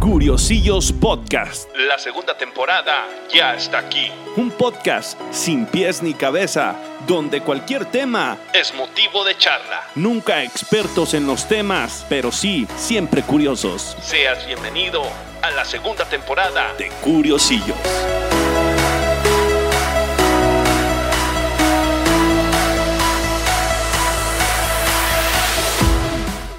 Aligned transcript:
Curiosillos 0.00 0.94
Podcast. 0.94 1.68
La 1.76 1.98
segunda 1.98 2.34
temporada 2.36 3.06
ya 3.30 3.54
está 3.54 3.80
aquí. 3.80 4.10
Un 4.34 4.50
podcast 4.50 5.20
sin 5.30 5.66
pies 5.66 6.02
ni 6.02 6.14
cabeza, 6.14 6.74
donde 7.06 7.42
cualquier 7.42 7.84
tema 7.84 8.38
Es 8.54 8.74
motivo 8.74 9.24
de 9.24 9.36
charla. 9.36 9.82
Nunca 9.94 10.42
expertos 10.42 11.12
en 11.12 11.26
los 11.26 11.46
temas, 11.46 12.06
pero 12.08 12.32
sí 12.32 12.66
siempre 12.76 13.22
curiosos. 13.22 13.94
Seas 14.00 14.46
bienvenido 14.46 15.02
a 15.42 15.50
la 15.50 15.66
segunda 15.66 16.06
temporada 16.06 16.72
De 16.78 16.88
Curiosillos. 17.02 17.76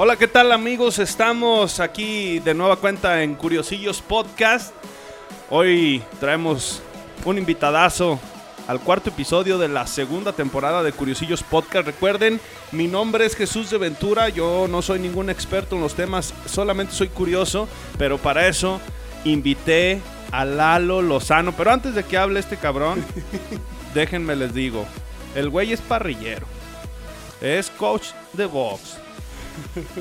Hola, 0.03 0.15
¿qué 0.15 0.27
tal 0.27 0.51
amigos? 0.51 0.97
Estamos 0.97 1.79
aquí 1.79 2.39
de 2.39 2.55
nueva 2.55 2.77
cuenta 2.77 3.21
en 3.21 3.35
Curiosillos 3.35 4.01
Podcast. 4.01 4.73
Hoy 5.51 6.01
traemos 6.19 6.81
un 7.23 7.37
invitadazo 7.37 8.19
al 8.67 8.79
cuarto 8.79 9.11
episodio 9.11 9.59
de 9.59 9.67
la 9.67 9.85
segunda 9.85 10.33
temporada 10.33 10.81
de 10.81 10.91
Curiosillos 10.91 11.43
Podcast. 11.43 11.85
Recuerden, 11.85 12.41
mi 12.71 12.87
nombre 12.87 13.27
es 13.27 13.35
Jesús 13.35 13.69
de 13.69 13.77
Ventura, 13.77 14.29
yo 14.29 14.65
no 14.67 14.81
soy 14.81 14.97
ningún 14.97 15.29
experto 15.29 15.75
en 15.75 15.83
los 15.83 15.93
temas, 15.93 16.33
solamente 16.47 16.95
soy 16.95 17.09
curioso, 17.09 17.67
pero 17.99 18.17
para 18.17 18.47
eso 18.47 18.81
invité 19.23 20.01
a 20.31 20.45
Lalo 20.45 21.03
Lozano. 21.03 21.51
Pero 21.51 21.73
antes 21.73 21.93
de 21.93 22.03
que 22.03 22.17
hable 22.17 22.39
este 22.39 22.57
cabrón, 22.57 23.05
déjenme 23.93 24.35
les 24.35 24.51
digo, 24.51 24.83
el 25.35 25.51
güey 25.51 25.73
es 25.73 25.81
parrillero, 25.81 26.47
es 27.39 27.69
coach 27.69 28.07
de 28.33 28.47
box. 28.47 28.97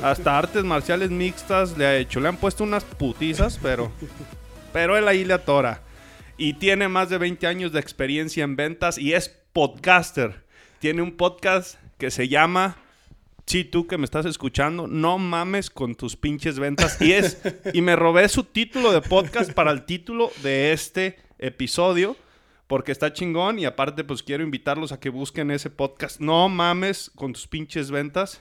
Hasta 0.03 0.39
artes 0.39 0.65
marciales 0.65 1.11
mixtas 1.11 1.77
le 1.77 1.87
ha 1.87 1.97
hecho. 1.97 2.21
Le 2.21 2.29
han 2.29 2.37
puesto 2.37 2.65
unas 2.65 2.85
putizas, 2.85 3.59
pero. 3.63 3.93
Pero 4.73 4.97
él 4.97 5.09
ahí 5.09 5.25
le 5.25 5.35
atora. 5.35 5.83
Y 6.37 6.55
tiene 6.55 6.89
más 6.89 7.11
de 7.11 7.19
20 7.19 7.47
años 7.47 7.73
de 7.73 7.81
experiencia 7.81 8.45
en 8.45 8.57
ventas 8.57 8.99
y 8.99 9.13
es 9.13 9.29
podcaster. 9.53 10.45
Tiene 10.79 11.03
un 11.03 11.17
podcast 11.17 11.77
que 11.99 12.11
se 12.11 12.29
llama. 12.29 12.77
Sí, 13.47 13.65
tú 13.65 13.87
que 13.87 13.99
me 13.99 14.05
estás 14.05 14.27
escuchando, 14.27 14.87
no 14.87 15.19
mames 15.19 15.71
con 15.71 15.97
tus 15.97 16.17
pinches 16.17 16.59
ventas. 16.59 17.01
Y 17.01 17.13
es. 17.13 17.39
Y 17.75 17.83
me 17.83 17.97
robé 17.97 18.29
su 18.29 18.45
título 18.45 18.93
de 18.93 19.03
podcast 19.03 19.53
para 19.53 19.73
el 19.73 19.85
título 19.85 20.31
de 20.43 20.73
este 20.73 21.19
episodio. 21.39 22.17
Porque 22.67 22.93
está 22.93 23.13
chingón. 23.13 23.59
Y 23.59 23.65
aparte, 23.65 24.05
pues 24.05 24.23
quiero 24.23 24.45
invitarlos 24.45 24.93
a 24.93 25.01
que 25.01 25.11
busquen 25.11 25.51
ese 25.51 25.71
podcast. 25.71 26.21
No 26.21 26.49
mames 26.49 27.11
con 27.17 27.33
tus 27.33 27.49
pinches 27.49 27.91
ventas 27.91 28.41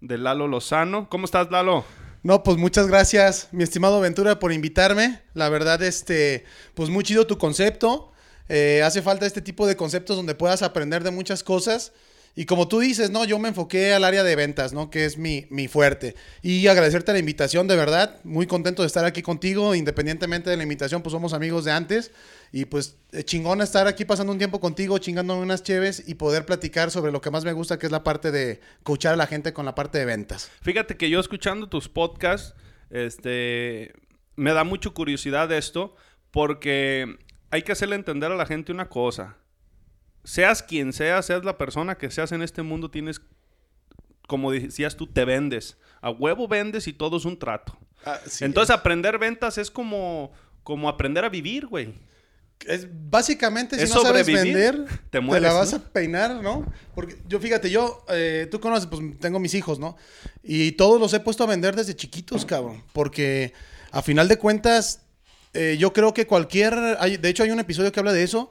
de 0.00 0.18
Lalo 0.18 0.48
Lozano. 0.48 1.08
¿Cómo 1.08 1.24
estás, 1.24 1.50
Lalo? 1.50 1.84
No, 2.22 2.42
pues 2.42 2.56
muchas 2.58 2.86
gracias, 2.86 3.48
mi 3.50 3.62
estimado 3.62 4.00
Ventura, 4.00 4.38
por 4.38 4.52
invitarme. 4.52 5.22
La 5.32 5.48
verdad, 5.48 5.82
este, 5.82 6.44
pues 6.74 6.90
muy 6.90 7.02
chido 7.04 7.26
tu 7.26 7.38
concepto. 7.38 8.12
Eh, 8.48 8.82
hace 8.84 9.00
falta 9.00 9.26
este 9.26 9.40
tipo 9.40 9.66
de 9.66 9.76
conceptos 9.76 10.16
donde 10.16 10.34
puedas 10.34 10.62
aprender 10.62 11.02
de 11.04 11.10
muchas 11.10 11.42
cosas. 11.42 11.92
Y 12.34 12.46
como 12.46 12.68
tú 12.68 12.78
dices, 12.78 13.10
¿no? 13.10 13.24
Yo 13.24 13.38
me 13.38 13.48
enfoqué 13.48 13.92
al 13.92 14.04
área 14.04 14.22
de 14.22 14.36
ventas, 14.36 14.72
¿no? 14.72 14.88
Que 14.88 15.04
es 15.04 15.18
mi, 15.18 15.46
mi 15.50 15.68
fuerte. 15.68 16.14
Y 16.42 16.66
agradecerte 16.68 17.12
la 17.12 17.18
invitación, 17.18 17.66
de 17.66 17.76
verdad. 17.76 18.20
Muy 18.24 18.46
contento 18.46 18.82
de 18.82 18.86
estar 18.86 19.04
aquí 19.04 19.20
contigo. 19.20 19.74
Independientemente 19.74 20.48
de 20.48 20.56
la 20.56 20.62
invitación, 20.62 21.02
pues 21.02 21.12
somos 21.12 21.32
amigos 21.32 21.64
de 21.64 21.72
antes. 21.72 22.12
Y 22.52 22.64
pues 22.64 22.96
eh, 23.12 23.24
chingón 23.24 23.60
estar 23.60 23.86
aquí 23.86 24.04
pasando 24.04 24.32
un 24.32 24.38
tiempo 24.38 24.60
contigo, 24.60 24.98
chingándome 24.98 25.42
unas 25.42 25.62
cheves 25.62 26.04
y 26.06 26.14
poder 26.14 26.46
platicar 26.46 26.90
sobre 26.90 27.12
lo 27.12 27.20
que 27.20 27.30
más 27.30 27.44
me 27.44 27.52
gusta, 27.52 27.78
que 27.78 27.86
es 27.86 27.92
la 27.92 28.04
parte 28.04 28.30
de 28.30 28.60
coachar 28.82 29.14
a 29.14 29.16
la 29.16 29.26
gente 29.26 29.52
con 29.52 29.66
la 29.66 29.74
parte 29.74 29.98
de 29.98 30.04
ventas. 30.04 30.50
Fíjate 30.62 30.96
que 30.96 31.10
yo 31.10 31.20
escuchando 31.20 31.68
tus 31.68 31.88
podcasts, 31.88 32.54
este, 32.90 33.92
me 34.36 34.52
da 34.52 34.64
mucha 34.64 34.90
curiosidad 34.90 35.50
esto, 35.52 35.94
porque 36.30 37.18
hay 37.50 37.62
que 37.62 37.72
hacerle 37.72 37.96
entender 37.96 38.32
a 38.32 38.36
la 38.36 38.46
gente 38.46 38.72
una 38.72 38.88
cosa. 38.88 39.36
Seas 40.24 40.62
quien 40.62 40.92
seas, 40.92 41.26
seas 41.26 41.44
la 41.44 41.56
persona 41.58 41.96
que 41.96 42.10
seas 42.10 42.32
en 42.32 42.42
este 42.42 42.62
mundo, 42.62 42.90
tienes, 42.90 43.20
como 44.26 44.52
decías 44.52 44.96
tú, 44.96 45.06
te 45.06 45.24
vendes. 45.24 45.76
A 46.00 46.10
huevo 46.10 46.46
vendes 46.48 46.86
y 46.86 46.92
todo 46.92 47.16
es 47.16 47.24
un 47.24 47.38
trato. 47.38 47.76
Entonces 48.40 48.74
aprender 48.74 49.18
ventas 49.18 49.58
es 49.58 49.70
como, 49.70 50.32
como 50.62 50.88
aprender 50.88 51.24
a 51.24 51.28
vivir, 51.28 51.66
güey. 51.66 51.94
Es, 52.66 52.86
básicamente, 52.92 53.76
si 53.76 53.84
Es 53.84 53.94
no 53.94 54.02
sabes 54.02 54.26
vender, 54.26 54.84
te 54.84 54.98
te, 55.12 55.20
mueres, 55.20 55.42
la 55.42 55.54
vas 55.54 55.72
¿no? 55.72 55.78
a 55.78 55.80
peinar, 55.80 56.42
¿no? 56.42 56.70
Porque 56.94 57.16
yo, 57.26 57.40
fíjate, 57.40 57.70
yo, 57.70 58.04
eh, 58.10 58.48
tú 58.50 58.60
conoces, 58.60 58.86
pues 58.86 59.00
tengo 59.18 59.38
mis 59.40 59.54
hijos, 59.54 59.78
¿no? 59.78 59.96
Y 60.42 60.72
todos 60.72 61.00
los 61.00 61.12
he 61.14 61.20
puesto 61.20 61.42
a 61.42 61.46
vender 61.46 61.74
desde 61.74 61.96
chiquitos, 61.96 62.44
cabrón. 62.44 62.84
Porque 62.92 63.54
a 63.92 64.02
final 64.02 64.28
de 64.28 64.36
cuentas, 64.36 65.00
eh, 65.54 65.76
yo 65.78 65.94
creo 65.94 66.12
que 66.12 66.26
cualquier, 66.26 66.74
hay- 66.98 67.16
de 67.16 67.28
hecho 67.30 67.42
hay 67.44 67.50
un 67.50 67.60
episodio 67.60 67.92
que 67.92 68.00
habla 68.00 68.12
de 68.12 68.22
eso. 68.24 68.50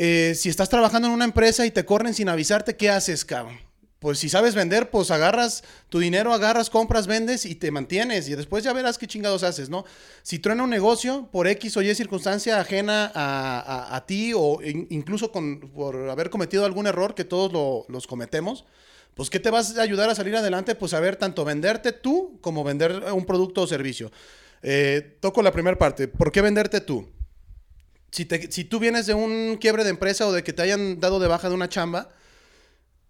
Eh, 0.00 0.34
si 0.36 0.48
estás 0.48 0.68
trabajando 0.68 1.08
en 1.08 1.14
una 1.14 1.24
empresa 1.24 1.66
y 1.66 1.72
te 1.72 1.84
corren 1.84 2.14
sin 2.14 2.28
avisarte, 2.28 2.76
¿qué 2.76 2.88
haces, 2.88 3.24
cabrón? 3.24 3.58
Pues 3.98 4.20
si 4.20 4.28
sabes 4.28 4.54
vender, 4.54 4.90
pues 4.90 5.10
agarras 5.10 5.64
tu 5.88 5.98
dinero, 5.98 6.32
agarras, 6.32 6.70
compras, 6.70 7.08
vendes 7.08 7.44
y 7.44 7.56
te 7.56 7.72
mantienes. 7.72 8.28
Y 8.28 8.36
después 8.36 8.62
ya 8.62 8.72
verás 8.72 8.96
qué 8.96 9.08
chingados 9.08 9.42
haces, 9.42 9.70
¿no? 9.70 9.84
Si 10.22 10.38
truena 10.38 10.62
un 10.62 10.70
negocio 10.70 11.28
por 11.32 11.48
X 11.48 11.76
o 11.76 11.82
Y 11.82 11.92
circunstancia 11.96 12.60
ajena 12.60 13.10
a, 13.12 14.04
ti 14.06 14.32
o 14.36 14.62
in- 14.62 14.86
incluso 14.90 15.32
con, 15.32 15.58
por 15.74 16.08
haber 16.10 16.30
cometido 16.30 16.64
algún 16.64 16.86
error, 16.86 17.16
que 17.16 17.24
todos 17.24 17.52
lo- 17.52 17.86
los 17.88 18.06
cometemos, 18.06 18.66
pues 19.14 19.30
¿qué 19.30 19.40
te 19.40 19.50
vas 19.50 19.76
a 19.76 19.82
ayudar 19.82 20.08
a 20.08 20.14
salir 20.14 20.36
adelante? 20.36 20.76
Pues 20.76 20.92
saber 20.92 21.16
tanto 21.16 21.44
venderte 21.44 21.90
tú 21.90 22.38
como 22.40 22.62
vender 22.62 23.02
un 23.12 23.26
producto 23.26 23.62
o 23.62 23.66
servicio. 23.66 24.12
Eh, 24.62 25.16
toco 25.18 25.42
la 25.42 25.50
primera 25.50 25.76
parte. 25.76 26.06
¿Por 26.06 26.30
qué 26.30 26.40
venderte 26.40 26.80
tú? 26.80 27.08
Si, 28.10 28.24
te- 28.24 28.50
si 28.50 28.64
tú 28.64 28.78
vienes 28.78 29.06
de 29.06 29.14
un 29.14 29.56
quiebre 29.60 29.84
de 29.84 29.90
empresa 29.90 30.26
o 30.26 30.32
de 30.32 30.42
que 30.42 30.52
te 30.52 30.62
hayan 30.62 31.00
dado 31.00 31.18
de 31.20 31.28
baja 31.28 31.48
de 31.48 31.54
una 31.54 31.68
chamba 31.68 32.08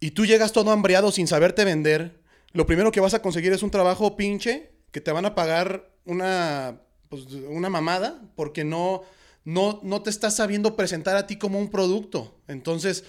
y 0.00 0.12
tú 0.12 0.26
llegas 0.26 0.52
todo 0.52 0.70
hambriado 0.70 1.10
sin 1.12 1.26
saberte 1.26 1.64
vender, 1.64 2.20
lo 2.52 2.66
primero 2.66 2.90
que 2.92 3.00
vas 3.00 3.14
a 3.14 3.22
conseguir 3.22 3.52
es 3.52 3.62
un 3.62 3.70
trabajo 3.70 4.16
pinche 4.16 4.72
que 4.90 5.00
te 5.00 5.12
van 5.12 5.26
a 5.26 5.34
pagar 5.34 5.90
una, 6.04 6.80
pues, 7.08 7.26
una 7.48 7.68
mamada 7.68 8.22
porque 8.36 8.64
no, 8.64 9.02
no, 9.44 9.80
no 9.82 10.02
te 10.02 10.10
estás 10.10 10.36
sabiendo 10.36 10.76
presentar 10.76 11.16
a 11.16 11.26
ti 11.26 11.36
como 11.36 11.58
un 11.58 11.70
producto. 11.70 12.34
Entonces, 12.48 13.04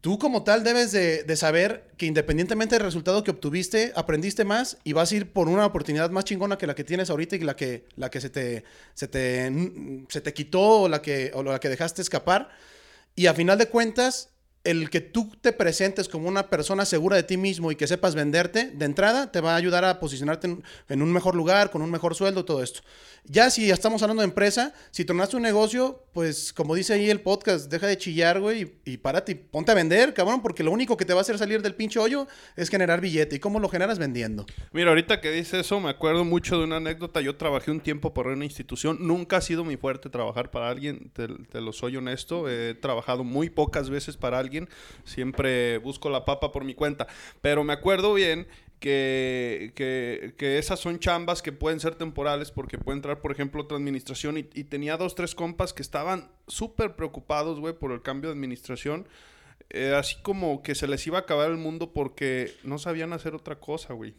tú 0.00 0.18
como 0.18 0.42
tal 0.44 0.64
debes 0.64 0.92
de, 0.92 1.24
de 1.24 1.36
saber 1.36 1.90
que 1.96 2.06
independientemente 2.06 2.74
del 2.74 2.84
resultado 2.84 3.22
que 3.22 3.30
obtuviste, 3.30 3.92
aprendiste 3.94 4.44
más 4.44 4.78
y 4.84 4.92
vas 4.92 5.12
a 5.12 5.16
ir 5.16 5.32
por 5.32 5.48
una 5.48 5.66
oportunidad 5.66 6.10
más 6.10 6.24
chingona 6.24 6.58
que 6.58 6.66
la 6.66 6.74
que 6.74 6.84
tienes 6.84 7.10
ahorita 7.10 7.36
y 7.36 7.40
la 7.40 7.56
que, 7.56 7.84
la 7.96 8.10
que 8.10 8.20
se, 8.20 8.30
te, 8.30 8.64
se, 8.94 9.08
te, 9.08 9.52
se 10.08 10.20
te 10.20 10.34
quitó 10.34 10.82
o 10.82 10.88
la 10.88 11.02
que, 11.02 11.30
o 11.34 11.42
la 11.42 11.60
que 11.60 11.68
dejaste 11.68 12.02
escapar. 12.02 12.50
Y 13.14 13.26
a 13.26 13.34
final 13.34 13.58
de 13.58 13.68
cuentas, 13.68 14.30
el 14.62 14.90
que 14.90 15.00
tú 15.00 15.32
te 15.40 15.52
presentes 15.52 16.08
como 16.08 16.28
una 16.28 16.50
persona 16.50 16.84
segura 16.84 17.16
de 17.16 17.22
ti 17.22 17.38
mismo 17.38 17.72
y 17.72 17.76
que 17.76 17.86
sepas 17.86 18.14
venderte, 18.14 18.70
de 18.74 18.84
entrada 18.84 19.32
te 19.32 19.40
va 19.40 19.54
a 19.54 19.56
ayudar 19.56 19.84
a 19.84 20.00
posicionarte 20.00 20.48
en, 20.88 21.02
un 21.02 21.12
mejor 21.12 21.34
lugar, 21.34 21.70
con 21.70 21.80
un 21.80 21.90
mejor 21.90 22.14
sueldo, 22.14 22.44
todo 22.44 22.62
esto. 22.62 22.80
Ya 23.24 23.50
si 23.50 23.70
estamos 23.70 24.02
hablando 24.02 24.22
de 24.22 24.28
empresa, 24.28 24.74
si 24.90 25.04
tornaste 25.04 25.36
un 25.36 25.42
negocio, 25.42 26.04
pues 26.12 26.52
como 26.52 26.74
dice 26.74 26.94
ahí 26.94 27.08
el 27.08 27.20
podcast, 27.20 27.70
deja 27.70 27.86
de 27.86 27.96
chillar, 27.96 28.40
güey, 28.40 28.80
y, 28.84 28.92
y 28.92 28.96
párate 28.98 29.32
y 29.32 29.34
ponte 29.34 29.72
a 29.72 29.74
vender, 29.74 30.12
cabrón, 30.12 30.42
porque 30.42 30.62
lo 30.62 30.72
único 30.72 30.96
que 30.96 31.04
te 31.04 31.14
va 31.14 31.20
a 31.20 31.22
hacer 31.22 31.38
salir 31.38 31.62
del 31.62 31.74
pinche 31.74 31.98
hoyo 31.98 32.26
es 32.56 32.68
generar 32.68 33.00
billete. 33.00 33.36
¿Y 33.36 33.38
cómo 33.38 33.60
lo 33.60 33.68
generas 33.68 33.98
vendiendo? 33.98 34.46
Mira, 34.72 34.90
ahorita 34.90 35.20
que 35.20 35.30
dice 35.30 35.60
eso, 35.60 35.80
me 35.80 35.90
acuerdo 35.90 36.24
mucho 36.24 36.58
de 36.58 36.64
una 36.64 36.76
anécdota. 36.76 37.20
Yo 37.20 37.36
trabajé 37.36 37.70
un 37.70 37.80
tiempo 37.80 38.12
por 38.12 38.26
una 38.26 38.44
institución. 38.44 38.98
Nunca 39.00 39.38
ha 39.38 39.40
sido 39.40 39.64
mi 39.64 39.76
fuerte 39.76 40.10
trabajar 40.10 40.50
para 40.50 40.68
alguien, 40.68 41.10
te, 41.14 41.28
te 41.28 41.60
lo 41.60 41.72
soy 41.72 41.96
honesto. 41.96 42.48
He 42.48 42.74
trabajado 42.74 43.22
muy 43.22 43.50
pocas 43.50 43.90
veces 43.90 44.16
para 44.16 44.38
alguien. 44.38 44.49
Siempre 45.04 45.78
busco 45.78 46.10
la 46.10 46.24
papa 46.24 46.52
por 46.52 46.64
mi 46.64 46.74
cuenta. 46.74 47.06
Pero 47.40 47.64
me 47.64 47.72
acuerdo 47.72 48.14
bien 48.14 48.46
que, 48.80 49.72
que, 49.74 50.58
esas 50.58 50.80
son 50.80 50.98
chambas 50.98 51.42
que 51.42 51.52
pueden 51.52 51.80
ser 51.80 51.94
temporales 51.94 52.50
porque 52.50 52.78
puede 52.78 52.96
entrar, 52.96 53.20
por 53.20 53.32
ejemplo, 53.32 53.62
otra 53.62 53.76
administración. 53.76 54.38
Y, 54.38 54.48
y 54.54 54.64
tenía 54.64 54.96
dos, 54.96 55.14
tres 55.14 55.34
compas 55.34 55.72
que 55.72 55.82
estaban 55.82 56.30
súper 56.46 56.96
preocupados, 56.96 57.60
güey, 57.60 57.74
por 57.74 57.92
el 57.92 58.02
cambio 58.02 58.30
de 58.30 58.34
administración. 58.34 59.06
Eh, 59.70 59.94
así 59.96 60.16
como 60.22 60.62
que 60.62 60.74
se 60.74 60.88
les 60.88 61.06
iba 61.06 61.18
a 61.18 61.20
acabar 61.22 61.50
el 61.50 61.56
mundo 61.56 61.92
porque 61.92 62.52
no 62.64 62.78
sabían 62.78 63.12
hacer 63.12 63.34
otra 63.34 63.60
cosa, 63.60 63.94
güey. 63.94 64.14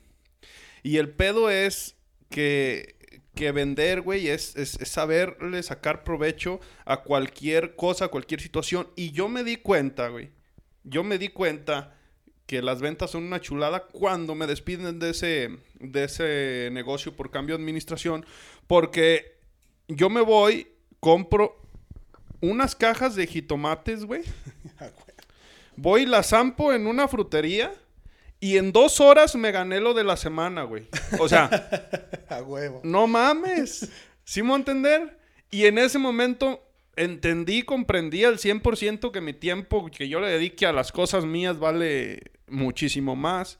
Y 0.82 0.98
el 0.98 1.10
pedo 1.10 1.50
es 1.50 1.96
que, 2.30 2.96
que 3.36 3.52
vender, 3.52 4.02
güey, 4.02 4.28
es, 4.28 4.56
es, 4.56 4.80
es 4.80 4.90
saberle 4.90 5.64
sacar 5.64 6.04
provecho 6.04 6.60
a 6.86 7.04
cualquier 7.04 7.76
cosa, 7.76 8.06
a 8.06 8.08
cualquier 8.10 8.42
situación. 8.42 8.88
Y 8.96 9.12
yo 9.12 9.30
me 9.30 9.44
di 9.44 9.58
cuenta, 9.58 10.10
güey. 10.10 10.32
Yo 10.84 11.04
me 11.04 11.18
di 11.18 11.30
cuenta 11.30 11.96
que 12.46 12.62
las 12.62 12.82
ventas 12.82 13.12
son 13.12 13.24
una 13.24 13.40
chulada 13.40 13.88
cuando 13.88 14.36
me 14.36 14.48
despiden 14.48 15.00
de 15.00 15.12
ese, 15.12 15.58
de 15.80 16.04
ese 16.04 16.70
negocio 16.72 17.16
por 17.16 17.32
cambio 17.32 17.56
de 17.56 17.62
administración. 17.62 18.26
Porque 18.68 19.38
yo 19.88 20.10
me 20.10 20.22
voy, 20.22 20.68
compro 21.00 21.62
unas 22.42 22.76
cajas 22.76 23.16
de 23.16 23.28
jitomates, 23.28 24.04
güey. 24.06 24.24
Voy 25.78 26.02
y 26.02 26.06
las 26.06 26.30
zampo 26.30 26.74
en 26.74 26.86
una 26.86 27.08
frutería 27.08 27.74
Y 28.42 28.58
en 28.58 28.72
dos 28.74 29.00
horas 29.00 29.36
me 29.36 29.52
gané 29.52 29.80
lo 29.80 29.94
de 29.94 30.04
la 30.04 30.18
semana, 30.18 30.64
güey. 30.64 30.88
O 31.20 31.30
sea, 31.30 31.48
A 32.30 32.42
huevo. 32.42 32.82
no 32.84 33.08
mames. 33.08 33.90
¿Sí 34.26 34.42
me 34.42 34.50
voy 34.50 34.56
a 34.56 34.60
entender? 34.60 35.18
Y 35.52 35.66
en 35.68 35.78
ese 35.78 35.98
momento 36.00 36.62
entendí, 36.96 37.62
comprendí 37.64 38.24
al 38.26 38.38
100% 38.40 39.12
que 39.12 39.22
mi 39.22 39.34
tiempo 39.34 39.90
que 39.90 40.10
yo 40.10 40.20
le 40.20 40.28
dedique 40.28 40.66
a 40.66 40.74
las 40.74 40.92
cosas 40.92 41.24
mías 41.26 41.60
vale 41.60 42.32
muchísimo 42.48 43.16
más 43.16 43.60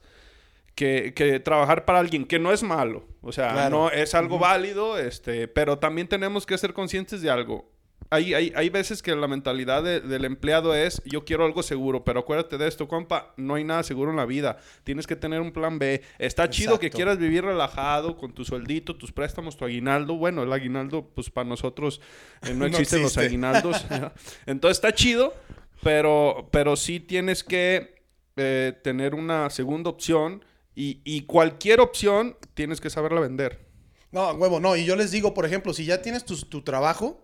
que, 0.74 1.12
que 1.14 1.38
trabajar 1.40 1.84
para 1.84 1.98
alguien, 2.00 2.24
que 2.26 2.38
no 2.38 2.52
es 2.52 2.62
malo. 2.62 3.06
O 3.20 3.30
sea, 3.32 3.52
Claro. 3.52 3.70
no 3.76 3.90
es 3.90 4.14
algo 4.14 4.38
válido, 4.38 4.98
este, 4.98 5.46
pero 5.48 5.78
también 5.78 6.08
tenemos 6.08 6.44
que 6.44 6.58
ser 6.58 6.72
conscientes 6.74 7.22
de 7.22 7.30
algo. 7.30 7.70
Hay, 8.12 8.34
hay, 8.34 8.52
hay 8.54 8.68
veces 8.68 9.02
que 9.02 9.14
la 9.16 9.26
mentalidad 9.26 9.82
de- 9.82 10.00
del 10.00 10.24
empleado 10.24 10.74
es, 10.74 11.00
yo 11.04 11.24
quiero 11.24 11.44
algo 11.46 11.62
seguro, 11.62 12.04
pero 12.04 12.20
acuérdate 12.20 12.58
de 12.58 12.68
esto, 12.68 12.86
compa, 12.86 13.32
no 13.36 13.54
hay 13.54 13.64
nada 13.64 13.82
seguro 13.82 14.10
en 14.10 14.16
la 14.18 14.26
vida. 14.26 14.58
Tienes 14.84 15.06
que 15.06 15.16
tener 15.16 15.40
un 15.40 15.50
plan 15.52 15.78
B. 15.78 16.02
Está 16.18 16.50
chido 16.50 16.78
que 16.78 16.90
quieras 16.90 17.18
vivir 17.18 17.44
relajado 17.44 18.16
con 18.18 18.32
tu 18.34 18.44
sueldito, 18.44 18.96
tus 18.96 19.12
préstamos, 19.12 19.56
tu 19.56 19.64
aguinaldo. 19.64 20.14
Bueno, 20.16 20.42
el 20.42 20.52
aguinaldo, 20.52 21.08
pues 21.14 21.30
para 21.30 21.48
nosotros 21.48 22.00
eh, 22.42 22.50
no 22.54 22.54
No 22.58 22.66
existen 22.66 23.00
los 23.02 23.12
existe. 23.16 23.26
aguinaldos. 23.26 23.84
Entonces 24.46 24.76
está 24.76 24.92
chido, 24.92 25.34
pero, 25.82 26.48
pero 26.52 26.76
sí 26.76 27.00
tienes 27.00 27.42
que 27.42 28.02
eh, 28.36 28.72
tener 28.84 29.14
una 29.14 29.48
segunda 29.50 29.90
opción 29.90 30.44
y, 30.74 31.00
y 31.04 31.22
cualquier 31.22 31.80
opción 31.80 32.36
tienes 32.54 32.80
que 32.80 32.90
saberla 32.90 33.20
vender. 33.20 33.58
No, 34.10 34.30
huevo, 34.32 34.60
no. 34.60 34.76
Y 34.76 34.84
yo 34.84 34.96
les 34.96 35.10
digo, 35.10 35.32
por 35.32 35.46
ejemplo, 35.46 35.72
si 35.72 35.86
ya 35.86 36.02
tienes 36.02 36.24
tu, 36.26 36.36
tu 36.36 36.60
trabajo, 36.62 37.22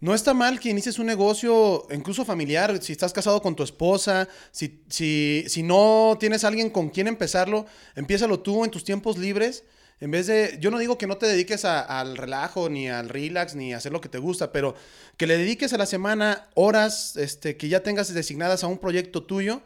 no 0.00 0.14
está 0.14 0.34
mal 0.34 0.60
que 0.60 0.68
inicies 0.68 0.98
un 0.98 1.06
negocio, 1.06 1.86
incluso 1.90 2.24
familiar, 2.24 2.82
si 2.82 2.92
estás 2.92 3.12
casado 3.12 3.40
con 3.40 3.56
tu 3.56 3.62
esposa, 3.62 4.28
si, 4.50 4.82
si, 4.88 5.44
si 5.48 5.62
no 5.62 6.16
tienes 6.20 6.44
alguien 6.44 6.70
con 6.70 6.90
quien 6.90 7.08
empezarlo, 7.08 7.66
empiézalo 7.94 8.40
tú 8.40 8.64
en 8.64 8.70
tus 8.70 8.84
tiempos 8.84 9.16
libres. 9.18 9.64
En 9.98 10.10
vez 10.10 10.26
de, 10.26 10.58
yo 10.60 10.70
no 10.70 10.78
digo 10.78 10.98
que 10.98 11.06
no 11.06 11.16
te 11.16 11.24
dediques 11.26 11.64
a- 11.64 11.80
al 11.80 12.18
relajo, 12.18 12.68
ni 12.68 12.90
al 12.90 13.08
relax, 13.08 13.54
ni 13.54 13.72
a 13.72 13.78
hacer 13.78 13.92
lo 13.92 14.02
que 14.02 14.10
te 14.10 14.18
gusta, 14.18 14.52
pero 14.52 14.74
que 15.16 15.26
le 15.26 15.38
dediques 15.38 15.72
a 15.72 15.78
la 15.78 15.86
semana 15.86 16.48
horas 16.54 17.16
este, 17.16 17.56
que 17.56 17.68
ya 17.70 17.82
tengas 17.82 18.12
designadas 18.12 18.62
a 18.62 18.66
un 18.66 18.76
proyecto 18.76 19.22
tuyo. 19.22 19.62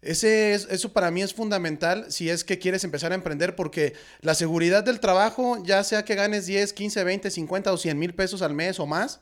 Ese 0.00 0.54
es- 0.54 0.66
eso 0.70 0.94
para 0.94 1.10
mí 1.10 1.20
es 1.20 1.34
fundamental 1.34 2.06
si 2.10 2.30
es 2.30 2.44
que 2.44 2.58
quieres 2.58 2.84
empezar 2.84 3.12
a 3.12 3.16
emprender 3.16 3.54
porque 3.54 3.92
la 4.22 4.34
seguridad 4.34 4.82
del 4.82 5.00
trabajo, 5.00 5.62
ya 5.62 5.84
sea 5.84 6.06
que 6.06 6.14
ganes 6.14 6.46
10, 6.46 6.72
15, 6.72 7.04
20, 7.04 7.30
50 7.30 7.70
o 7.72 7.76
100 7.76 7.98
mil 7.98 8.14
pesos 8.14 8.40
al 8.40 8.54
mes 8.54 8.80
o 8.80 8.86
más, 8.86 9.20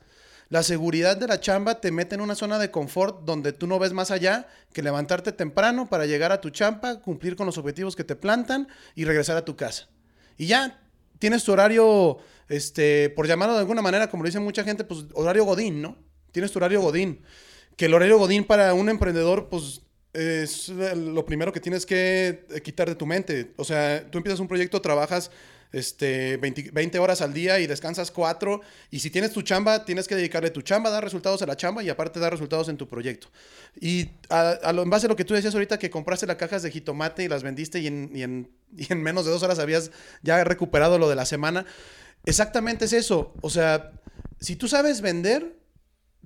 la 0.49 0.63
seguridad 0.63 1.17
de 1.17 1.27
la 1.27 1.41
chamba 1.41 1.81
te 1.81 1.91
mete 1.91 2.15
en 2.15 2.21
una 2.21 2.35
zona 2.35 2.59
de 2.59 2.71
confort 2.71 3.25
donde 3.25 3.53
tú 3.53 3.67
no 3.67 3.79
ves 3.79 3.93
más 3.93 4.11
allá 4.11 4.47
que 4.73 4.83
levantarte 4.83 5.33
temprano 5.33 5.89
para 5.89 6.07
llegar 6.07 6.33
a 6.33 6.41
tu 6.41 6.51
chamba, 6.51 7.01
cumplir 7.01 7.37
con 7.37 7.47
los 7.47 7.59
objetivos 7.59 7.97
que 7.97 8.05
te 8.05 8.17
plantan 8.17 8.69
y 8.95 9.05
regresar 9.05 9.37
a 9.37 9.45
tu 9.45 9.57
casa. 9.57 9.89
Y 10.37 10.47
ya 10.47 10.81
tienes 11.19 11.45
tu 11.45 11.53
horario, 11.53 12.19
este, 12.49 13.11
por 13.11 13.27
llamarlo 13.27 13.55
de 13.55 13.61
alguna 13.61 13.83
manera, 13.83 14.11
como 14.11 14.23
lo 14.23 14.29
dice 14.29 14.41
mucha 14.41 14.65
gente, 14.65 14.85
pues 14.85 15.07
horario 15.15 15.45
Godín, 15.45 15.81
¿no? 15.81 15.97
Tienes 16.33 16.53
tu 16.53 16.59
horario 16.59 16.81
Godín. 16.81 17.23
Que 17.77 17.87
el 17.87 17.95
horario 17.95 18.19
Godín 18.19 18.45
para 18.45 18.75
un 18.75 18.89
emprendedor, 18.89 19.49
pues 19.49 19.83
es 20.13 20.69
lo 20.69 21.25
primero 21.27 21.53
que 21.53 21.61
tienes 21.61 21.87
que 21.87 22.47
quitar 22.63 22.89
de 22.89 22.95
tu 22.95 23.07
mente. 23.07 23.53
O 23.57 23.65
sea, 23.65 24.09
tú 24.11 24.19
empiezas 24.19 24.41
un 24.41 24.49
proyecto, 24.49 24.81
trabajas 24.81 25.31
este, 25.73 26.37
20, 26.37 26.71
20 26.73 26.99
horas 26.99 27.21
al 27.21 27.33
día 27.33 27.59
y 27.61 27.67
descansas 27.67 28.11
4. 28.11 28.61
Y 28.91 29.01
si 29.01 29.11
tienes 29.11 29.33
tu 29.33 29.43
chamba, 29.43 29.85
tienes 29.85 30.07
que 30.09 30.15
dedicarle 30.17 30.51
tu 30.51 30.63
chamba, 30.63 30.91
dar 30.91 31.03
resultados 31.03 31.43
a 31.43 31.47
la 31.47 31.57
chamba 31.57 31.83
y 31.83 31.89
aparte 31.89 32.21
dar 32.21 32.33
resultados 32.33 32.69
en 32.69 32.77
tu 32.77 32.89
proyecto. 32.89 33.29
Y 33.81 34.11
a, 34.29 34.51
a 34.51 34.73
lo- 34.73 34.83
en 34.83 34.91
base 34.91 35.07
a 35.07 35.09
lo 35.09 35.17
que 35.17 35.25
tú 35.25 35.35
decías 35.35 35.55
ahorita, 35.55 35.79
que 35.79 35.91
compraste 35.91 36.27
las 36.27 36.37
cajas 36.37 36.63
de 36.63 36.71
jitomate 36.71 37.25
y 37.25 37.29
las 37.29 37.43
vendiste 37.43 37.81
y 37.81 37.87
en, 37.89 38.11
y 38.15 38.23
en- 38.23 38.51
y 38.77 38.93
en 38.93 39.03
menos 39.03 39.25
de 39.25 39.31
dos 39.33 39.43
horas 39.43 39.59
habías 39.59 39.91
ya 40.23 40.43
recuperado 40.45 40.99
lo 40.99 41.09
de 41.09 41.17
la 41.17 41.27
semana. 41.27 41.65
Exactamente 42.27 42.85
es 42.87 42.93
eso. 42.93 43.35
O 43.43 43.51
sea, 43.51 43.93
si 44.41 44.57
tú 44.57 44.69
sabes 44.69 45.01
vender, 45.01 45.57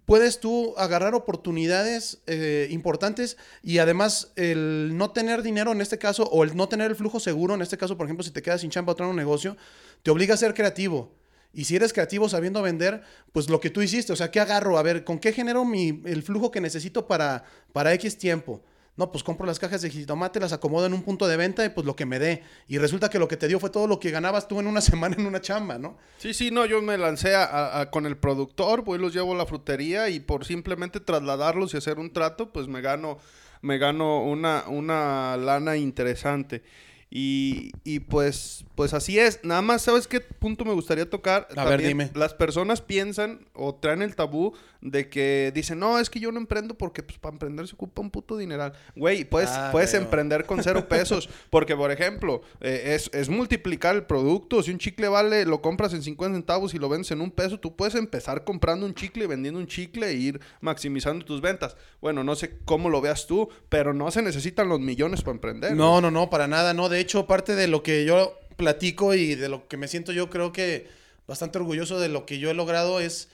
puedes 0.09 0.41
tú 0.41 0.73
agarrar 0.79 1.15
oportunidades 1.15 2.23
eh, 2.27 2.67
importantes 2.71 3.37
y 3.63 3.77
además 3.77 4.33
el 4.37 4.97
no 4.97 5.11
tener 5.11 5.43
dinero 5.43 5.71
en 5.71 5.83
este 5.83 5.99
caso 5.99 6.25
o 6.25 6.45
el 6.45 6.57
no 6.57 6.67
tener 6.67 6.91
el 6.91 6.97
flujo 6.97 7.21
seguro, 7.21 7.55
en 7.55 7.61
este 7.61 7.77
caso, 7.77 7.99
por 7.99 8.07
ejemplo, 8.07 8.25
si 8.25 8.31
te 8.31 8.41
quedas 8.41 8.63
sin 8.63 8.71
chamba 8.71 8.95
o 8.99 9.07
un 9.07 9.17
negocio, 9.17 9.59
te 10.03 10.11
obliga 10.11 10.33
a 10.33 10.39
ser 10.39 10.55
creativo. 10.55 11.13
Y 11.53 11.67
si 11.67 11.77
eres 11.77 11.93
creativo 11.93 12.27
sabiendo 12.27 12.63
vender, 12.63 13.03
pues 13.33 13.51
lo 13.51 13.61
que 13.61 13.69
tú 13.69 13.83
hiciste, 13.83 14.15
o 14.15 14.17
sea, 14.17 14.31
¿qué 14.31 14.41
agarro? 14.41 14.79
A 14.79 14.83
ver, 14.83 15.05
¿con 15.05 15.19
qué 15.19 15.31
genero 15.31 15.67
mi, 15.67 16.01
el 16.07 16.23
flujo 16.23 16.51
que 16.51 16.63
necesito 16.63 17.07
para, 17.07 17.45
para 17.75 17.93
X 17.93 18.17
tiempo? 18.17 18.63
No, 18.99 19.11
pues 19.13 19.25
compro 19.25 19.47
las 19.47 19.59
cajas 19.59 19.81
de 19.81 19.89
jitomate, 19.91 20.41
las 20.41 20.53
acomodo 20.53 20.85
en 20.85 20.93
un 20.93 21.03
punto 21.03 21.27
de 21.27 21.37
venta 21.39 21.65
y 21.65 21.69
pues 21.71 21.87
lo 21.87 21.95
que 21.97 22.05
me 22.05 22.19
dé. 22.19 22.43
Y 22.67 22.77
resulta 22.79 23.09
que 23.09 23.19
lo 23.21 23.29
que 23.29 23.37
te 23.39 23.47
dio 23.49 23.59
fue 23.61 23.71
todo 23.71 23.87
lo 23.87 23.99
que 24.01 24.11
ganabas 24.11 24.49
tú 24.49 24.59
en 24.61 24.67
una 24.67 24.81
semana 24.83 25.15
en 25.17 25.25
una 25.27 25.41
chamba, 25.41 25.79
¿no? 25.79 25.97
Sí, 26.19 26.35
sí, 26.35 26.51
no, 26.51 26.67
yo 26.67 26.83
me 26.83 26.99
lancé 26.99 27.35
a- 27.37 27.81
a- 27.81 27.91
con 27.91 28.05
el 28.05 28.17
productor, 28.17 28.83
voy 28.83 28.99
y 28.99 29.01
los 29.01 29.15
llevo 29.15 29.33
a 29.33 29.37
la 29.37 29.47
frutería 29.47 30.11
y 30.11 30.21
por 30.21 30.45
simplemente 30.45 31.01
trasladarlos 31.01 31.73
y 31.73 31.77
hacer 31.79 31.99
un 31.99 32.13
trato, 32.13 32.53
pues 32.53 32.67
me 32.67 32.81
gano, 32.81 33.19
me 33.63 33.79
gano 33.79 34.23
una, 34.25 34.65
una 34.67 35.37
lana 35.37 35.77
interesante. 35.77 36.63
Y, 37.11 37.73
y 37.85 38.01
pues, 38.01 38.65
pues 38.75 38.93
así 38.93 39.19
es. 39.19 39.41
Nada 39.43 39.63
más, 39.63 39.83
¿sabes 39.83 40.07
qué 40.07 40.21
punto 40.21 40.65
me 40.67 40.75
gustaría 40.75 41.09
tocar? 41.09 41.49
A 41.57 41.65
ver, 41.65 41.81
dime. 41.83 42.11
Las 42.15 42.35
personas 42.35 42.83
piensan 42.83 43.47
o 43.55 43.75
traen 43.75 44.03
el 44.03 44.15
tabú 44.15 44.53
de 44.83 45.09
que 45.09 45.51
dicen, 45.55 45.79
no, 45.79 45.99
es 45.99 46.11
que 46.11 46.21
yo 46.21 46.31
no 46.31 46.39
emprendo 46.39 46.75
porque 46.77 47.03
pues, 47.03 47.19
para 47.19 47.33
emprender 47.33 47.67
se 47.67 47.75
ocupa 47.75 48.03
un 48.03 48.11
puto 48.11 48.37
dineral. 48.37 48.75
Güey, 48.95 49.25
puedes, 49.25 49.49
Ah, 49.51 49.71
puedes 49.73 49.91
pero- 49.93 50.05
emprender 50.05 50.45
con 50.45 50.63
cero 50.63 50.87
pesos. 50.89 51.29
Porque, 51.51 51.75
por 51.75 51.91
ejemplo, 51.91 52.43
eh, 52.61 52.95
es, 52.95 53.11
es 53.15 53.29
multiplicar 53.31 53.95
el 53.97 54.05
producto. 54.05 54.63
Si 54.63 54.71
un 54.71 54.79
chicle 54.79 55.09
vale, 55.09 55.47
lo 55.47 55.63
compras 55.63 55.95
en 55.95 56.03
50 56.03 56.37
centavos 56.37 56.75
y 56.75 56.79
lo 56.79 56.89
vendes 56.91 57.11
en 57.11 57.21
un 57.23 57.31
peso, 57.31 57.59
tú 57.59 57.75
puedes 57.75 57.95
empezar 57.95 58.45
comprando 58.45 58.85
un 58.85 58.95
chicle, 58.95 59.27
vendiendo 59.27 59.59
un 59.59 59.67
chicle 59.67 60.09
e 60.09 60.13
ir 60.15 60.41
maximizando 60.61 61.25
tus 61.25 61.41
ventas. 61.41 61.77
Bueno, 62.03 62.23
no 62.23 62.37
sé 62.37 62.59
cómo 62.67 62.91
lo 62.91 63.01
veas 63.01 63.27
tú, 63.27 63.49
pero 63.71 63.95
no 63.95 64.11
se 64.11 64.21
necesitan 64.23 64.69
los 64.69 64.79
millones 64.81 65.23
para 65.23 65.35
emprender. 65.37 65.73
No, 65.75 66.01
no, 66.03 66.11
no, 66.11 66.29
para 66.31 66.47
nada. 66.47 66.75
No, 66.75 66.89
de 66.89 66.98
hecho, 67.01 67.27
parte 67.27 67.55
de 67.55 67.69
lo 67.69 67.83
que 67.83 68.05
yo 68.05 68.39
platico 68.57 69.15
y 69.15 69.35
de 69.35 69.49
lo 69.49 69.69
que 69.69 69.77
me 69.77 69.89
siento 69.89 70.13
yo 70.13 70.29
creo 70.29 70.53
que 70.53 70.89
bastante 71.27 71.59
orgulloso 71.59 72.01
de 72.01 72.09
lo 72.09 72.27
que 72.27 72.39
yo 72.39 72.51
he 72.51 72.55
logrado 72.55 73.01
es 73.01 73.29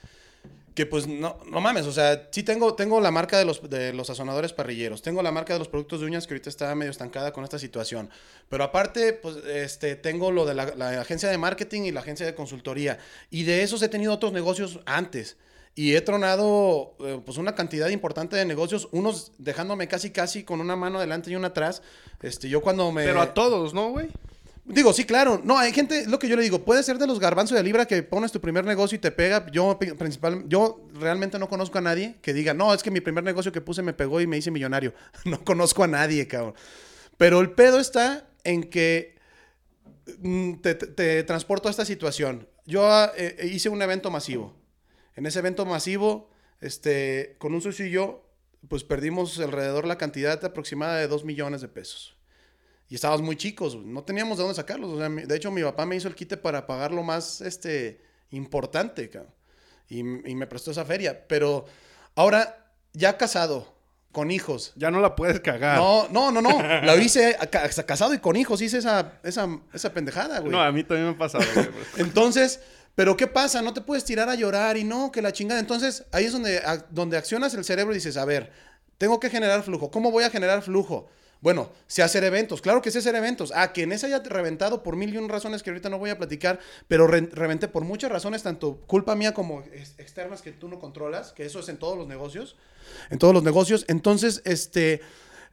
que 0.75 0.85
pues 0.85 1.07
no, 1.07 1.37
no 1.49 1.61
mames, 1.61 1.85
o 1.85 1.93
sea, 1.93 2.27
sí 2.31 2.43
tengo, 2.43 2.75
tengo 2.75 2.99
la 2.99 3.09
marca 3.09 3.39
de 3.39 3.45
los, 3.45 3.67
de 3.69 3.93
los 3.93 4.07
sazonadores 4.07 4.51
parrilleros, 4.51 5.01
tengo 5.01 5.23
la 5.23 5.31
marca 5.31 5.53
de 5.53 5.59
los 5.59 5.69
productos 5.69 6.01
de 6.01 6.05
uñas 6.05 6.27
que 6.27 6.33
ahorita 6.33 6.49
está 6.49 6.75
medio 6.75 6.91
estancada 6.91 7.31
con 7.31 7.45
esta 7.45 7.57
situación, 7.57 8.09
pero 8.49 8.65
aparte, 8.65 9.13
pues, 9.13 9.37
este, 9.45 9.95
tengo 9.95 10.31
lo 10.31 10.45
de 10.45 10.53
la, 10.53 10.75
la 10.75 10.99
agencia 10.99 11.29
de 11.29 11.37
marketing 11.37 11.83
y 11.83 11.91
la 11.91 12.01
agencia 12.01 12.25
de 12.25 12.35
consultoría, 12.35 12.99
y 13.31 13.43
de 13.43 13.63
esos 13.63 13.81
he 13.83 13.87
tenido 13.87 14.11
otros 14.11 14.33
negocios 14.33 14.81
antes, 14.85 15.37
y 15.75 15.93
he 15.95 16.01
tronado, 16.01 16.95
eh, 17.01 17.19
pues, 17.25 17.37
una 17.37 17.53
cantidad 17.53 17.89
importante 17.89 18.35
de 18.37 18.45
negocios, 18.45 18.87
unos 18.91 19.33
dejándome 19.37 19.87
casi, 19.87 20.09
casi 20.11 20.43
con 20.43 20.61
una 20.61 20.75
mano 20.75 20.97
adelante 20.99 21.29
y 21.29 21.35
una 21.35 21.47
atrás, 21.47 21.81
este, 22.21 22.47
yo 22.49 22.61
cuando 22.61 22.91
me... 22.91 23.03
Pero 23.03 23.21
a 23.21 23.33
todos, 23.33 23.73
¿no, 23.73 23.89
güey? 23.91 24.07
Digo, 24.63 24.93
sí, 24.93 25.03
claro. 25.03 25.41
No, 25.43 25.59
hay 25.59 25.71
gente, 25.73 26.07
lo 26.07 26.17
que 26.17 26.27
yo 26.27 26.35
le 26.35 26.41
digo, 26.41 26.65
puede 26.65 26.81
ser 26.81 26.97
de 26.97 27.05
los 27.05 27.19
garbanzos 27.19 27.55
de 27.55 27.61
libra 27.63 27.85
que 27.85 28.01
pones 28.01 28.31
tu 28.31 28.41
primer 28.41 28.65
negocio 28.65 28.95
y 28.95 28.99
te 28.99 29.11
pega. 29.11 29.45
Yo, 29.51 29.77
principal, 29.77 30.45
yo 30.47 30.81
realmente 30.95 31.37
no 31.37 31.47
conozco 31.49 31.77
a 31.77 31.81
nadie 31.81 32.15
que 32.23 32.33
diga, 32.33 32.55
no, 32.55 32.73
es 32.73 32.81
que 32.81 32.89
mi 32.89 32.99
primer 32.99 33.23
negocio 33.23 33.51
que 33.51 33.61
puse 33.61 33.83
me 33.83 33.93
pegó 33.93 34.21
y 34.21 34.27
me 34.27 34.37
hice 34.37 34.49
millonario. 34.49 34.93
No 35.25 35.43
conozco 35.43 35.83
a 35.83 35.87
nadie, 35.87 36.27
cabrón. 36.27 36.55
Pero 37.17 37.41
el 37.41 37.51
pedo 37.51 37.79
está 37.79 38.27
en 38.43 38.63
que 38.63 39.15
mm, 40.19 40.53
te, 40.55 40.73
te- 40.75 40.87
te 40.87 41.23
transporto 41.23 41.67
a 41.67 41.71
esta 41.71 41.85
situación. 41.85 42.47
Yo 42.65 42.87
ah, 42.91 43.11
eh, 43.15 43.47
hice 43.53 43.69
un 43.69 43.81
evento 43.83 44.09
masivo. 44.09 44.55
En 45.15 45.25
ese 45.25 45.39
evento 45.39 45.65
masivo, 45.65 46.29
este, 46.61 47.35
con 47.39 47.53
un 47.53 47.61
socio 47.61 47.85
y 47.85 47.91
yo, 47.91 48.23
pues 48.67 48.83
perdimos 48.83 49.39
alrededor 49.39 49.85
la 49.85 49.97
cantidad 49.97 50.43
aproximada 50.43 50.97
de 50.97 51.07
2 51.07 51.23
millones 51.25 51.61
de 51.61 51.67
pesos. 51.67 52.17
Y 52.89 52.95
estábamos 52.95 53.21
muy 53.23 53.35
chicos, 53.35 53.75
no 53.75 54.03
teníamos 54.03 54.37
de 54.37 54.43
dónde 54.43 54.55
sacarlos. 54.55 54.91
O 54.91 54.97
sea, 54.99 55.09
de 55.09 55.35
hecho, 55.35 55.51
mi 55.51 55.63
papá 55.63 55.85
me 55.85 55.95
hizo 55.95 56.07
el 56.07 56.15
quite 56.15 56.37
para 56.37 56.67
pagar 56.67 56.91
lo 56.91 57.01
más 57.03 57.41
este, 57.41 58.01
importante, 58.29 59.09
cabrón. 59.09 59.33
Y, 59.89 59.99
y 59.99 60.35
me 60.35 60.47
prestó 60.47 60.71
esa 60.71 60.85
feria. 60.85 61.27
Pero 61.27 61.65
ahora, 62.15 62.71
ya 62.93 63.17
casado, 63.17 63.75
con 64.11 64.29
hijos. 64.31 64.71
Ya 64.75 64.91
no 64.91 64.99
la 65.01 65.15
puedes 65.15 65.39
cagar. 65.39 65.77
No, 65.77 66.07
no, 66.09 66.31
no, 66.31 66.41
no. 66.41 66.81
Lo 66.83 66.97
hice 67.01 67.35
a- 67.39 67.47
ca- 67.47 67.67
casado 67.85 68.13
y 68.13 68.19
con 68.19 68.35
hijos. 68.35 68.61
Hice 68.61 68.77
esa, 68.77 69.19
esa, 69.23 69.47
esa 69.73 69.93
pendejada, 69.93 70.39
güey. 70.39 70.51
No, 70.51 70.61
a 70.61 70.71
mí 70.71 70.83
también 70.83 71.07
me 71.09 71.13
ha 71.15 71.17
pasado, 71.17 71.43
güey. 71.55 71.67
Entonces, 71.97 72.61
¿pero 72.95 73.15
qué 73.17 73.27
pasa? 73.27 73.61
No 73.61 73.73
te 73.73 73.81
puedes 73.81 74.05
tirar 74.05 74.29
a 74.29 74.35
llorar 74.35 74.77
y 74.77 74.83
no, 74.83 75.11
que 75.11 75.21
la 75.21 75.31
chingada. 75.33 75.59
Entonces, 75.59 76.05
ahí 76.11 76.25
es 76.25 76.31
donde, 76.31 76.61
donde 76.89 77.17
accionas 77.17 77.53
el 77.53 77.63
cerebro 77.63 77.91
y 77.93 77.95
dices, 77.97 78.17
a 78.17 78.25
ver, 78.25 78.51
tengo 78.97 79.19
que 79.19 79.29
generar 79.29 79.61
flujo. 79.63 79.91
¿Cómo 79.91 80.11
voy 80.11 80.23
a 80.23 80.29
generar 80.29 80.61
flujo? 80.61 81.07
Bueno, 81.41 81.71
sé 81.85 82.01
hacer 82.01 82.23
eventos. 82.23 82.61
Claro 82.61 82.81
que 82.81 82.89
sé 82.89 82.99
hacer 82.99 83.13
eventos. 83.13 83.51
Ah, 83.53 83.71
que 83.73 83.83
en 83.83 83.91
ese 83.91 84.07
haya 84.07 84.19
reventado 84.19 84.81
por 84.81 84.95
mil 84.95 85.13
y 85.13 85.17
un 85.17 85.29
razones 85.29 85.61
que 85.61 85.69
ahorita 85.69 85.89
no 85.89 85.99
voy 85.99 86.09
a 86.09 86.17
platicar, 86.17 86.59
pero 86.87 87.05
re- 87.05 87.29
reventé 87.31 87.67
por 87.67 87.83
muchas 87.83 88.11
razones, 88.11 88.41
tanto 88.41 88.77
culpa 88.87 89.13
mía 89.15 89.33
como 89.33 89.61
ex- 89.73 89.93
externas 89.99 90.41
que 90.41 90.53
tú 90.53 90.69
no 90.69 90.79
controlas, 90.79 91.33
que 91.33 91.45
eso 91.45 91.59
es 91.59 91.69
en 91.69 91.77
todos 91.77 91.97
los 91.97 92.07
negocios. 92.07 92.55
En 93.11 93.19
todos 93.19 93.33
los 93.33 93.43
negocios. 93.43 93.85
Entonces, 93.89 94.41
este, 94.45 95.01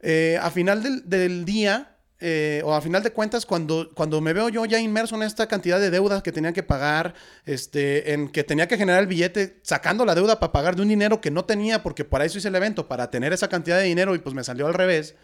eh, 0.00 0.38
a 0.40 0.50
final 0.50 1.02
del 1.04 1.44
día, 1.44 1.91
eh, 2.25 2.62
o 2.64 2.73
a 2.73 2.81
final 2.81 3.02
de 3.02 3.11
cuentas, 3.11 3.45
cuando, 3.45 3.91
cuando 3.95 4.21
me 4.21 4.33
veo 4.33 4.49
yo 4.49 4.64
ya 4.64 4.79
inmerso 4.79 5.17
en 5.17 5.25
esta 5.25 5.49
cantidad 5.49 5.81
de 5.81 5.91
deudas 5.91 6.23
que 6.23 6.31
tenía 6.31 6.52
que 6.52 6.62
pagar, 6.62 7.14
este, 7.45 8.12
en 8.12 8.29
que 8.29 8.45
tenía 8.45 8.69
que 8.69 8.76
generar 8.76 9.00
el 9.00 9.09
billete, 9.09 9.59
sacando 9.62 10.05
la 10.05 10.14
deuda 10.14 10.38
para 10.38 10.52
pagar 10.52 10.76
de 10.76 10.83
un 10.83 10.88
dinero 10.88 11.21
que 11.21 11.33
no 11.33 11.45
tenía, 11.45 11.83
porque 11.83 12.05
para 12.05 12.25
eso 12.25 12.38
hice 12.38 12.47
el 12.47 12.55
evento, 12.55 12.87
para 12.87 13.11
tener 13.11 13.33
esa 13.33 13.49
cantidad 13.49 13.76
de 13.76 13.85
dinero 13.85 14.14
y 14.14 14.21
pues 14.21 14.37
me 14.37 14.45
salió 14.45 14.69
al 14.69 14.75
revés, 14.75 15.17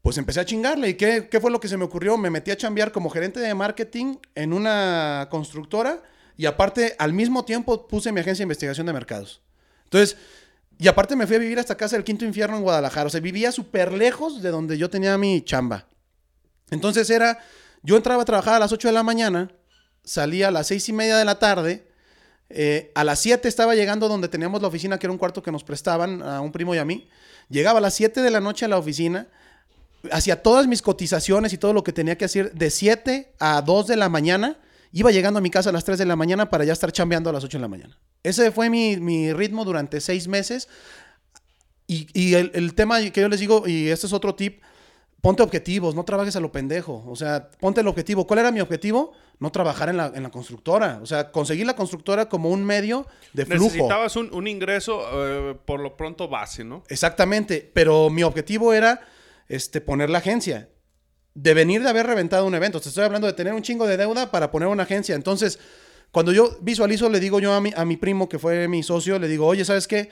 pues 0.00 0.16
empecé 0.16 0.38
a 0.38 0.44
chingarle. 0.44 0.90
¿Y 0.90 0.94
qué, 0.94 1.28
qué 1.28 1.40
fue 1.40 1.50
lo 1.50 1.58
que 1.58 1.66
se 1.66 1.76
me 1.76 1.84
ocurrió? 1.84 2.16
Me 2.16 2.30
metí 2.30 2.52
a 2.52 2.56
chambear 2.56 2.92
como 2.92 3.10
gerente 3.10 3.40
de 3.40 3.52
marketing 3.54 4.18
en 4.36 4.52
una 4.52 5.26
constructora 5.28 6.02
y 6.36 6.46
aparte, 6.46 6.94
al 7.00 7.12
mismo 7.12 7.44
tiempo, 7.44 7.88
puse 7.88 8.12
mi 8.12 8.20
agencia 8.20 8.42
de 8.42 8.44
investigación 8.44 8.86
de 8.86 8.92
mercados. 8.92 9.40
Entonces, 9.84 10.16
y 10.78 10.88
aparte 10.88 11.16
me 11.16 11.26
fui 11.26 11.36
a 11.36 11.38
vivir 11.40 11.58
hasta 11.58 11.76
casa 11.76 11.96
del 11.96 12.04
Quinto 12.04 12.24
Infierno 12.24 12.56
en 12.56 12.62
Guadalajara. 12.62 13.06
O 13.06 13.10
sea, 13.10 13.20
vivía 13.20 13.50
súper 13.50 13.92
lejos 13.92 14.42
de 14.42 14.50
donde 14.50 14.78
yo 14.78 14.90
tenía 14.90 15.16
mi 15.16 15.42
chamba. 15.42 15.86
Entonces 16.70 17.08
era, 17.10 17.38
yo 17.82 17.96
entraba 17.96 18.22
a 18.22 18.24
trabajar 18.24 18.54
a 18.54 18.58
las 18.58 18.72
8 18.72 18.88
de 18.88 18.94
la 18.94 19.02
mañana, 19.02 19.50
salía 20.04 20.48
a 20.48 20.50
las 20.50 20.66
6 20.68 20.88
y 20.88 20.92
media 20.92 21.16
de 21.16 21.24
la 21.24 21.38
tarde, 21.38 21.86
eh, 22.48 22.92
a 22.94 23.04
las 23.04 23.18
7 23.20 23.48
estaba 23.48 23.74
llegando 23.74 24.08
donde 24.08 24.28
teníamos 24.28 24.62
la 24.62 24.68
oficina, 24.68 24.98
que 24.98 25.06
era 25.06 25.12
un 25.12 25.18
cuarto 25.18 25.42
que 25.42 25.52
nos 25.52 25.64
prestaban 25.64 26.22
a 26.22 26.40
un 26.40 26.52
primo 26.52 26.74
y 26.74 26.78
a 26.78 26.84
mí. 26.84 27.08
Llegaba 27.48 27.78
a 27.78 27.82
las 27.82 27.94
7 27.94 28.20
de 28.20 28.30
la 28.30 28.40
noche 28.40 28.64
a 28.64 28.68
la 28.68 28.78
oficina, 28.78 29.28
hacía 30.10 30.42
todas 30.42 30.66
mis 30.66 30.82
cotizaciones 30.82 31.52
y 31.52 31.58
todo 31.58 31.72
lo 31.72 31.82
que 31.82 31.92
tenía 31.92 32.16
que 32.18 32.24
hacer 32.24 32.52
de 32.52 32.70
7 32.70 33.34
a 33.38 33.62
2 33.62 33.86
de 33.86 33.96
la 33.96 34.08
mañana. 34.08 34.58
Iba 34.92 35.10
llegando 35.10 35.38
a 35.38 35.42
mi 35.42 35.50
casa 35.50 35.70
a 35.70 35.72
las 35.72 35.84
3 35.84 35.98
de 35.98 36.06
la 36.06 36.16
mañana 36.16 36.48
para 36.48 36.64
ya 36.64 36.72
estar 36.72 36.90
chambeando 36.92 37.30
a 37.30 37.32
las 37.32 37.44
8 37.44 37.58
de 37.58 37.62
la 37.62 37.68
mañana. 37.68 37.98
Ese 38.22 38.50
fue 38.50 38.70
mi, 38.70 39.32
ritmo 39.32 39.64
durante 39.64 40.00
6 40.00 40.28
meses. 40.28 40.68
Y, 41.88 42.08
y 42.12 42.34
el, 42.34 42.50
el 42.54 42.74
tema 42.74 43.00
que 43.10 43.20
yo 43.20 43.28
les 43.28 43.38
digo, 43.38 43.66
y 43.68 43.88
este 43.88 44.06
es 44.06 44.12
otro 44.12 44.34
tip, 44.34 44.60
ponte 45.26 45.42
objetivos, 45.42 45.96
no 45.96 46.04
trabajes 46.04 46.36
a 46.36 46.40
lo 46.40 46.52
pendejo. 46.52 47.02
O 47.08 47.16
sea, 47.16 47.50
ponte 47.58 47.80
el 47.80 47.88
objetivo. 47.88 48.28
¿Cuál 48.28 48.38
era 48.38 48.52
mi 48.52 48.60
objetivo? 48.60 49.12
No 49.40 49.50
trabajar 49.50 49.88
en 49.88 49.96
la, 49.96 50.12
en 50.14 50.22
la 50.22 50.30
constructora. 50.30 51.00
O 51.02 51.06
sea, 51.06 51.32
conseguir 51.32 51.66
la 51.66 51.74
constructora 51.74 52.28
como 52.28 52.50
un 52.50 52.62
medio 52.62 53.08
de 53.32 53.44
flujo. 53.44 53.64
Necesitabas 53.64 54.14
un, 54.14 54.32
un 54.32 54.46
ingreso 54.46 55.02
eh, 55.12 55.56
por 55.64 55.80
lo 55.80 55.96
pronto 55.96 56.28
base, 56.28 56.62
¿no? 56.62 56.84
Exactamente. 56.88 57.68
Pero 57.74 58.08
mi 58.08 58.22
objetivo 58.22 58.72
era 58.72 59.00
este, 59.48 59.80
poner 59.80 60.10
la 60.10 60.18
agencia. 60.18 60.68
De 61.34 61.54
venir 61.54 61.82
de 61.82 61.88
haber 61.88 62.06
reventado 62.06 62.46
un 62.46 62.54
evento. 62.54 62.80
Te 62.80 62.88
estoy 62.88 63.02
hablando 63.02 63.26
de 63.26 63.32
tener 63.32 63.52
un 63.52 63.62
chingo 63.62 63.84
de 63.88 63.96
deuda 63.96 64.30
para 64.30 64.52
poner 64.52 64.68
una 64.68 64.84
agencia. 64.84 65.16
Entonces, 65.16 65.58
cuando 66.12 66.32
yo 66.32 66.56
visualizo, 66.60 67.08
le 67.08 67.18
digo 67.18 67.40
yo 67.40 67.52
a 67.52 67.60
mi, 67.60 67.72
a 67.76 67.84
mi 67.84 67.96
primo, 67.96 68.28
que 68.28 68.38
fue 68.38 68.68
mi 68.68 68.84
socio, 68.84 69.18
le 69.18 69.26
digo, 69.26 69.44
oye, 69.44 69.64
¿sabes 69.64 69.88
qué? 69.88 70.08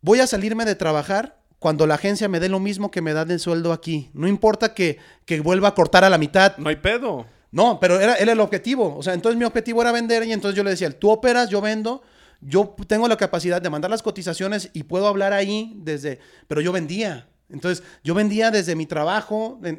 Voy 0.00 0.18
a 0.18 0.26
salirme 0.26 0.64
de 0.64 0.74
trabajar 0.74 1.39
cuando 1.60 1.86
la 1.86 1.94
agencia 1.94 2.26
me 2.26 2.40
dé 2.40 2.48
lo 2.48 2.58
mismo 2.58 2.90
que 2.90 3.02
me 3.02 3.12
da 3.12 3.24
de 3.24 3.38
sueldo 3.38 3.72
aquí. 3.72 4.10
No 4.14 4.26
importa 4.26 4.74
que, 4.74 4.98
que 5.26 5.40
vuelva 5.40 5.68
a 5.68 5.74
cortar 5.74 6.04
a 6.04 6.10
la 6.10 6.18
mitad. 6.18 6.56
No 6.56 6.70
hay 6.70 6.76
pedo. 6.76 7.26
No, 7.52 7.78
pero 7.78 8.00
era, 8.00 8.14
era 8.14 8.32
el 8.32 8.40
objetivo. 8.40 8.96
O 8.96 9.02
sea, 9.02 9.12
entonces 9.12 9.38
mi 9.38 9.44
objetivo 9.44 9.82
era 9.82 9.92
vender 9.92 10.24
y 10.24 10.32
entonces 10.32 10.56
yo 10.56 10.64
le 10.64 10.70
decía, 10.70 10.90
tú 10.98 11.10
operas, 11.10 11.50
yo 11.50 11.60
vendo, 11.60 12.02
yo 12.40 12.74
tengo 12.86 13.06
la 13.08 13.16
capacidad 13.18 13.60
de 13.60 13.68
mandar 13.68 13.90
las 13.90 14.02
cotizaciones 14.02 14.70
y 14.72 14.84
puedo 14.84 15.06
hablar 15.06 15.34
ahí 15.34 15.74
desde, 15.76 16.18
pero 16.48 16.62
yo 16.62 16.72
vendía. 16.72 17.28
Entonces, 17.52 17.84
yo 18.04 18.14
vendía 18.14 18.50
desde 18.50 18.76
mi 18.76 18.86
trabajo, 18.86 19.60
eh, 19.64 19.78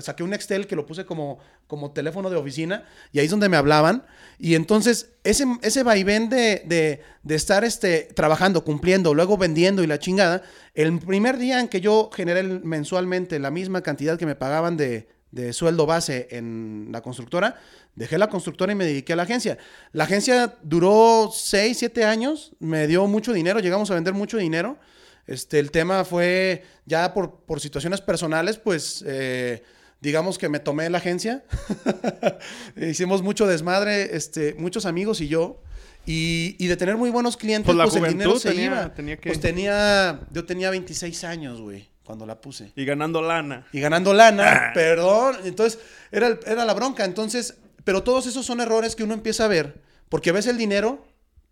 saqué 0.00 0.22
un 0.22 0.34
Excel 0.34 0.66
que 0.66 0.76
lo 0.76 0.86
puse 0.86 1.06
como, 1.06 1.38
como 1.66 1.92
teléfono 1.92 2.30
de 2.30 2.36
oficina 2.36 2.84
y 3.12 3.18
ahí 3.18 3.24
es 3.24 3.30
donde 3.30 3.48
me 3.48 3.56
hablaban. 3.56 4.04
Y 4.38 4.54
entonces, 4.54 5.10
ese, 5.24 5.44
ese 5.62 5.82
vaivén 5.82 6.28
de, 6.28 6.62
de, 6.66 7.00
de 7.22 7.34
estar 7.34 7.64
este, 7.64 8.08
trabajando, 8.14 8.64
cumpliendo, 8.64 9.14
luego 9.14 9.36
vendiendo 9.36 9.82
y 9.82 9.86
la 9.86 9.98
chingada, 9.98 10.42
el 10.74 10.98
primer 10.98 11.38
día 11.38 11.60
en 11.60 11.68
que 11.68 11.80
yo 11.80 12.10
generé 12.12 12.42
mensualmente 12.42 13.38
la 13.38 13.50
misma 13.50 13.82
cantidad 13.82 14.18
que 14.18 14.26
me 14.26 14.34
pagaban 14.34 14.76
de, 14.76 15.08
de 15.30 15.52
sueldo 15.52 15.86
base 15.86 16.28
en 16.30 16.88
la 16.92 17.02
constructora, 17.02 17.56
dejé 17.94 18.18
la 18.18 18.28
constructora 18.28 18.72
y 18.72 18.74
me 18.74 18.84
dediqué 18.84 19.12
a 19.12 19.16
la 19.16 19.24
agencia. 19.24 19.58
La 19.92 20.04
agencia 20.04 20.56
duró 20.62 21.30
6, 21.32 21.76
7 21.78 22.04
años, 22.04 22.52
me 22.58 22.86
dio 22.86 23.06
mucho 23.06 23.32
dinero, 23.32 23.60
llegamos 23.60 23.90
a 23.90 23.94
vender 23.94 24.14
mucho 24.14 24.38
dinero. 24.38 24.78
Este, 25.26 25.58
el 25.58 25.70
tema 25.70 26.04
fue 26.04 26.64
ya 26.84 27.12
por, 27.12 27.40
por 27.40 27.60
situaciones 27.60 28.00
personales, 28.00 28.58
pues 28.58 29.04
eh, 29.06 29.62
digamos 30.00 30.38
que 30.38 30.48
me 30.48 30.60
tomé 30.60 30.88
la 30.90 30.98
agencia. 30.98 31.44
Hicimos 32.76 33.22
mucho 33.22 33.46
desmadre, 33.46 34.16
este, 34.16 34.54
muchos 34.58 34.86
amigos 34.86 35.20
y 35.20 35.28
yo. 35.28 35.60
Y, 36.08 36.54
y 36.60 36.68
de 36.68 36.76
tener 36.76 36.96
muy 36.96 37.10
buenos 37.10 37.36
clientes, 37.36 37.66
Pues 37.74 37.90
pues, 37.90 38.00
la 38.00 38.06
el 38.08 38.12
dinero 38.14 38.38
se 38.38 38.50
tenía- 38.50 38.64
iba. 38.66 38.94
tenía 38.94 39.16
que- 39.16 39.28
Pues 39.30 39.40
tenía, 39.40 40.20
yo 40.30 40.44
tenía 40.44 40.70
26 40.70 41.24
años, 41.24 41.60
güey, 41.60 41.88
cuando 42.04 42.26
la 42.26 42.40
puse. 42.40 42.70
Y 42.76 42.84
ganando 42.84 43.20
lana. 43.22 43.66
Y 43.72 43.80
ganando 43.80 44.14
lana, 44.14 44.70
perdón. 44.74 45.38
Entonces, 45.44 45.80
era, 46.12 46.28
el- 46.28 46.38
era 46.46 46.64
la 46.64 46.74
bronca. 46.74 47.04
Entonces, 47.04 47.54
pero 47.82 48.04
todos 48.04 48.26
esos 48.28 48.46
son 48.46 48.60
errores 48.60 48.94
que 48.94 49.02
uno 49.02 49.14
empieza 49.14 49.46
a 49.46 49.48
ver, 49.48 49.80
porque 50.08 50.30
ves 50.30 50.46
el 50.46 50.56
dinero, 50.58 51.04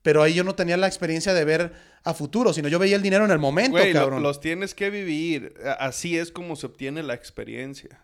pero 0.04 0.22
ahí 0.22 0.34
yo 0.34 0.44
no 0.44 0.54
tenía 0.54 0.76
la 0.76 0.86
experiencia 0.86 1.34
de 1.34 1.44
ver 1.44 1.72
a 2.04 2.14
futuro, 2.14 2.52
sino 2.52 2.68
yo 2.68 2.78
veía 2.78 2.94
el 2.94 3.02
dinero 3.02 3.24
en 3.24 3.30
el 3.32 3.38
momento, 3.40 3.72
Güey, 3.78 3.92
lo- 3.92 4.00
cabrón. 4.00 4.22
los 4.22 4.38
tienes 4.38 4.74
que 4.74 4.90
vivir. 4.90 5.54
Así 5.80 6.16
es 6.18 6.30
como 6.30 6.54
se 6.54 6.66
obtiene 6.66 7.02
la 7.02 7.14
experiencia. 7.14 8.00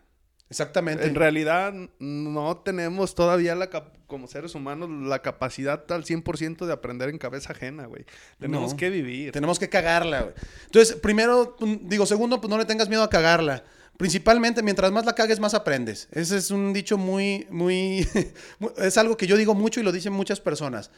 Exactamente. 0.49 1.05
En 1.05 1.15
realidad 1.15 1.73
no 1.99 2.57
tenemos 2.57 3.15
todavía 3.15 3.55
la 3.55 3.69
como 4.07 4.27
seres 4.27 4.53
humanos 4.55 4.89
la 5.07 5.21
capacidad 5.21 5.89
al 5.93 6.03
100% 6.03 6.65
de 6.65 6.73
aprender 6.73 7.07
en 7.07 7.17
cabeza 7.17 7.53
ajena, 7.53 7.85
güey. 7.85 8.03
Tenemos 8.39 8.71
No. 8.71 8.77
que 8.77 8.89
vivir. 8.89 9.31
Tenemos 9.31 9.59
que 9.59 9.69
cagarla, 9.69 10.23
güey. 10.23 10.33
Entonces, 10.65 10.95
primero, 10.97 11.55
digo, 11.83 12.05
segundo, 12.05 12.41
pues 12.41 12.49
no 12.49 12.57
le 12.57 12.65
tengas 12.65 12.89
miedo 12.89 13.03
a 13.03 13.09
cagarla. 13.09 13.63
Principalmente, 13.95 14.61
mientras 14.63 14.91
más 14.91 15.05
la 15.05 15.13
cagues, 15.15 15.39
más 15.39 15.53
aprendes. 15.53 16.09
Ese 16.11 16.35
es 16.37 16.51
un 16.51 16.73
dicho 16.73 16.97
muy... 16.97 17.45
muy- 17.49 18.05
es 18.77 18.97
algo 18.97 19.15
que 19.15 19.27
yo 19.27 19.37
digo 19.37 19.53
mucho 19.53 19.79
y 19.79 19.83
lo 19.83 19.91
dicen 19.93 20.11
muchas 20.11 20.41
personas. 20.41 20.91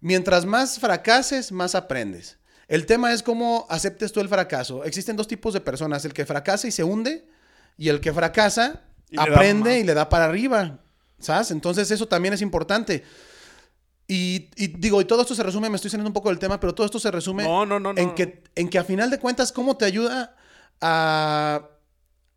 Mientras 0.00 0.44
más 0.44 0.78
fracases, 0.78 1.52
más 1.52 1.74
aprendes. 1.74 2.38
El 2.68 2.86
tema 2.86 3.12
es 3.12 3.22
cómo 3.22 3.66
aceptes 3.68 4.12
tú 4.12 4.20
el 4.20 4.28
fracaso. 4.28 4.84
Existen 4.84 5.16
dos 5.16 5.28
tipos 5.28 5.54
de 5.54 5.60
personas, 5.60 6.04
el 6.04 6.12
que 6.12 6.26
fracasa 6.26 6.66
y 6.66 6.72
se 6.72 6.82
hunde 6.84 7.26
y 7.78 7.88
el 7.88 8.00
que 8.00 8.12
fracasa, 8.12 8.82
Y 9.10 9.18
aprende 9.18 9.78
y 9.78 9.84
le 9.84 9.94
da 9.94 10.08
para 10.08 10.24
arriba. 10.24 10.80
¿Sabes? 11.18 11.50
Entonces 11.50 11.90
eso 11.90 12.06
también 12.06 12.34
es 12.34 12.42
importante. 12.42 13.04
Y, 14.08 14.50
y 14.56 14.68
digo, 14.68 15.00
y 15.00 15.04
todo 15.04 15.22
esto 15.22 15.34
se 15.34 15.42
resume, 15.42 15.68
me 15.70 15.76
estoy 15.76 15.90
saliendo 15.90 16.10
un 16.10 16.14
poco 16.14 16.28
del 16.28 16.38
tema, 16.38 16.60
pero 16.60 16.74
todo 16.74 16.84
esto 16.86 16.98
se 17.00 17.10
resume 17.10 17.42
No, 17.44 17.66
no, 17.66 17.80
no, 17.80 17.92
no. 17.92 18.00
en, 18.00 18.14
que, 18.14 18.42
en 18.54 18.68
que 18.68 18.78
a 18.78 18.84
final 18.84 19.10
de 19.10 19.18
cuentas, 19.18 19.50
¿cómo 19.50 19.76
te 19.76 19.84
ayuda 19.84 20.36
a, 20.80 21.68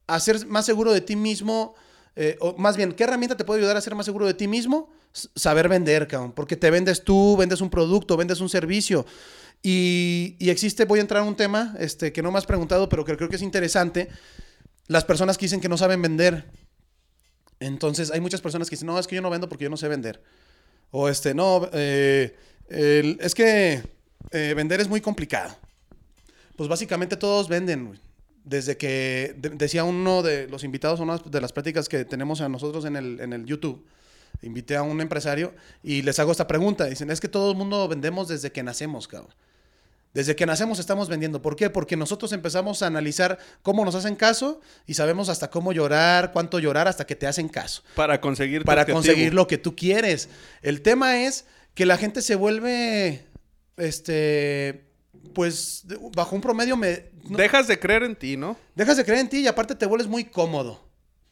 a 0.08 0.20
ser 0.20 0.48
más 0.48 0.66
seguro 0.66 0.94
de 0.94 1.02
ti 1.02 1.16
mismo? 1.16 1.76
Eh, 2.16 2.38
o 2.42 2.56
más 2.58 2.76
bien, 2.76 2.94
¿qué 2.94 3.04
herramienta 3.04 3.38
te 3.38 3.44
puede 3.46 3.60
ayudar 3.60 3.78
a 3.78 3.82
ser 3.82 3.96
más 3.96 4.06
seguro 4.06 4.26
de 4.26 4.34
ti 4.34 4.48
mismo? 4.48 4.92
Saber 5.12 5.68
vender. 5.70 6.08
Porque 6.36 6.56
te 6.56 6.70
vendes 6.72 7.04
tú, 7.04 7.36
vendes 7.38 7.62
un 7.62 7.70
producto, 7.70 8.18
vendes 8.18 8.40
un 8.42 8.50
servicio. 8.50 9.06
Y, 9.62 10.36
y 10.40 10.50
existe, 10.50 10.86
voy 10.86 11.00
a 11.00 11.02
entrar 11.02 11.22
a 11.22 11.26
un 11.26 11.36
tema 11.36 11.76
este, 11.80 12.14
que 12.14 12.22
no 12.22 12.32
me 12.32 12.38
has 12.38 12.46
preguntado, 12.46 12.88
pero 12.88 13.04
creo 13.04 13.30
que 13.30 13.36
es 13.36 13.42
interesante. 13.42 14.08
Las 14.88 15.04
personas 15.06 15.38
que 15.38 15.46
dicen 15.46 15.60
que 15.62 15.70
no 15.70 15.78
saben 15.78 16.02
vender. 16.02 16.46
Entonces, 17.60 18.12
hay 18.12 18.22
muchas 18.22 18.42
personas 18.42 18.70
que 18.70 18.76
dicen, 18.76 18.88
no, 18.88 18.98
es 18.98 19.08
que 19.08 19.16
yo 19.16 19.22
no 19.22 19.30
vendo 19.30 19.50
porque 19.50 19.66
yo 19.66 19.70
no 19.70 19.78
sé 19.78 19.88
vender. 19.88 20.22
O 20.92 21.10
este, 21.10 21.34
no, 21.34 21.70
eh, 21.74 22.36
es 22.70 23.36
que 23.36 23.84
eh, 24.32 24.54
vender 24.56 24.80
es 24.80 24.88
muy 24.88 25.02
complicado. 25.02 25.56
Pues 26.56 26.70
básicamente 26.70 27.18
todos 27.18 27.50
venden. 27.50 28.00
Desde 28.46 28.78
que 28.78 29.36
de- 29.38 29.50
decía 29.50 29.84
uno 29.84 30.24
de 30.24 30.48
los 30.48 30.64
invitados 30.64 31.00
una 31.02 31.18
de 31.18 31.42
las 31.42 31.52
pláticas 31.52 31.90
que 31.90 32.06
tenemos 32.06 32.42
a 32.42 32.50
nosotros 32.50 32.86
en 32.86 32.96
el, 32.96 33.20
en 33.20 33.34
el 33.34 33.46
YouTube, 33.46 33.86
invité 34.42 34.76
a 34.76 34.84
un 34.84 35.02
empresario 35.02 35.54
y 35.84 36.02
les 36.02 36.20
hago 36.20 36.32
esta 36.32 36.48
pregunta. 36.48 36.86
Dicen, 36.86 37.10
es 37.12 37.20
que 37.20 37.28
todo 37.28 37.52
el 37.52 37.58
mundo 37.58 37.88
vendemos 37.88 38.28
desde 38.28 38.52
que 38.52 38.64
nacemos, 38.64 39.08
cabrón. 39.08 39.34
Desde 40.14 40.36
que 40.36 40.46
nacemos 40.48 40.80
estamos 40.80 41.08
vendiendo. 41.08 41.40
¿Por 41.42 41.56
qué? 41.56 41.70
Porque 41.70 41.96
nosotros 41.96 42.32
empezamos 42.34 42.82
a 42.82 42.88
analizar 42.88 43.38
cómo 43.62 43.86
nos 43.86 43.94
hacen 43.94 44.16
caso 44.16 44.60
y 44.88 44.96
sabemos 44.96 45.30
hasta 45.30 45.52
cómo 45.52 45.72
llorar, 45.72 46.32
cuánto 46.32 46.58
llorar 46.58 46.88
hasta 46.88 47.06
que 47.06 47.16
te 47.16 47.28
hacen 47.28 47.48
caso 47.48 47.84
Para 47.96 48.20
conseguir 48.20 48.62
tu 48.62 48.66
para 48.66 48.82
objetivo. 48.82 48.98
conseguir 48.98 49.34
lo 49.36 49.46
que 49.46 49.60
tú 49.60 49.76
quieres. 49.76 50.30
El 50.64 50.82
tema 50.82 51.22
es 51.22 51.46
que 51.76 51.86
la 51.86 51.96
gente 51.98 52.24
se 52.24 52.34
vuelve, 52.36 53.28
este, 53.78 54.86
pues, 55.34 55.84
bajo 56.16 56.36
un 56.36 56.42
promedio, 56.42 56.76
me, 56.76 57.12
no- 57.30 57.38
Dejas 57.38 57.68
de 57.68 57.80
creer 57.80 58.04
en 58.04 58.16
ti, 58.16 58.36
¿no? 58.36 58.58
dejas 58.76 58.98
de 58.98 59.06
creer 59.06 59.20
en 59.20 59.30
ti 59.30 59.40
y 59.42 59.48
aparte 59.48 59.76
te 59.76 59.86
vuelves 59.86 60.08
muy 60.08 60.26
cómodo, 60.26 60.84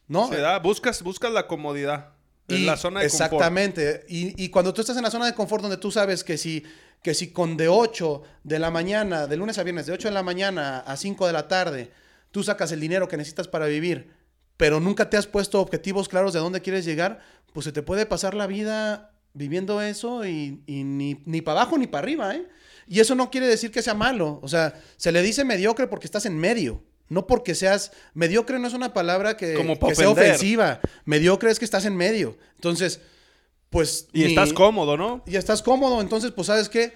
¿no? 0.08 0.28
Se 0.30 0.38
da, 0.38 0.60
buscas, 0.60 1.02
buscas 1.02 1.32
la 1.32 1.48
comodidad. 1.48 2.14
En 2.50 2.58
Y- 2.62 2.66
la 2.66 2.77
zona 2.77 3.01
de 3.01 3.08
confort. 3.10 3.24
Exactamente. 3.34 4.06
Y, 4.08 4.42
y 4.44 4.50
cuando 4.50 4.74
tú 4.74 4.82
estás 4.82 4.96
en 4.98 5.04
la 5.04 5.12
zona 5.12 5.25
de 5.25 5.34
confort 5.34 5.62
donde 5.62 5.77
tú 5.77 5.92
sabes 5.92 6.24
que 6.24 6.38
si, 6.38 6.63
que 7.04 7.13
si 7.13 7.32
con 7.32 7.58
de 7.58 7.68
8 7.68 8.22
de 8.44 8.60
la 8.60 8.72
mañana, 8.72 9.27
de 9.27 9.36
lunes 9.38 9.58
a 9.58 9.63
viernes, 9.63 9.86
de 9.86 9.94
8 9.94 10.08
de 10.08 10.13
la 10.13 10.24
mañana 10.24 10.80
a 10.80 10.96
5 10.96 11.27
de 11.27 11.34
la 11.34 11.48
tarde, 11.48 11.92
tú 12.32 12.44
sacas 12.44 12.72
el 12.72 12.80
dinero 12.80 13.08
que 13.08 13.18
necesitas 13.18 13.48
para 13.48 13.66
vivir, 13.66 14.12
pero 14.56 14.80
nunca 14.80 15.10
te 15.10 15.18
has 15.18 15.27
puesto 15.27 15.60
objetivos 15.60 16.08
claros 16.08 16.34
de 16.34 16.39
dónde 16.39 16.62
quieres 16.62 16.86
llegar, 16.86 17.20
pues 17.54 17.66
se 17.66 17.72
te 17.72 17.82
puede 17.84 18.06
pasar 18.06 18.34
la 18.34 18.48
vida 18.48 19.12
viviendo 19.34 19.82
eso 19.82 20.25
y, 20.25 20.62
y 20.66 20.84
ni, 20.84 21.22
ni 21.25 21.42
para 21.42 21.62
abajo 21.62 21.77
ni 21.77 21.88
para 21.88 22.04
arriba, 22.04 22.36
¿eh? 22.36 22.48
Y 22.88 23.01
eso 23.01 23.13
no 23.16 23.30
quiere 23.30 23.48
decir 23.48 23.70
que 23.72 23.82
sea 23.82 23.94
malo. 23.94 24.39
O 24.42 24.48
sea, 24.48 24.74
se 24.96 25.12
le 25.12 25.22
dice 25.22 25.44
mediocre 25.44 25.88
porque 25.88 26.06
estás 26.08 26.25
en 26.25 26.38
medio. 26.38 26.82
No 27.10 27.26
porque 27.28 27.56
seas 27.56 27.92
mediocre 28.14 28.60
no 28.60 28.68
es 28.68 28.74
una 28.74 28.94
palabra 28.94 29.38
que, 29.38 29.54
Como 29.54 29.78
pa' 29.80 29.90
que 29.90 29.96
sea 29.96 30.10
ofensiva. 30.10 30.80
Mediocre 31.06 31.50
es 31.52 31.60
que 31.60 31.66
estás 31.66 31.86
en 31.86 31.96
medio. 31.96 32.38
Entonces, 32.56 33.00
pues 33.70 34.08
Y 34.14 34.20
ni- 34.24 34.26
estás 34.30 34.54
cómodo, 34.54 34.98
¿no? 34.98 35.24
y 35.26 35.36
estás 35.36 35.62
cómodo, 35.62 36.02
entonces 36.02 36.32
pues 36.32 36.48
sabes 36.48 36.70
qué, 36.70 36.94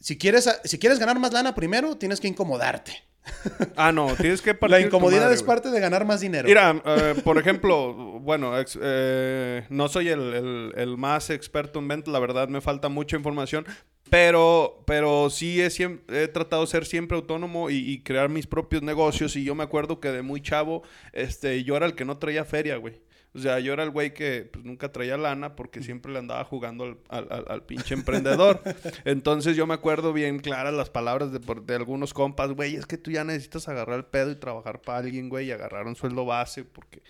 si 0.00 0.16
quieres 0.18 0.48
si 0.64 0.78
quieres 0.78 0.98
ganar 0.98 1.18
más 1.18 1.32
lana 1.32 1.54
primero, 1.54 1.96
tienes 1.96 2.20
que 2.20 2.28
incomodarte. 2.28 2.92
Ah, 3.76 3.90
no, 3.90 4.14
tienes 4.16 4.42
que 4.42 4.54
partir 4.54 4.78
La 4.78 4.86
incomodidad 4.86 5.22
madre, 5.22 5.34
es 5.34 5.40
güey. 5.40 5.46
parte 5.56 5.70
de 5.70 5.80
ganar 5.80 6.04
más 6.04 6.20
dinero. 6.20 6.46
Mira, 6.46 6.80
eh, 6.84 7.14
por 7.24 7.38
ejemplo, 7.38 7.94
bueno, 8.20 8.58
ex- 8.58 8.78
eh, 8.80 9.64
no 9.70 9.88
soy 9.88 10.08
el, 10.10 10.20
el- 10.34 10.72
el 10.76 10.96
más 10.98 11.30
experto 11.30 11.78
en 11.78 11.88
ventas, 11.88 12.12
la 12.12 12.18
verdad 12.18 12.48
me 12.48 12.60
falta 12.60 12.88
mucha 12.90 13.16
información, 13.16 13.64
pero, 14.10 14.82
pero 14.86 15.30
sí 15.30 15.60
he, 15.60 15.68
he 16.08 16.28
tratado 16.28 16.62
de 16.62 16.68
ser 16.68 16.84
siempre 16.86 17.16
autónomo 17.16 17.70
y, 17.70 17.76
y 17.76 18.02
crear 18.02 18.28
mis 18.28 18.46
propios 18.46 18.82
negocios 18.82 19.34
y 19.36 19.44
yo 19.44 19.54
me 19.54 19.64
acuerdo 19.64 20.00
que 20.00 20.10
de 20.10 20.22
muy 20.22 20.40
chavo, 20.40 20.82
este, 21.12 21.64
yo 21.64 21.76
era 21.76 21.86
el 21.86 21.94
que 21.94 22.04
no 22.04 22.18
traía 22.18 22.44
feria, 22.44 22.76
güey. 22.76 23.00
O 23.36 23.40
sea, 23.40 23.58
yo 23.58 23.72
era 23.72 23.82
el 23.82 23.90
güey 23.90 24.14
que 24.14 24.48
pues, 24.52 24.64
nunca 24.64 24.92
traía 24.92 25.16
lana 25.16 25.56
porque 25.56 25.82
siempre 25.82 26.12
le 26.12 26.20
andaba 26.20 26.44
jugando 26.44 26.84
al, 26.84 26.98
al- 27.08 27.26
al- 27.32 27.44
al 27.48 27.62
pinche 27.66 27.94
emprendedor. 27.94 28.62
Entonces 29.04 29.56
yo 29.56 29.66
me 29.66 29.74
acuerdo 29.74 30.12
bien 30.12 30.38
claras 30.38 30.72
las 30.72 30.88
palabras 30.88 31.32
de, 31.32 31.40
de 31.40 31.74
algunos 31.74 32.14
compas, 32.14 32.52
güey, 32.52 32.76
es 32.76 32.86
que 32.86 32.96
tú 32.96 33.10
ya 33.10 33.24
necesitas 33.24 33.66
agarrar 33.68 33.96
el 33.98 34.04
pedo 34.04 34.30
y 34.30 34.36
trabajar 34.36 34.80
para 34.82 34.98
alguien, 34.98 35.28
güey, 35.28 35.48
y 35.48 35.50
agarrar 35.50 35.86
un 35.88 35.96
sueldo 35.96 36.24
base 36.24 36.62
porque... 36.62 37.02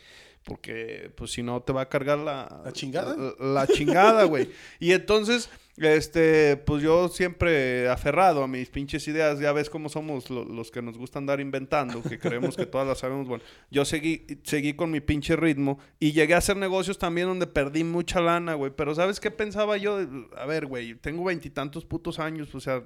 Porque, 0.44 1.10
pues, 1.16 1.32
si 1.32 1.42
no, 1.42 1.62
te 1.62 1.72
va 1.72 1.82
a 1.82 1.88
cargar 1.88 2.18
la... 2.18 2.60
¿La 2.64 2.72
chingada? 2.72 3.16
La, 3.16 3.46
la 3.62 3.66
chingada, 3.66 4.24
güey. 4.24 4.50
Y 4.78 4.92
entonces, 4.92 5.48
este, 5.78 6.58
pues 6.58 6.82
yo 6.82 7.08
siempre 7.08 7.88
aferrado 7.88 8.42
a 8.42 8.46
mis 8.48 8.68
pinches 8.68 9.08
ideas. 9.08 9.40
Ya 9.40 9.52
ves 9.52 9.70
cómo 9.70 9.88
somos 9.88 10.28
lo- 10.28 10.44
los 10.44 10.70
que 10.70 10.82
nos 10.82 10.98
gusta 10.98 11.18
andar 11.18 11.40
inventando, 11.40 12.02
que 12.02 12.18
creemos 12.18 12.56
que 12.56 12.66
todas 12.66 12.86
las 12.86 12.98
sabemos. 12.98 13.26
Bueno, 13.26 13.42
yo 13.70 13.86
seguí, 13.86 14.26
seguí 14.42 14.74
con 14.74 14.90
mi 14.90 15.00
pinche 15.00 15.34
ritmo 15.34 15.78
y 15.98 16.12
llegué 16.12 16.34
a 16.34 16.38
hacer 16.38 16.58
negocios 16.58 16.98
también 16.98 17.26
donde 17.26 17.46
perdí 17.46 17.82
mucha 17.82 18.20
lana, 18.20 18.52
güey. 18.52 18.70
Pero 18.76 18.94
¿sabes 18.94 19.20
qué 19.20 19.30
pensaba 19.30 19.78
yo? 19.78 19.98
A 20.36 20.44
ver, 20.44 20.66
güey, 20.66 20.94
tengo 20.96 21.24
veintitantos 21.24 21.84
putos 21.86 22.18
años, 22.18 22.54
o 22.54 22.60
sea... 22.60 22.84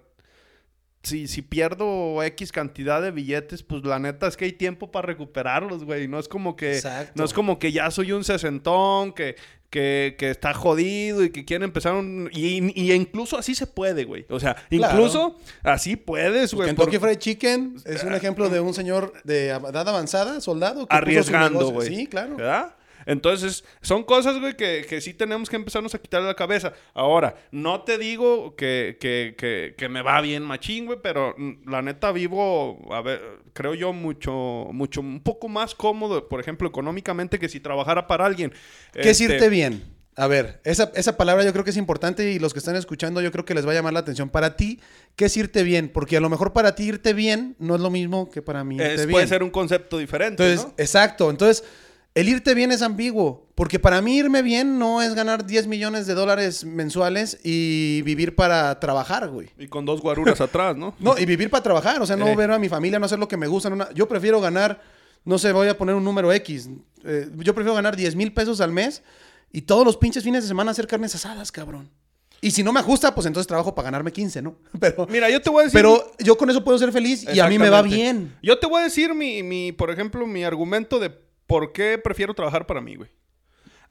Si, 1.09 1.27
si 1.29 1.43
pierdo 1.43 2.23
X 2.23 2.53
cantidad 2.53 3.01
de 3.03 3.11
billetes, 3.11 3.63
pues 3.63 3.85
la 3.85 3.99
neta 3.99 4.27
es 4.29 4.37
que 4.37 4.45
hay 4.45 4.53
tiempo 4.53 4.91
para 4.91 5.07
recuperarlos, 5.07 5.85
güey. 5.85 6.09
No 6.09 6.19
es 6.19 6.29
como 6.29 6.57
que... 6.57 6.75
Exacto. 6.77 7.13
No 7.17 7.25
es 7.25 7.33
como 7.33 7.59
que 7.59 7.73
ya 7.73 7.91
soy 7.91 8.13
un 8.13 8.25
sesentón, 8.25 9.13
que, 9.13 9.37
que, 9.71 10.17
que 10.19 10.31
está 10.31 10.55
jodido 10.55 11.23
y 11.25 11.31
que 11.31 11.45
quiere 11.45 11.65
empezar 11.65 11.95
un... 11.95 12.31
Y, 12.33 12.73
y 12.81 12.93
incluso 12.93 13.37
así 13.39 13.55
se 13.55 13.67
puede, 13.67 14.05
güey. 14.05 14.27
O 14.31 14.39
sea, 14.41 14.55
Claro. 14.69 14.95
incluso 14.95 15.37
así 15.63 15.97
puedes, 15.97 16.55
güey. 16.55 16.69
Kentucky 16.69 16.99
por- 16.99 17.09
Fried 17.09 17.19
Chicken 17.19 17.77
es 17.85 18.05
un 18.05 18.15
ejemplo 18.15 18.49
de 18.49 18.61
un 18.61 18.75
señor 18.75 19.13
de 19.25 19.49
edad 19.49 19.89
avanzada, 19.89 20.41
soldado. 20.41 20.87
que 20.87 20.95
arriesgando, 20.97 21.71
güey. 21.71 21.89
Sí, 21.89 22.07
claro. 22.07 22.37
¿Verdad? 22.37 22.75
Entonces, 23.09 23.65
son 23.81 24.05
cosas, 24.05 24.39
güey, 24.39 24.55
que, 24.55 24.85
que 24.89 25.01
sí 25.01 25.15
tenemos 25.15 25.49
que 25.49 25.57
empezarnos 25.57 25.95
a 25.95 25.99
quitar 25.99 26.21
de 26.21 26.29
la 26.29 26.35
cabeza. 26.35 26.75
Ahora, 26.93 27.37
no 27.51 27.83
te 27.83 27.97
digo 27.97 28.55
que, 28.55 28.99
que, 29.01 29.35
que, 29.37 29.75
que 29.77 29.89
me 29.89 30.03
va 30.03 30.21
bien 30.21 30.43
machín, 30.43 30.85
güey, 30.85 30.99
pero 31.03 31.35
mm, 31.39 31.71
la 31.71 31.81
neta 31.81 32.13
vivo, 32.13 32.79
a 32.93 33.01
ver, 33.01 33.21
creo 33.55 33.75
yo, 33.75 33.95
mucho, 33.95 34.69
mucho, 34.73 35.01
un 35.01 35.21
poco 35.23 35.49
más 35.49 35.75
cómodo, 35.75 36.29
por 36.29 36.39
ejemplo, 36.39 36.69
económicamente, 36.69 37.39
que 37.39 37.49
si 37.49 37.61
trabajara 37.61 38.07
para 38.07 38.27
alguien. 38.27 38.53
¿Qué 38.93 39.09
es 39.09 39.21
Este, 39.21 39.35
irte 39.35 39.49
bien? 39.49 39.97
A 40.15 40.27
ver, 40.27 40.61
esa, 40.65 40.91
esa 40.97 41.17
palabra 41.17 41.45
yo 41.45 41.53
creo 41.53 41.63
que 41.65 41.71
es 41.71 41.77
importante 41.77 42.31
y 42.33 42.41
los 42.41 42.53
que 42.53 42.59
están 42.59 42.75
escuchando 42.77 43.21
yo 43.23 43.31
creo 43.33 43.45
que 43.45 43.55
les 43.55 43.65
va 43.67 43.71
a 43.71 43.75
llamar 43.75 43.93
la 43.93 44.01
atención. 44.01 44.29
Para 44.29 44.57
ti, 44.57 44.81
¿qué 45.15 45.27
es 45.27 45.37
irte 45.37 45.63
bien? 45.63 45.89
Porque 45.89 46.17
a 46.17 46.21
lo 46.21 46.29
mejor 46.29 46.53
para 46.53 46.75
ti 46.75 46.83
irte 46.89 47.15
bien 47.15 47.55
no 47.61 47.77
es 47.77 47.81
lo 47.81 47.89
mismo 47.89 48.29
que 48.29 48.43
para 48.43 48.65
mí 48.65 48.75
irte 48.75 48.95
es- 48.95 49.01
bien. 49.07 49.11
puede 49.13 49.27
ser 49.29 49.45
un 49.45 49.51
concepto 49.51 49.97
diferente, 49.97 50.43
Entonces, 50.43 50.67
¿no? 50.67 50.75
exacto. 50.77 51.31
Entonces, 51.31 51.63
el 52.19 52.29
irte 52.29 52.53
bien 52.55 52.73
es 52.73 52.83
ambiguo. 52.83 53.47
Porque 53.55 53.79
para 53.79 54.03
mí 54.03 54.17
irme 54.17 54.43
bien 54.43 54.79
no 54.79 55.03
es 55.03 55.15
ganar 55.15 55.47
10 55.47 55.69
millones 55.69 56.07
de 56.09 56.15
dólares 56.15 56.65
mensuales 56.65 57.39
y 57.45 58.03
vivir 58.03 58.35
para 58.35 58.79
trabajar, 58.81 59.29
güey. 59.29 59.51
Y 59.57 59.69
con 59.69 59.85
dos 59.85 60.01
guaruras 60.01 60.41
atrás, 60.41 60.77
¿no? 60.77 60.95
No, 61.01 61.17
y 61.17 61.27
vivir 61.27 61.49
para 61.49 61.63
trabajar, 61.63 62.03
o 62.03 62.07
sea, 62.07 62.17
no 62.17 62.27
Eh. 62.27 62.35
ver 62.37 62.51
a 62.51 62.59
mi 62.59 62.69
familia, 62.69 62.99
no 62.99 63.07
hacer 63.07 63.21
lo 63.21 63.29
que 63.29 63.37
me 63.37 63.47
gusta. 63.47 63.71
no 63.71 63.89
Yo 63.93 64.09
prefiero 64.09 64.41
ganar, 64.41 64.81
no 65.25 65.39
sé, 65.39 65.53
voy 65.53 65.69
a 65.69 65.79
poner 65.79 65.95
un 65.95 66.03
número 66.05 66.33
X. 66.33 66.69
Eh, 67.05 67.31
yo 67.37 67.55
prefiero 67.55 67.75
ganar 67.75 67.95
10 67.95 68.17
mil 68.17 68.33
pesos 68.33 68.61
al 68.61 68.73
mes 68.73 69.03
y 69.53 69.63
todos 69.63 69.85
los 69.85 69.97
pinches 69.97 70.25
fines 70.25 70.43
de 70.43 70.49
semana 70.49 70.73
hacer 70.73 70.89
carnes 70.89 71.15
asadas, 71.15 71.53
cabrón. 71.53 71.89
Y 72.41 72.51
si 72.51 72.65
no 72.65 72.73
me 72.73 72.81
ajusta, 72.81 73.15
pues 73.15 73.27
entonces 73.29 73.47
trabajo 73.47 73.75
para 73.77 73.87
ganarme 73.87 74.13
15, 74.13 74.43
¿no? 74.43 74.57
Pero, 74.81 75.07
Mira, 75.09 75.31
yo 75.31 75.41
te 75.41 75.51
voy 75.51 75.61
a 75.61 75.65
decir... 75.65 75.79
pero 75.81 76.13
yo 76.19 76.37
con 76.37 76.51
eso 76.51 76.65
puedo 76.65 76.79
ser 76.79 76.91
feliz 76.93 77.25
y 77.33 77.39
a 77.39 77.49
mí 77.49 77.59
me 77.61 77.71
va 77.71 77.83
bien. 77.83 78.37
Yo 78.43 78.59
te 78.59 78.67
voy 78.67 78.81
a 78.81 78.85
decir 78.85 79.15
mi, 79.15 79.43
mi, 79.45 79.71
por 79.71 79.91
ejemplo, 79.91 80.27
mi 80.27 80.43
argumento 80.43 80.99
de 80.99 81.28
por 81.49 81.73
qué 81.73 81.99
prefiero 81.99 82.33
trabajar 82.35 82.65
para 82.67 82.81
mí, 82.81 82.95
güey. 82.95 83.11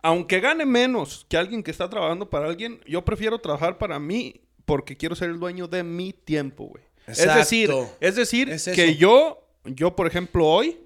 Aunque 0.01 0.39
gane 0.39 0.65
menos 0.65 1.25
que 1.27 1.35
alguien 1.35 1.61
que 1.63 1.71
está 1.71 1.89
trabajando 1.89 2.29
para 2.29 2.45
alguien, 2.47 2.79
yo 2.87 3.03
prefiero 3.03 3.39
trabajar 3.39 3.77
para 3.77 3.99
mí 3.99 4.39
porque 4.63 4.95
quiero 4.95 5.15
ser 5.15 5.29
el 5.31 5.39
dueño 5.39 5.67
de 5.67 5.83
mi 5.83 6.13
tiempo, 6.13 6.65
güey. 6.67 6.83
Es 7.07 7.19
decir, 7.35 7.69
es 7.99 8.15
decir 8.15 8.49
Es 8.49 8.63
que 8.75 8.95
yo, 8.95 9.43
yo, 9.65 9.95
por 9.95 10.07
ejemplo, 10.07 10.45
hoy, 10.45 10.77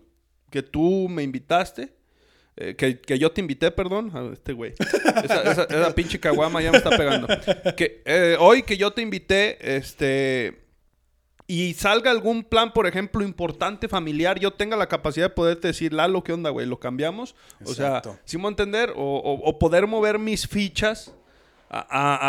que 0.49 0.61
tú 0.63 1.07
me 1.09 1.23
invitaste, 1.23 1.93
eh, 2.55 2.75
que, 2.75 2.99
que 3.01 3.17
yo 3.19 3.31
te 3.31 3.41
invité, 3.41 3.71
perdón, 3.71 4.11
a 4.15 4.31
este 4.33 4.53
güey. 4.53 4.73
Esa, 5.23 5.43
esa- 5.51 5.63
esa 5.63 5.93
pinche 5.95 6.19
caguama 6.19 6.61
ya 6.61 6.71
me 6.71 6.77
está 6.77 6.89
pegando. 6.91 7.27
Que 7.75 8.01
eh, 8.05 8.37
hoy 8.39 8.63
que 8.63 8.77
yo 8.77 8.91
te 8.91 9.01
invité, 9.01 9.57
este. 9.75 10.61
Y 11.51 11.73
salga 11.73 12.11
algún 12.11 12.43
plan, 12.45 12.71
por 12.71 12.87
ejemplo, 12.87 13.23
importante, 13.23 13.89
familiar, 13.89 14.39
yo 14.39 14.51
tenga 14.51 14.77
la 14.77 14.87
capacidad 14.87 15.25
de 15.25 15.29
poderte 15.35 15.67
decir, 15.67 15.91
Lalo, 15.91 16.23
¿qué 16.23 16.31
onda, 16.31 16.49
güey? 16.49 16.65
¿Lo 16.65 16.79
cambiamos? 16.79 17.35
O 17.65 17.73
sea. 17.73 18.01
¿sí 18.23 18.37
me 18.37 18.47
entender? 18.47 18.93
O, 18.95 19.01
o- 19.17 19.49
o 19.49 19.59
poder 19.59 19.85
mover 19.85 20.17
mis 20.17 20.47
fichas 20.47 21.13
a, 21.69 21.79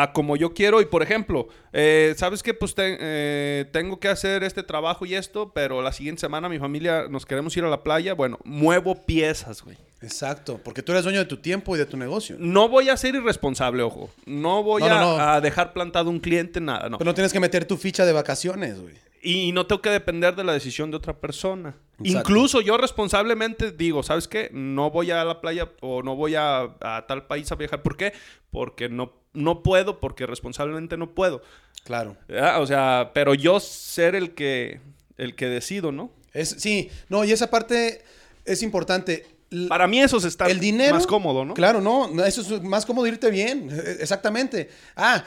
a- 0.00 0.02
a 0.02 0.12
como 0.12 0.34
yo 0.36 0.54
quiero. 0.54 0.80
Y, 0.80 0.86
por 0.86 1.02
ejemplo, 1.04 1.46
eh, 1.72 2.14
¿sabes 2.16 2.42
qué? 2.42 2.52
Pues 2.52 2.74
te- 2.74 2.96
eh, 3.00 3.64
tengo 3.72 4.00
que 4.00 4.08
hacer 4.08 4.42
este 4.42 4.64
trabajo 4.64 5.06
y 5.06 5.14
esto, 5.14 5.52
pero 5.54 5.82
la 5.82 5.92
siguiente 5.92 6.20
semana 6.20 6.48
mi 6.48 6.58
familia 6.58 7.06
nos 7.08 7.24
queremos 7.24 7.56
ir 7.56 7.62
a 7.62 7.68
la 7.68 7.84
playa. 7.84 8.14
Bueno, 8.14 8.40
muevo 8.44 8.94
piezas, 9.06 9.62
güey. 9.62 9.76
Exacto, 10.02 10.60
porque 10.62 10.82
tú 10.82 10.92
eres 10.92 11.04
dueño 11.04 11.20
de 11.20 11.24
tu 11.26 11.36
tiempo 11.38 11.74
y 11.76 11.78
de 11.78 11.86
tu 11.86 11.96
negocio. 11.96 12.36
No 12.38 12.68
voy 12.68 12.88
a 12.88 12.96
ser 12.96 13.14
irresponsable, 13.14 13.82
ojo. 13.82 14.10
No 14.26 14.62
voy 14.62 14.82
No, 14.82 14.88
no, 14.88 14.94
a, 14.94 15.00
no. 15.00 15.18
a 15.32 15.40
dejar 15.40 15.72
plantado 15.72 16.10
un 16.10 16.20
cliente, 16.20 16.60
nada, 16.60 16.88
no. 16.88 16.98
Pero 16.98 17.10
no 17.10 17.14
tienes 17.14 17.32
que 17.32 17.40
meter 17.40 17.64
tu 17.64 17.76
ficha 17.76 18.04
de 18.04 18.12
vacaciones, 18.12 18.80
güey. 18.80 18.94
Y 19.24 19.52
no 19.52 19.66
tengo 19.66 19.80
que 19.80 19.90
depender 19.90 20.34
de 20.34 20.42
la 20.42 20.52
decisión 20.52 20.90
de 20.90 20.96
otra 20.96 21.14
persona. 21.20 21.76
Exacto. 22.00 22.18
Incluso 22.30 22.60
yo 22.60 22.76
responsablemente 22.76 23.70
digo, 23.70 24.02
¿sabes 24.02 24.26
qué? 24.26 24.50
No 24.52 24.90
voy 24.90 25.12
a 25.12 25.24
la 25.24 25.40
playa 25.40 25.70
o 25.80 26.02
no 26.02 26.16
voy 26.16 26.34
a, 26.34 26.62
a 26.80 27.04
tal 27.06 27.26
país 27.28 27.52
a 27.52 27.54
viajar. 27.54 27.82
¿Por 27.82 27.96
qué? 27.96 28.12
Porque 28.50 28.88
no, 28.88 29.12
no 29.32 29.62
puedo, 29.62 30.00
porque 30.00 30.26
responsablemente 30.26 30.96
no 30.96 31.14
puedo. 31.14 31.40
Claro. 31.84 32.16
¿verdad? 32.26 32.60
O 32.60 32.66
sea, 32.66 33.12
pero 33.14 33.34
yo 33.34 33.60
ser 33.60 34.16
el 34.16 34.34
que, 34.34 34.80
el 35.16 35.36
que 35.36 35.46
decido, 35.46 35.92
¿no? 35.92 36.10
Es, 36.32 36.48
sí, 36.58 36.90
no, 37.08 37.24
y 37.24 37.30
esa 37.30 37.48
parte 37.48 38.02
es 38.44 38.62
importante. 38.64 39.24
Para 39.68 39.86
mí 39.86 40.00
eso 40.00 40.16
es 40.18 40.24
estar 40.24 40.50
el 40.50 40.60
dinero. 40.60 40.94
más 40.94 41.06
cómodo, 41.06 41.44
¿no? 41.44 41.54
Claro, 41.54 41.80
no, 41.80 42.24
eso 42.24 42.40
es 42.40 42.62
más 42.62 42.86
cómodo 42.86 43.06
irte 43.06 43.30
bien. 43.30 43.68
eh, 43.70 43.98
Exactamente. 44.00 44.68
Ah, 44.96 45.24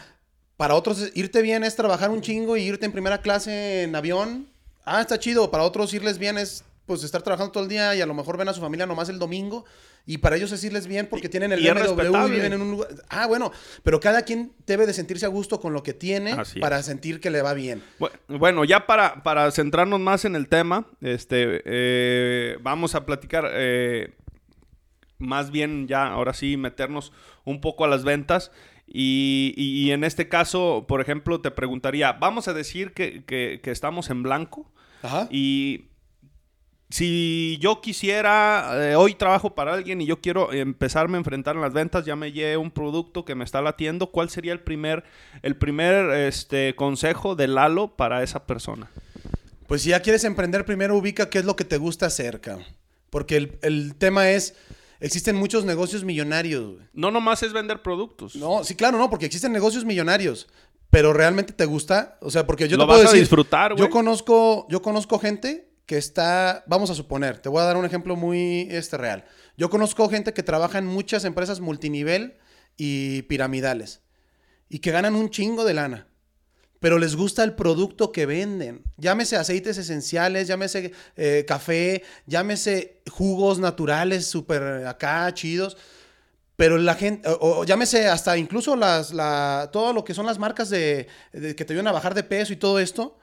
para 0.57 0.75
otros 0.75 1.11
irte 1.15 1.41
bien 1.41 1.63
es 1.63 1.75
trabajar 1.75 2.09
un 2.09 2.21
chingo 2.21 2.55
y 2.57 2.63
irte 2.63 2.85
en 2.85 2.91
primera 2.91 3.21
clase 3.21 3.83
en 3.83 3.95
avión. 3.95 4.47
Ah, 4.85 5.01
está 5.01 5.19
chido. 5.19 5.51
Para 5.51 5.63
otros 5.63 5.93
irles 5.93 6.17
bien 6.17 6.37
es 6.37 6.63
pues 6.85 7.03
estar 7.03 7.21
trabajando 7.23 7.51
todo 7.51 7.63
el 7.63 7.69
día 7.69 7.95
y 7.95 8.01
a 8.01 8.05
lo 8.05 8.13
mejor 8.13 8.37
ven 8.37 8.47
a 8.47 8.53
su 8.53 8.61
familia 8.61 8.85
nomás 8.85 9.09
el 9.09 9.17
domingo. 9.19 9.65
Y 10.05 10.19
para 10.19 10.35
ellos 10.35 10.51
es 10.51 10.63
irles 10.63 10.85
bien 10.85 11.07
porque 11.09 11.29
tienen 11.29 11.51
el 11.51 11.59
y 11.59 11.67
BMW 11.69 12.27
y 12.27 12.31
viven 12.31 12.53
en 12.53 12.61
un 12.61 12.71
lugar. 12.71 12.89
Ah, 13.09 13.25
bueno, 13.25 13.51
pero 13.81 13.99
cada 13.99 14.21
quien 14.21 14.51
debe 14.67 14.85
de 14.85 14.93
sentirse 14.93 15.25
a 15.25 15.29
gusto 15.29 15.59
con 15.59 15.73
lo 15.73 15.81
que 15.81 15.93
tiene 15.93 16.33
Así 16.33 16.59
para 16.59 16.77
es. 16.79 16.85
sentir 16.85 17.19
que 17.19 17.31
le 17.31 17.41
va 17.41 17.53
bien. 17.55 17.81
Bu- 17.99 18.11
Bueno, 18.27 18.63
ya 18.65 18.85
para, 18.85 19.23
para 19.23 19.49
centrarnos 19.51 19.99
más 19.99 20.23
en 20.25 20.35
el 20.35 20.47
tema, 20.47 20.85
este, 21.01 21.63
eh, 21.65 22.57
vamos 22.61 22.93
a 22.93 23.03
platicar 23.07 23.49
eh, 23.51 24.13
más 25.17 25.49
bien 25.51 25.87
ya, 25.87 26.07
ahora 26.07 26.33
sí, 26.33 26.57
meternos 26.57 27.11
un 27.43 27.61
poco 27.61 27.85
a 27.85 27.87
las 27.87 28.03
ventas. 28.03 28.51
Y, 28.87 29.53
y- 29.57 29.87
y 29.87 29.91
en 29.91 30.03
este 30.03 30.29
caso, 30.29 30.85
por 30.87 31.01
ejemplo, 31.01 31.41
te 31.41 31.49
preguntaría, 31.49 32.11
vamos 32.13 32.47
a 32.47 32.53
decir 32.53 32.93
que, 32.93 33.23
que- 33.25 33.59
que 33.63 33.71
estamos 33.71 34.11
en 34.11 34.21
blanco 34.21 34.71
Ajá. 35.01 35.27
y 35.31 35.85
si 36.95 37.57
yo 37.59 37.81
quisiera, 37.81 38.71
eh, 38.75 38.95
hoy 38.95 39.15
trabajo 39.15 39.53
para 39.53 39.73
alguien 39.73 39.99
y 39.99 40.05
yo 40.05 40.21
quiero 40.21 40.53
empezarme 40.53 41.17
a 41.17 41.19
enfrentar 41.19 41.57
en 41.57 41.61
las 41.61 41.73
ventas, 41.73 42.05
ya 42.05 42.15
me 42.15 42.31
lleve 42.31 42.55
un 42.55 42.71
producto 42.71 43.25
que 43.25 43.35
me 43.35 43.43
está 43.43 43.61
latiendo, 43.61 44.11
¿cuál 44.11 44.29
sería 44.29 44.53
el 44.53 44.61
primer, 44.61 45.03
el 45.41 45.57
primer 45.57 46.11
este, 46.11 46.73
consejo 46.73 47.35
de 47.35 47.49
Lalo 47.49 47.97
para 47.97 48.23
esa 48.23 48.47
persona? 48.47 48.89
Pues 49.67 49.81
si 49.81 49.89
ya 49.89 49.99
quieres 50.01 50.23
emprender, 50.23 50.63
primero 50.63 50.95
ubica 50.95 51.29
qué 51.29 51.39
es 51.39 51.43
lo 51.43 51.57
que 51.57 51.65
te 51.65 51.75
gusta 51.75 52.05
hacer, 52.05 52.39
cabrón. 52.39 52.65
Porque 53.09 53.35
el, 53.35 53.59
el 53.61 53.95
tema 53.95 54.29
es, 54.29 54.55
existen 55.01 55.35
muchos 55.35 55.65
negocios 55.65 56.05
millonarios. 56.05 56.75
güey. 56.75 56.87
No 56.93 57.11
nomás 57.11 57.43
es 57.43 57.51
vender 57.51 57.81
productos. 57.81 58.37
No, 58.37 58.63
sí, 58.63 58.73
claro, 58.73 58.97
no, 58.97 59.09
porque 59.09 59.25
existen 59.25 59.51
negocios 59.51 59.83
millonarios. 59.83 60.47
Pero 60.91 61.11
realmente 61.11 61.51
te 61.51 61.65
gusta, 61.65 62.17
o 62.21 62.31
sea, 62.31 62.47
porque 62.47 62.69
yo 62.69 62.77
Lo 62.77 62.85
te 62.85 62.87
puedo 62.87 63.03
vas 63.03 63.13
a 63.13 63.17
disfrutar, 63.17 63.73
güey. 63.73 63.85
Yo 63.85 63.89
conozco, 63.89 64.65
yo 64.69 64.81
conozco 64.81 65.19
gente 65.19 65.74
que 65.85 65.97
está, 65.97 66.63
vamos 66.67 66.89
a 66.89 66.95
suponer, 66.95 67.39
te 67.39 67.49
voy 67.49 67.61
a 67.61 67.65
dar 67.65 67.77
un 67.77 67.85
ejemplo 67.85 68.15
muy 68.15 68.67
este, 68.71 68.97
real. 68.97 69.25
Yo 69.57 69.69
conozco 69.69 70.09
gente 70.09 70.33
que 70.33 70.43
trabaja 70.43 70.79
en 70.79 70.87
muchas 70.87 71.25
empresas 71.25 71.59
multinivel 71.59 72.37
y 72.77 73.21
piramidales 73.23 74.01
y 74.67 74.79
que 74.79 74.91
ganan 74.91 75.15
un 75.15 75.29
chingo 75.29 75.63
de 75.63 75.75
lana, 75.75 76.07
pero 76.79 76.97
les 76.97 77.15
gusta 77.15 77.43
el 77.43 77.53
producto 77.53 78.11
que 78.11 78.25
venden. 78.25 78.83
Llámese 78.97 79.37
aceites 79.37 79.77
esenciales, 79.77 80.47
llámese 80.47 80.91
eh, 81.15 81.45
café, 81.47 82.03
llámese 82.25 83.01
jugos 83.09 83.59
naturales 83.59 84.27
súper 84.27 84.85
acá 84.85 85.33
chidos. 85.33 85.77
Pero 86.57 86.77
la 86.77 86.95
gente, 86.95 87.27
o, 87.41 87.65
llámese 87.65 88.07
hasta 88.07 88.37
incluso 88.37 88.75
las, 88.75 89.13
la, 89.13 89.69
todo 89.73 89.93
lo 89.93 90.05
que 90.05 90.13
son 90.13 90.25
las 90.25 90.39
marcas 90.39 90.69
de, 90.69 91.07
de 91.33 91.55
que 91.55 91.65
te 91.65 91.73
ayudan 91.73 91.87
a 91.87 91.91
bajar 91.91 92.13
de 92.13 92.23
peso 92.23 92.53
y 92.53 92.55
todo 92.55 92.79
esto. 92.79 93.17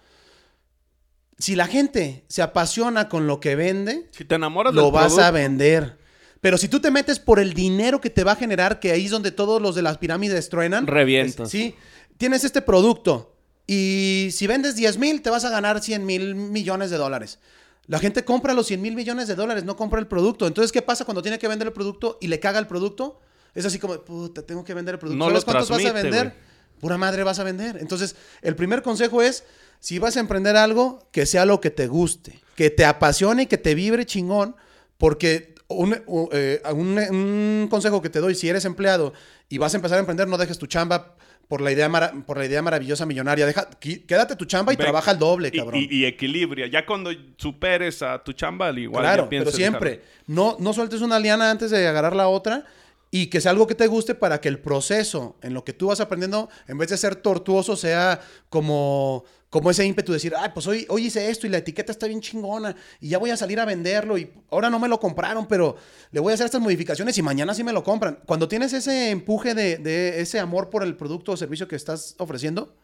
Si 1.42 1.56
la 1.56 1.66
gente 1.66 2.24
se 2.28 2.40
apasiona 2.40 3.08
con 3.08 3.26
lo 3.26 3.40
que 3.40 3.56
vende, 3.56 4.08
Si 4.12 4.24
te 4.24 4.36
enamoras 4.36 4.72
lo 4.72 4.84
del 4.84 4.92
vas 4.92 5.06
producto, 5.06 5.24
a 5.24 5.30
vender. 5.32 5.98
Pero 6.40 6.56
si 6.56 6.68
tú 6.68 6.78
te 6.78 6.92
metes 6.92 7.18
por 7.18 7.40
el 7.40 7.52
dinero 7.52 8.00
que 8.00 8.10
te 8.10 8.22
va 8.22 8.32
a 8.32 8.36
generar, 8.36 8.78
que 8.78 8.92
ahí 8.92 9.06
es 9.06 9.10
donde 9.10 9.32
todos 9.32 9.60
los 9.60 9.74
de 9.74 9.82
las 9.82 9.98
pirámides 9.98 10.48
truenan. 10.48 10.86
Revientas. 10.86 11.50
Sí. 11.50 11.74
Tienes 12.16 12.44
este 12.44 12.62
producto 12.62 13.34
y 13.66 14.28
si 14.30 14.46
vendes 14.46 14.76
10 14.76 14.98
mil, 14.98 15.20
te 15.20 15.30
vas 15.30 15.44
a 15.44 15.50
ganar 15.50 15.82
100 15.82 16.06
mil 16.06 16.36
millones 16.36 16.90
de 16.90 16.96
dólares. 16.96 17.40
La 17.88 17.98
gente 17.98 18.24
compra 18.24 18.54
los 18.54 18.68
100 18.68 18.80
mil 18.80 18.94
millones 18.94 19.26
de 19.26 19.34
dólares, 19.34 19.64
no 19.64 19.74
compra 19.74 19.98
el 19.98 20.06
producto. 20.06 20.46
Entonces, 20.46 20.70
¿qué 20.70 20.80
pasa 20.80 21.04
cuando 21.04 21.22
tiene 21.22 21.40
que 21.40 21.48
vender 21.48 21.66
el 21.66 21.72
producto 21.72 22.18
y 22.20 22.28
le 22.28 22.38
caga 22.38 22.60
el 22.60 22.68
producto? 22.68 23.18
Es 23.52 23.66
así 23.66 23.80
como, 23.80 24.00
puta, 24.00 24.42
tengo 24.42 24.62
que 24.62 24.74
vender 24.74 24.94
el 24.94 24.98
producto. 25.00 25.18
No 25.18 25.24
¿Sabes 25.24 25.42
lo 25.42 25.44
cuántos 25.44 25.70
vas 25.70 25.84
a 25.86 25.92
vender? 25.92 26.36
Pura 26.78 26.98
madre 26.98 27.24
vas 27.24 27.40
a 27.40 27.44
vender. 27.44 27.78
Entonces, 27.80 28.14
el 28.42 28.54
primer 28.54 28.82
consejo 28.82 29.22
es, 29.22 29.42
si 29.82 29.98
vas 29.98 30.16
a 30.16 30.20
emprender 30.20 30.54
algo, 30.56 31.00
que 31.10 31.26
sea 31.26 31.44
lo 31.44 31.60
que 31.60 31.70
te 31.70 31.88
guste, 31.88 32.38
que 32.54 32.70
te 32.70 32.84
apasione 32.84 33.42
y 33.42 33.46
que 33.46 33.58
te 33.58 33.74
vibre 33.74 34.06
chingón, 34.06 34.54
porque 34.96 35.56
un, 35.66 35.96
eh, 36.32 36.62
un- 36.72 36.98
un 36.98 37.66
consejo 37.68 38.00
que 38.00 38.08
te 38.08 38.20
doy, 38.20 38.36
si 38.36 38.48
eres 38.48 38.64
empleado 38.64 39.12
y 39.48 39.58
vas 39.58 39.74
a 39.74 39.78
empezar 39.78 39.96
a 39.96 40.00
emprender, 40.00 40.28
no 40.28 40.38
dejes 40.38 40.56
tu 40.58 40.66
chamba 40.68 41.16
por 41.48 41.60
la 41.60 41.72
idea, 41.72 41.90
por 42.24 42.38
la 42.38 42.46
idea 42.46 42.62
maravillosa 42.62 43.06
millonaria. 43.06 43.44
Deja, 43.44 43.68
quédate 44.06 44.36
tu 44.36 44.44
chamba 44.44 44.72
y 44.72 44.76
Ve- 44.76 44.84
trabaja 44.84 45.10
al 45.10 45.18
doble, 45.18 45.50
cabrón. 45.50 45.80
Y, 45.80 45.88
y 46.00 46.04
equilibria. 46.06 46.66
Ya 46.68 46.86
cuando 46.86 47.10
superes 47.36 48.02
a 48.02 48.22
tu 48.22 48.32
chamba, 48.34 48.68
al 48.68 48.78
igual 48.78 49.02
Claro, 49.02 49.24
ya 49.24 49.28
pero 49.30 49.50
siempre, 49.50 49.90
dejar- 49.90 50.04
no, 50.28 50.56
no 50.60 50.72
sueltes 50.72 51.00
una 51.00 51.18
liana 51.18 51.50
antes 51.50 51.70
de 51.72 51.86
agarrar 51.88 52.14
la 52.14 52.28
otra 52.28 52.64
y 53.10 53.26
que 53.26 53.40
sea 53.40 53.50
algo 53.50 53.66
que 53.66 53.74
te 53.74 53.86
guste 53.88 54.14
para 54.14 54.40
que 54.40 54.48
el 54.48 54.60
proceso 54.60 55.36
en 55.42 55.52
lo 55.54 55.64
que 55.64 55.72
tú 55.74 55.88
vas 55.88 56.00
aprendiendo, 56.00 56.48
en 56.68 56.78
vez 56.78 56.88
de 56.88 56.96
ser 56.96 57.16
tortuoso, 57.16 57.76
sea 57.76 58.20
como, 58.48 59.24
como 59.52 59.70
ese 59.70 59.84
ímpetu 59.84 60.12
de 60.12 60.16
decir, 60.16 60.32
ay, 60.34 60.48
pues 60.54 60.66
hoy, 60.66 60.86
hoy 60.88 61.04
hice 61.08 61.28
esto 61.28 61.46
y 61.46 61.50
la 61.50 61.58
etiqueta 61.58 61.92
está 61.92 62.06
bien 62.06 62.22
chingona 62.22 62.74
y 63.00 63.10
ya 63.10 63.18
voy 63.18 63.28
a 63.28 63.36
salir 63.36 63.60
a 63.60 63.66
venderlo 63.66 64.16
y 64.16 64.32
ahora 64.50 64.70
no 64.70 64.78
me 64.78 64.88
lo 64.88 64.98
compraron, 64.98 65.46
pero 65.46 65.76
le 66.10 66.20
voy 66.20 66.30
a 66.30 66.34
hacer 66.34 66.46
estas 66.46 66.62
modificaciones 66.62 67.18
y 67.18 67.22
mañana 67.22 67.52
sí 67.52 67.62
me 67.62 67.74
lo 67.74 67.84
compran. 67.84 68.18
Cuando 68.24 68.48
tienes 68.48 68.72
ese 68.72 69.10
empuje 69.10 69.54
de, 69.54 69.76
de 69.76 70.22
ese 70.22 70.40
amor 70.40 70.70
por 70.70 70.82
el 70.82 70.96
producto 70.96 71.32
o 71.32 71.36
servicio 71.36 71.68
que 71.68 71.76
estás 71.76 72.14
ofreciendo, 72.18 72.74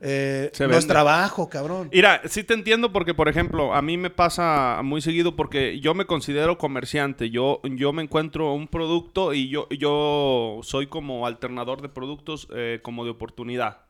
eh, 0.00 0.50
Se 0.54 0.64
no 0.64 0.68
vende. 0.70 0.80
es 0.80 0.86
trabajo, 0.86 1.50
cabrón. 1.50 1.90
Mira, 1.92 2.22
sí 2.26 2.44
te 2.44 2.54
entiendo 2.54 2.92
porque, 2.92 3.12
por 3.12 3.28
ejemplo, 3.28 3.74
a 3.74 3.82
mí 3.82 3.98
me 3.98 4.08
pasa 4.08 4.80
muy 4.82 5.02
seguido 5.02 5.36
porque 5.36 5.80
yo 5.80 5.92
me 5.94 6.06
considero 6.06 6.56
comerciante. 6.56 7.28
Yo, 7.30 7.60
yo 7.64 7.92
me 7.92 8.02
encuentro 8.02 8.52
un 8.54 8.68
producto 8.68 9.32
y 9.34 9.48
yo, 9.48 9.68
yo 9.70 10.60
soy 10.62 10.86
como 10.86 11.26
alternador 11.26 11.82
de 11.82 11.88
productos 11.90 12.48
eh, 12.54 12.80
como 12.82 13.04
de 13.04 13.10
oportunidad. 13.10 13.85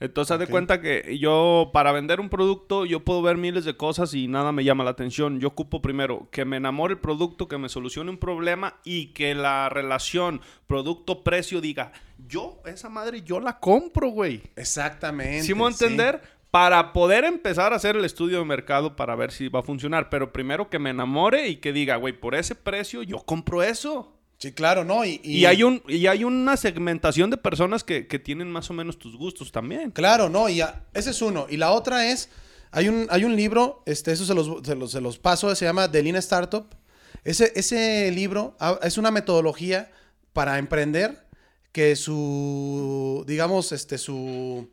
Entonces, 0.00 0.32
haz 0.32 0.40
de 0.40 0.46
cuenta 0.46 0.80
que 0.80 1.18
yo, 1.18 1.70
para 1.74 1.92
vender 1.92 2.20
un 2.20 2.30
producto, 2.30 2.86
yo 2.86 3.04
puedo 3.04 3.20
ver 3.20 3.36
miles 3.36 3.66
de 3.66 3.76
cosas 3.76 4.14
y 4.14 4.28
nada 4.28 4.50
me 4.50 4.64
llama 4.64 4.82
la 4.82 4.90
atención. 4.90 5.40
Yo 5.40 5.48
ocupo 5.48 5.82
primero 5.82 6.28
que 6.30 6.46
me 6.46 6.56
enamore 6.56 6.94
el 6.94 7.00
producto, 7.00 7.48
que 7.48 7.58
me 7.58 7.68
solucione 7.68 8.10
un 8.10 8.16
problema 8.16 8.80
y 8.82 9.08
que 9.08 9.34
la 9.34 9.68
relación 9.68 10.40
producto-precio 10.66 11.60
diga, 11.60 11.92
yo, 12.26 12.62
esa 12.64 12.88
madre, 12.88 13.20
yo 13.22 13.40
la 13.40 13.60
compro, 13.60 14.08
güey. 14.08 14.42
Exactamente. 14.56 15.42
¿Sí 15.42 15.52
me 15.52 15.60
voy 15.60 15.72
a 15.72 15.76
sí. 15.76 15.84
entender? 15.84 16.22
Para 16.50 16.94
poder 16.94 17.24
empezar 17.24 17.74
a 17.74 17.76
hacer 17.76 17.94
el 17.94 18.04
estudio 18.04 18.38
de 18.38 18.44
mercado 18.46 18.96
para 18.96 19.14
ver 19.14 19.32
si 19.32 19.48
va 19.48 19.60
a 19.60 19.62
funcionar. 19.62 20.08
Pero 20.08 20.32
primero 20.32 20.70
que 20.70 20.78
me 20.78 20.90
enamore 20.90 21.48
y 21.48 21.56
que 21.56 21.74
diga, 21.74 21.96
güey, 21.96 22.14
por 22.14 22.34
ese 22.34 22.54
precio 22.54 23.02
yo 23.02 23.18
compro 23.18 23.62
eso. 23.62 24.16
Sí, 24.40 24.52
claro, 24.52 24.84
¿no? 24.84 25.04
Y, 25.04 25.20
Y, 25.22 25.44
hay, 25.44 25.62
un, 25.62 25.82
y 25.86 26.06
hay 26.06 26.24
una 26.24 26.56
segmentación 26.56 27.28
de 27.28 27.36
personas 27.36 27.84
que, 27.84 28.06
que 28.06 28.18
tienen 28.18 28.50
más 28.50 28.70
o 28.70 28.72
menos 28.72 28.98
tus 28.98 29.14
gustos 29.16 29.52
también. 29.52 29.90
Claro, 29.90 30.30
no, 30.30 30.48
y 30.48 30.62
ese 30.94 31.10
es 31.10 31.20
uno. 31.20 31.46
Y 31.50 31.58
la 31.58 31.72
otra 31.72 32.10
es, 32.10 32.30
hay 32.70 32.88
un, 32.88 33.06
hay 33.10 33.24
un 33.24 33.36
libro, 33.36 33.82
este, 33.84 34.12
eso 34.12 34.24
se 34.24 34.32
los, 34.32 34.64
se 34.64 34.74
los, 34.74 34.92
se 34.92 35.00
los 35.02 35.18
paso, 35.18 35.54
se 35.54 35.66
llama 35.66 35.92
The 35.92 36.02
Lean 36.02 36.16
Startup. 36.16 36.66
Ese, 37.22 37.52
ese 37.54 38.10
libro 38.12 38.56
es 38.82 38.96
una 38.96 39.10
metodología 39.10 39.90
para 40.32 40.58
emprender 40.58 41.26
que 41.70 41.94
su, 41.94 43.24
digamos, 43.26 43.72
este, 43.72 43.98
su, 43.98 44.70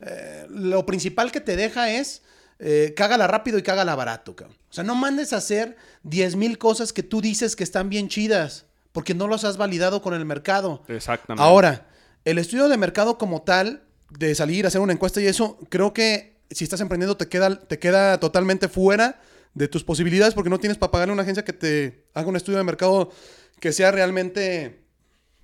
eh, 0.00 0.46
lo 0.50 0.84
principal 0.84 1.30
que 1.30 1.40
te 1.40 1.54
deja 1.54 1.92
es 1.92 2.22
eh, 2.58 2.94
cágala 2.96 3.26
rápido 3.28 3.58
y 3.58 3.62
cágala 3.62 3.94
barato, 3.94 4.34
cabrón. 4.34 4.56
O 4.70 4.72
sea, 4.72 4.82
no 4.82 4.94
mandes 4.94 5.32
a 5.32 5.36
hacer 5.36 5.76
10 6.02 6.36
mil 6.36 6.58
cosas 6.58 6.92
que 6.92 7.02
tú 7.02 7.20
dices 7.20 7.54
que 7.54 7.64
están 7.64 7.88
bien 7.88 8.08
chidas, 8.08 8.66
porque 8.92 9.14
no 9.14 9.26
los 9.26 9.44
has 9.44 9.56
validado 9.56 10.02
con 10.02 10.14
el 10.14 10.24
mercado. 10.24 10.82
Exactamente. 10.88 11.42
Ahora, 11.42 11.88
el 12.24 12.38
estudio 12.38 12.68
de 12.68 12.76
mercado 12.76 13.18
como 13.18 13.42
tal, 13.42 13.82
de 14.10 14.34
salir, 14.34 14.66
hacer 14.66 14.80
una 14.80 14.92
encuesta 14.92 15.20
y 15.20 15.26
eso, 15.26 15.58
creo 15.68 15.92
que 15.92 16.36
si 16.50 16.64
estás 16.64 16.80
emprendiendo 16.80 17.16
te 17.16 17.28
queda, 17.28 17.58
te 17.58 17.78
queda 17.78 18.20
totalmente 18.20 18.68
fuera 18.68 19.20
de 19.54 19.68
tus 19.68 19.84
posibilidades 19.84 20.34
porque 20.34 20.50
no 20.50 20.58
tienes 20.58 20.78
para 20.78 20.92
pagarle 20.92 21.12
a 21.12 21.14
una 21.14 21.22
agencia 21.22 21.44
que 21.44 21.52
te 21.52 22.06
haga 22.14 22.28
un 22.28 22.36
estudio 22.36 22.58
de 22.58 22.64
mercado 22.64 23.10
que 23.58 23.72
sea 23.72 23.90
realmente, 23.90 24.84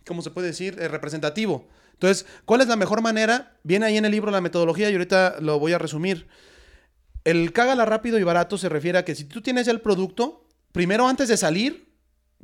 ¿cómo 0.06 0.22
se 0.22 0.30
puede 0.30 0.48
decir?, 0.48 0.76
Eh, 0.78 0.88
representativo. 0.88 1.68
Entonces, 1.92 2.26
¿cuál 2.44 2.60
es 2.60 2.68
la 2.68 2.76
mejor 2.76 3.02
manera? 3.02 3.56
Viene 3.64 3.86
ahí 3.86 3.96
en 3.96 4.04
el 4.04 4.12
libro 4.12 4.30
la 4.30 4.40
metodología 4.40 4.88
y 4.88 4.92
ahorita 4.92 5.36
lo 5.40 5.58
voy 5.58 5.72
a 5.72 5.78
resumir. 5.78 6.28
El 7.24 7.52
cágala 7.52 7.84
rápido 7.84 8.18
y 8.18 8.22
barato 8.22 8.56
se 8.56 8.68
refiere 8.68 8.98
a 8.98 9.04
que 9.04 9.14
si 9.14 9.24
tú 9.24 9.42
tienes 9.42 9.66
el 9.66 9.80
producto, 9.80 10.46
primero 10.72 11.08
antes 11.08 11.28
de 11.28 11.36
salir, 11.36 11.92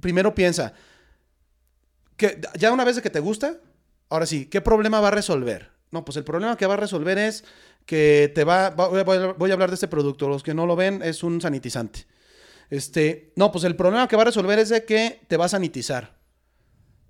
primero 0.01 0.35
piensa, 0.35 0.75
que 2.17 2.41
ya 2.59 2.73
una 2.73 2.85
vez 2.85 3.01
que 3.01 3.11
te 3.11 3.21
gusta, 3.21 3.59
ahora 4.09 4.27
sí, 4.27 4.47
¿qué 4.47 4.61
problema 4.61 5.01
va 5.01 5.09
a 5.09 5.13
resolver? 5.13 5.71
No, 5.91 6.05
pues 6.05 6.17
el 6.17 6.25
problema 6.25 6.57
que 6.57 6.67
va 6.67 6.75
a 6.75 6.79
resolver 6.79 7.19
es 7.19 7.45
que 7.87 8.33
te 8.35 8.45
va, 8.45 8.71
va- 8.71 8.89
voy, 8.89 9.01
a, 9.01 9.33
voy 9.33 9.51
a 9.51 9.55
hablar 9.55 9.71
de 9.71 9.75
este 9.75 9.89
producto, 9.89 10.29
los 10.29 10.43
que 10.43 10.55
no 10.55 10.67
lo 10.67 10.75
ven 10.77 11.03
es 11.03 11.23
un 11.23 11.41
sanitizante. 11.41 12.07
Este, 12.71 13.33
no, 13.37 13.53
pues 13.53 13.65
el 13.65 13.77
problema 13.77 14.09
que 14.09 14.17
va 14.17 14.23
a 14.23 14.27
resolver 14.27 14.59
es 14.59 14.71
de 14.71 14.85
que 14.85 15.21
te 15.29 15.37
va 15.37 15.45
a 15.45 15.49
sanitizar. 15.49 16.17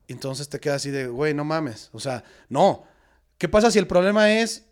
Entonces 0.09 0.49
te 0.49 0.61
queda 0.61 0.75
así 0.75 0.91
de, 0.91 1.07
güey, 1.07 1.33
no 1.33 1.45
mames. 1.45 1.89
O 1.93 2.01
sea, 2.01 2.25
no. 2.49 2.85
¿Qué 3.39 3.49
pasa 3.49 3.71
si 3.71 3.79
el 3.79 3.87
problema 3.87 4.33
es 4.33 4.67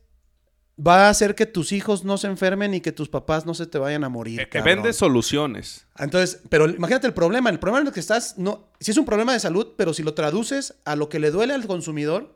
va 0.79 1.07
a 1.07 1.11
hacer 1.11 1.35
que 1.35 1.47
tus 1.47 1.71
hijos 1.73 2.05
no 2.05 2.17
se 2.19 2.27
enfermen 2.27 2.73
y 2.75 2.81
que 2.81 2.93
tus 2.93 3.09
papás 3.09 3.45
no 3.47 3.55
se 3.55 3.67
te 3.67 3.79
vayan 3.79 4.05
a 4.05 4.09
morir? 4.09 4.39
Que, 4.39 4.49
que 4.49 4.61
vende 4.63 4.93
soluciones. 4.93 5.87
Entonces, 5.99 6.41
pero 6.49 6.69
imagínate 6.69 7.07
el 7.07 7.15
problema. 7.15 7.51
El 7.51 7.59
problema 7.59 7.81
en 7.83 7.87
el 7.89 7.93
que 7.93 8.01
estás, 8.01 8.39
no, 8.39 8.69
si 8.81 8.91
es 8.91 8.97
un 8.97 9.05
problema 9.05 9.33
de 9.33 9.41
salud, 9.41 9.69
pero 9.77 9.93
si 9.95 10.03
lo 10.03 10.15
traduces 10.15 10.75
a 10.85 10.97
lo 10.97 11.09
que 11.09 11.19
le 11.19 11.31
duele 11.31 11.55
al 11.55 11.67
consumidor, 11.67 12.35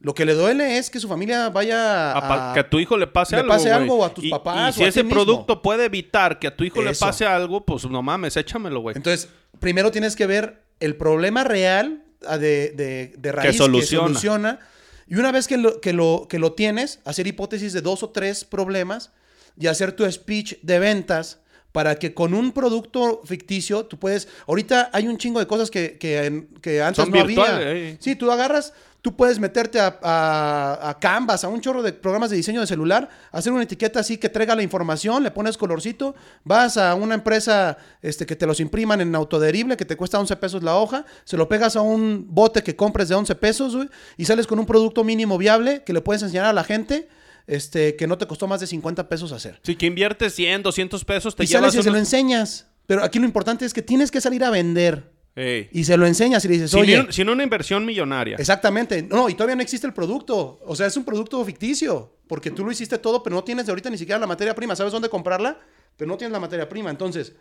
lo 0.00 0.14
que 0.14 0.24
le 0.24 0.34
duele 0.34 0.78
es 0.78 0.90
que 0.90 1.00
su 1.00 1.08
familia 1.08 1.50
vaya 1.50 2.16
A 2.16 2.54
que 2.54 2.60
a 2.60 2.70
tu 2.70 2.78
hijo 2.78 2.96
le 2.96 3.08
pase 3.08 3.34
le 3.34 3.40
algo. 3.42 3.52
pase 3.52 3.72
algo 3.72 3.96
o 3.96 4.04
a 4.04 4.14
tus 4.14 4.24
Y- 4.24 4.30
papás 4.30 4.74
Y 4.76 4.78
si 4.78 4.82
o 4.82 4.86
a 4.86 4.88
ese 4.88 5.00
ti 5.00 5.06
mismo. 5.06 5.24
producto 5.24 5.60
puede 5.60 5.84
evitar 5.86 6.38
que 6.38 6.46
a 6.46 6.56
tu 6.56 6.62
hijo 6.64 6.80
le 6.82 6.94
pase 6.94 7.26
algo, 7.26 7.64
pues 7.66 7.84
no 7.88 8.00
mames, 8.00 8.36
échamelo, 8.36 8.80
güey. 8.80 8.96
Entonces, 8.96 9.28
primero 9.58 9.90
tienes 9.90 10.14
que 10.14 10.26
ver 10.26 10.62
el 10.80 10.94
problema 10.96 11.42
real 11.44 12.04
ah, 12.28 12.38
de, 12.38 12.70
de, 12.76 13.12
de 13.18 13.32
raíz 13.32 13.50
que 13.50 13.56
soluciona. 13.58 14.06
soluciona. 14.06 14.58
Y 15.08 15.16
una 15.16 15.32
vez 15.32 15.48
que 15.48 15.56
lo, 15.56 15.80
que, 15.80 15.92
lo, 15.92 16.26
que 16.28 16.38
lo 16.38 16.52
tienes, 16.52 17.00
hacer 17.04 17.26
hipótesis 17.26 17.72
de 17.72 17.80
dos 17.80 18.02
o 18.02 18.10
tres 18.10 18.44
problemas 18.44 19.10
y 19.58 19.66
hacer 19.66 19.92
tu 19.92 20.10
speech 20.10 20.56
de 20.62 20.78
ventas 20.78 21.40
para 21.72 21.96
que 21.96 22.14
con 22.14 22.34
un 22.34 22.52
producto 22.52 23.22
ficticio 23.24 23.86
tú 23.86 23.98
puedes... 23.98 24.28
Ahorita 24.46 24.90
hay 24.92 25.06
un 25.06 25.18
chingo 25.18 25.40
de 25.40 25.46
cosas 25.46 25.70
que, 25.70 25.98
que, 25.98 26.82
antes 26.82 27.04
Son 27.04 27.10
no 27.10 27.20
había. 27.20 27.60
eh. 27.62 27.96
Sí, 28.00 28.16
tú 28.16 28.30
agarras, 28.30 28.72
tú 29.02 29.16
puedes 29.16 29.38
meterte 29.38 29.80
a, 29.80 29.98
a, 30.02 30.90
a 30.90 30.98
Canvas, 30.98 31.44
a 31.44 31.48
un 31.48 31.60
chorro 31.60 31.82
de 31.82 31.92
programas 31.92 32.30
de 32.30 32.36
diseño 32.36 32.60
de 32.60 32.66
celular, 32.66 33.08
hacer 33.30 33.52
una 33.52 33.62
etiqueta 33.62 34.00
así 34.00 34.18
que 34.18 34.28
traiga 34.28 34.54
la 34.54 34.62
información, 34.62 35.22
le 35.22 35.30
pones 35.30 35.56
colorcito, 35.56 36.14
vas 36.44 36.76
a 36.76 36.94
una 36.94 37.14
empresa 37.14 37.78
este, 38.02 38.26
que 38.26 38.36
te 38.36 38.46
los 38.46 38.60
impriman 38.60 39.00
en 39.00 39.14
autoderible, 39.14 39.76
que 39.76 39.84
te 39.84 39.96
cuesta 39.96 40.18
11 40.18 40.36
pesos 40.36 40.62
la 40.62 40.76
hoja, 40.76 41.04
se 41.24 41.36
lo 41.36 41.48
pegas 41.48 41.76
a 41.76 41.80
un 41.80 42.26
bote 42.28 42.62
que 42.62 42.76
compres 42.76 43.08
de 43.08 43.14
11 43.14 43.34
pesos, 43.36 43.76
güey, 43.76 43.88
y 44.16 44.24
sales 44.24 44.46
con 44.46 44.58
un 44.58 44.66
producto 44.66 45.04
mínimo 45.04 45.38
viable 45.38 45.82
que 45.84 45.92
le 45.92 46.00
puedes 46.00 46.22
enseñar 46.22 46.46
a 46.46 46.52
la 46.52 46.64
gente. 46.64 47.08
Este, 47.46 47.96
que 47.96 48.06
no 48.06 48.18
te 48.18 48.26
costó 48.26 48.46
más 48.46 48.60
de 48.60 48.66
50 48.66 49.08
pesos 49.08 49.32
hacer. 49.32 49.58
Si 49.62 49.74
que 49.74 49.86
inviertes 49.86 50.34
100, 50.34 50.64
200 50.64 51.02
pesos, 51.06 51.34
te 51.34 51.44
y 51.44 51.46
sales 51.46 51.74
y 51.74 51.82
se 51.82 51.90
lo 51.90 51.96
enseñas. 51.96 52.66
Pero 52.86 53.02
aquí 53.02 53.18
lo 53.18 53.24
importante 53.24 53.64
es 53.64 53.72
que 53.72 53.80
tienes 53.80 54.10
que 54.10 54.20
salir 54.20 54.44
a 54.44 54.50
vender. 54.50 55.10
Ey. 55.38 55.68
Y 55.72 55.84
se 55.84 55.96
lo 55.96 56.06
enseñas 56.06 56.44
y 56.44 56.48
le 56.48 56.54
dices, 56.54 56.74
oye, 56.74 57.06
sin 57.10 57.28
una 57.28 57.42
inversión 57.42 57.86
millonaria. 57.86 58.36
Exactamente. 58.38 59.02
No, 59.02 59.28
y 59.28 59.34
todavía 59.34 59.56
no 59.56 59.62
existe 59.62 59.86
el 59.86 59.94
producto. 59.94 60.58
O 60.66 60.74
sea, 60.74 60.86
es 60.86 60.96
un 60.96 61.04
producto 61.04 61.44
ficticio. 61.44 62.14
Porque 62.26 62.50
tú 62.50 62.64
lo 62.64 62.70
hiciste 62.70 62.98
todo, 62.98 63.22
pero 63.22 63.36
no 63.36 63.44
tienes 63.44 63.66
de 63.66 63.72
ahorita 63.72 63.88
ni 63.88 63.96
siquiera 63.96 64.18
la 64.18 64.26
materia 64.26 64.54
prima. 64.54 64.76
¿Sabes 64.76 64.92
dónde 64.92 65.08
comprarla? 65.08 65.58
pero 65.98 66.08
no 66.08 66.16
tienes 66.16 66.32
la 66.32 66.40
materia 66.40 66.68
prima. 66.68 66.88
Entonces, 66.88 67.34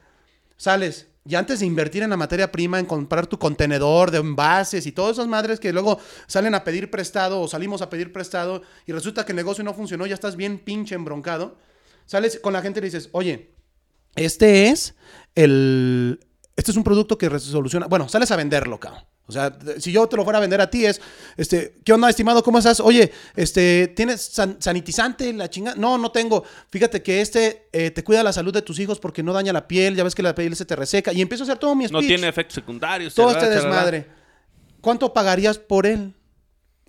sales 0.57 1.07
y 1.23 1.35
antes 1.35 1.59
de 1.59 1.65
invertir 1.65 2.03
en 2.03 2.09
la 2.09 2.17
materia 2.17 2.51
prima, 2.51 2.79
en 2.79 2.85
comprar 2.85 3.27
tu 3.27 3.37
contenedor 3.37 4.11
de 4.11 4.17
envases 4.17 4.85
y 4.85 4.91
todas 4.91 5.13
esas 5.13 5.27
madres 5.27 5.59
que 5.59 5.71
luego 5.71 5.99
salen 6.25 6.55
a 6.55 6.63
pedir 6.63 6.89
prestado 6.89 7.39
o 7.39 7.47
salimos 7.47 7.81
a 7.81 7.89
pedir 7.89 8.11
prestado 8.11 8.63
y 8.85 8.91
resulta 8.91 9.25
que 9.25 9.33
el 9.33 9.35
negocio 9.35 9.63
no 9.63 9.73
funcionó, 9.73 10.07
ya 10.07 10.15
estás 10.15 10.35
bien 10.35 10.57
pinche 10.57 10.95
embroncado, 10.95 11.57
sales 12.05 12.39
con 12.41 12.53
la 12.53 12.61
gente 12.61 12.79
y 12.79 12.81
le 12.81 12.87
dices, 12.87 13.09
oye, 13.11 13.51
este 14.15 14.69
es 14.69 14.95
el... 15.35 16.19
Este 16.57 16.71
es 16.71 16.77
un 16.77 16.83
producto 16.83 17.17
que 17.17 17.29
soluciona... 17.39 17.85
Bueno, 17.87 18.09
sales 18.09 18.29
a 18.31 18.35
venderlo, 18.35 18.77
cabrón. 18.79 19.03
O 19.27 19.31
sea, 19.31 19.55
si 19.77 19.91
yo 19.91 20.07
te 20.07 20.15
lo 20.17 20.23
fuera 20.23 20.37
a 20.39 20.41
vender 20.41 20.59
a 20.59 20.69
ti 20.69 20.85
es, 20.85 20.99
este, 21.35 21.75
¿qué 21.85 21.93
onda, 21.93 22.09
estimado? 22.09 22.41
¿Cómo 22.43 22.57
estás? 22.57 22.79
Oye, 22.79 23.11
este, 23.35 23.89
¿tienes 23.95 24.21
san- 24.21 24.59
sanitizante? 24.61 25.31
La 25.33 25.49
chingada. 25.49 25.75
No, 25.77 25.97
no 25.97 26.11
tengo. 26.11 26.43
Fíjate 26.69 27.03
que 27.03 27.21
este 27.21 27.67
eh, 27.73 27.91
te 27.91 28.03
cuida 28.03 28.23
la 28.23 28.33
salud 28.33 28.53
de 28.53 28.61
tus 28.63 28.79
hijos 28.79 28.99
porque 28.99 29.21
no 29.21 29.33
daña 29.33 29.53
la 29.53 29.67
piel. 29.67 29.95
Ya 29.95 30.03
ves 30.03 30.15
que 30.15 30.23
la 30.23 30.33
piel 30.33 30.55
se 30.55 30.65
te 30.65 30.75
reseca. 30.75 31.13
Y 31.13 31.21
empiezo 31.21 31.43
a 31.43 31.45
hacer 31.45 31.57
todo 31.59 31.75
mi 31.75 31.83
No 31.85 31.99
speech. 31.99 32.07
tiene 32.07 32.27
efectos 32.27 32.55
secundarios. 32.55 33.13
todo 33.13 33.31
este 33.31 33.49
desmadre. 33.49 34.07
¿Cuánto 34.81 35.13
pagarías 35.13 35.57
por 35.59 35.85
él? 35.85 36.15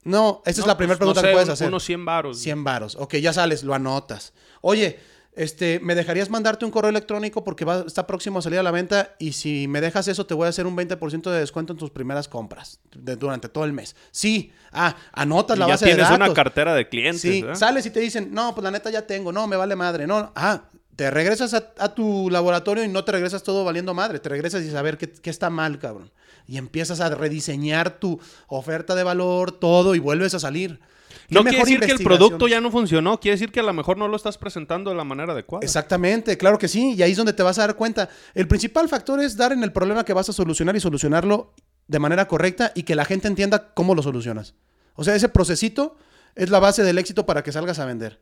No, 0.05 0.41
esa 0.47 0.53
es 0.53 0.67
No, 0.67 0.67
la 0.69 0.77
primera 0.79 0.97
pues, 0.99 1.07
no 1.09 1.13
pregunta 1.15 1.21
sé, 1.21 1.27
que 1.27 1.33
puedes 1.33 1.49
un- 1.49 1.53
hacer. 1.53 1.69
Unos 1.69 1.85
100 1.85 2.05
varos. 2.05 2.39
100 2.39 2.65
varos. 2.65 2.97
Ok, 2.99 3.17
ya 3.17 3.33
sales, 3.33 3.65
lo 3.65 3.75
anotas. 3.75 4.33
Oye, 4.63 4.99
este, 5.35 5.79
¿me 5.81 5.95
dejarías 5.95 6.31
mandarte 6.31 6.65
un 6.65 6.71
correo 6.73 6.91
electrónico 6.91 7.45
porque 7.45 7.65
va, 7.65 7.85
está 7.87 8.07
próximo 8.07 8.41
a 8.41 8.43
salir 8.43 8.59
a 8.59 8.63
la 8.63 8.71
venta? 8.73 9.15
Y 9.19 9.33
si 9.33 9.69
me 9.69 9.81
dejas 9.81 10.09
eso, 10.09 10.27
te 10.27 10.35
voy 10.35 10.47
a 10.47 10.49
hacer 10.49 10.67
un 10.67 10.77
20% 10.77 11.31
de 11.31 11.39
descuento 11.41 11.73
en 11.73 11.79
tus 11.79 11.91
primeras 11.91 12.27
compras 12.29 12.81
de- 12.97 13.17
durante 13.17 13.49
todo 13.49 13.65
el 13.65 13.73
mes. 13.73 13.95
Sí. 14.11 14.53
Ah, 14.73 14.97
anotas 15.13 15.57
Y 15.57 15.61
la 15.61 15.67
ya 15.67 15.73
base 15.75 15.85
de 15.85 15.91
tienes 15.93 16.11
datos. 16.11 16.27
una 16.27 16.35
cartera 16.35 16.75
de 16.75 16.89
clientes. 16.89 17.21
Sí, 17.21 17.45
sales 17.55 17.87
y 17.87 17.91
te 17.91 18.01
dicen, 18.01 18.31
no, 18.33 18.55
pues 18.55 18.65
la 18.65 18.71
neta 18.71 18.91
ya 18.91 19.07
tengo, 19.07 19.31
no, 19.33 19.47
me 19.47 19.57
vale 19.57 19.77
madre, 19.77 20.07
no. 20.07 20.33
Ah, 20.35 20.65
te 20.97 21.11
regresas 21.13 21.55
a, 21.55 21.73
a 21.79 21.95
tu 21.95 22.29
laboratorio 22.31 22.83
y 22.83 22.89
no 22.89 23.05
te 23.05 23.13
regresas 23.13 23.45
todo 23.45 23.65
valiendo 23.65 23.95
madre, 23.95 24.19
te 24.19 24.29
regresas 24.29 24.65
y 24.65 24.71
saber 24.73 24.99
qué, 24.99 25.09
qué 25.13 25.31
está 25.31 25.49
mal, 25.51 25.79
cabrón. 25.79 26.11
Y 26.49 26.57
empiezas 26.57 27.01
a 27.01 27.11
rediseñar 27.11 28.01
tu 28.01 28.19
oferta 28.49 28.97
de 28.97 29.05
valor, 29.05 29.53
todo, 29.53 29.95
y 29.95 30.01
vuelves 30.01 30.35
a 30.35 30.41
salir. 30.41 30.81
¿Qué 31.29 31.35
No 31.35 31.43
quiere 31.43 31.59
decir 31.59 31.81
que 31.81 31.93
el 31.93 32.03
producto 32.03 32.49
ya 32.49 32.61
no 32.61 32.71
funcionó, 32.71 33.21
quiere 33.21 33.37
decir 33.37 33.53
que 33.53 33.61
a 33.61 33.63
lo 33.63 33.73
mejor 33.73 33.97
no 33.99 34.09
lo 34.09 34.17
estás 34.17 34.39
presentando 34.39 34.91
de 34.91 34.97
la 34.97 35.05
manera 35.05 35.33
adecuada. 35.33 35.65
Exactamente, 35.65 36.37
claro 36.37 36.59
que 36.59 36.69
sí, 36.69 36.95
y 36.95 37.03
ahí 37.03 37.13
es 37.13 37.17
donde 37.17 37.33
te 37.33 37.43
vas 37.43 37.59
a 37.59 37.67
dar 37.67 37.77
cuenta. 37.77 38.09
El 38.35 38.49
principal 38.49 38.89
factor 38.89 39.21
es 39.21 39.37
dar 39.37 39.53
en 39.53 39.63
el 39.63 39.73
problema 39.73 40.05
que 40.05 40.13
vas 40.13 40.29
a 40.29 40.33
solucionar 40.33 40.77
y 40.77 40.81
solucionarlo 40.81 41.55
de 41.87 41.99
manera 41.99 42.29
correcta 42.29 42.73
y 42.75 42.83
que 42.85 42.95
la 42.95 43.05
gente 43.05 43.29
entienda 43.29 43.73
cómo 43.75 43.95
lo 43.95 44.03
solucionas. 44.03 44.55
O 44.95 45.05
sea, 45.05 45.15
ese 45.15 45.29
procesito 45.29 45.97
es 46.35 46.51
la 46.51 46.61
base 46.61 46.83
del 46.83 46.99
éxito 46.99 47.27
para 47.27 47.43
que 47.43 47.53
salgas 47.53 47.79
a 47.79 47.87
vender. 47.87 48.21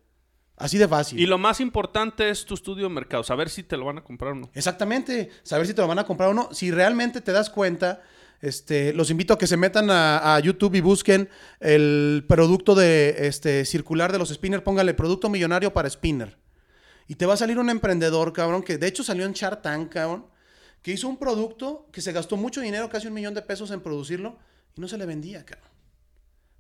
Así 0.57 0.79
de 0.79 0.89
fácil. 0.89 1.21
Y 1.21 1.27
lo 1.27 1.37
más 1.37 1.61
importante 1.61 2.31
es 2.31 2.47
tu 2.47 2.55
estudio 2.55 2.85
de 2.85 2.95
mercado, 2.95 3.23
saber 3.23 3.51
si 3.51 3.63
te 3.63 3.77
lo 3.77 3.85
van 3.85 3.99
a 3.99 4.05
comprar 4.05 4.33
o 4.33 4.37
no. 4.37 4.51
Exactamente, 4.55 5.31
saber 5.43 5.67
si 5.67 5.75
te 5.75 5.83
lo 5.83 5.89
van 5.89 5.99
a 5.99 6.05
comprar 6.05 6.31
o 6.31 6.35
no. 6.35 6.49
Si 6.53 6.71
realmente 6.71 7.21
te 7.21 7.33
das 7.33 7.51
cuenta, 7.51 8.03
este, 8.41 8.93
los 8.93 9.11
invito 9.11 9.35
a 9.35 9.39
que 9.39 9.47
se 9.47 9.57
metan 9.57 9.89
a, 9.91 10.39
YouTube 10.41 10.75
y 10.75 10.81
busquen 10.81 11.29
el 11.61 12.25
producto 12.29 12.75
de 12.75 13.27
este, 13.27 13.65
circular 13.65 14.13
de 14.13 14.19
los 14.19 14.31
spinner. 14.31 14.63
Póngale 14.63 14.95
producto 14.95 15.29
millonario 15.29 15.73
para 15.73 15.89
spinner. 15.89 16.39
Y 17.09 17.15
te 17.15 17.27
va 17.27 17.35
a 17.35 17.37
salir 17.37 17.59
un 17.59 17.71
emprendedor, 17.71 18.33
cabrón, 18.33 18.63
que 18.63 18.79
de 18.79 18.87
hecho 18.89 19.03
salió 19.03 19.25
en 19.25 19.33
Shark 19.33 19.63
Tank, 19.63 19.93
cabrón, 19.93 20.27
que 20.83 20.93
hizo 20.93 21.09
un 21.09 21.17
producto 21.17 21.89
que 21.93 22.01
se 22.01 22.13
gastó 22.13 22.37
mucho 22.37 22.61
dinero, 22.61 22.89
casi 22.89 23.07
un 23.07 23.15
millón 23.15 23.35
de 23.35 23.43
pesos 23.43 23.71
en 23.71 23.81
producirlo, 23.81 24.39
y 24.77 24.81
no 24.81 24.89
se 24.89 24.99
le 24.99 25.07
vendía, 25.07 25.45
cabrón. 25.45 25.71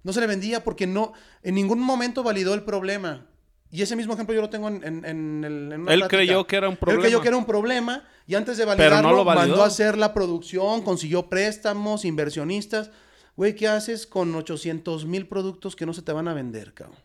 No 0.03 0.13
se 0.13 0.21
le 0.21 0.29
vendía 0.29 0.63
porque 0.63 0.87
no, 0.87 1.13
en 1.43 1.57
ningún 1.57 1.81
momento 1.81 2.23
validó 2.23 2.55
el 2.55 2.63
problema. 2.63 3.27
Y 3.71 3.83
ese 3.83 3.97
mismo 3.97 4.15
ejemplo 4.15 4.35
yo 4.35 4.41
lo 4.41 4.49
tengo 4.51 4.69
en, 4.69 4.83
en- 4.85 5.05
en 5.05 5.45
el- 5.45 5.73
en 5.73 5.81
una 5.83 5.93
Él 5.93 6.01
plática. 6.01 6.09
creyó 6.09 6.47
que 6.47 6.57
era 6.57 6.69
un 6.69 6.75
Él 6.75 6.79
problema. 6.79 7.03
creyó 7.03 7.21
que 7.21 7.29
era 7.29 7.37
un 7.37 7.47
problema 7.47 8.05
y 8.27 8.35
antes 8.35 8.57
de 8.57 8.65
validarlo 8.65 9.11
no 9.17 9.25
mandó 9.25 9.63
a 9.63 9.67
hacer 9.67 9.99
la 9.99 10.15
producción, 10.15 10.83
consiguió 10.83 11.29
préstamos, 11.29 12.05
inversionistas. 12.05 12.91
Güey, 13.37 13.55
¿qué 13.55 13.69
haces 13.69 14.07
con 14.07 14.35
800 14.35 15.05
mil 15.05 15.27
productos 15.27 15.77
que 15.77 15.85
no 15.85 15.93
se 15.93 16.03
te 16.03 16.13
van 16.13 16.29
a 16.29 16.33
vender, 16.35 16.73
cabrón? 16.75 16.97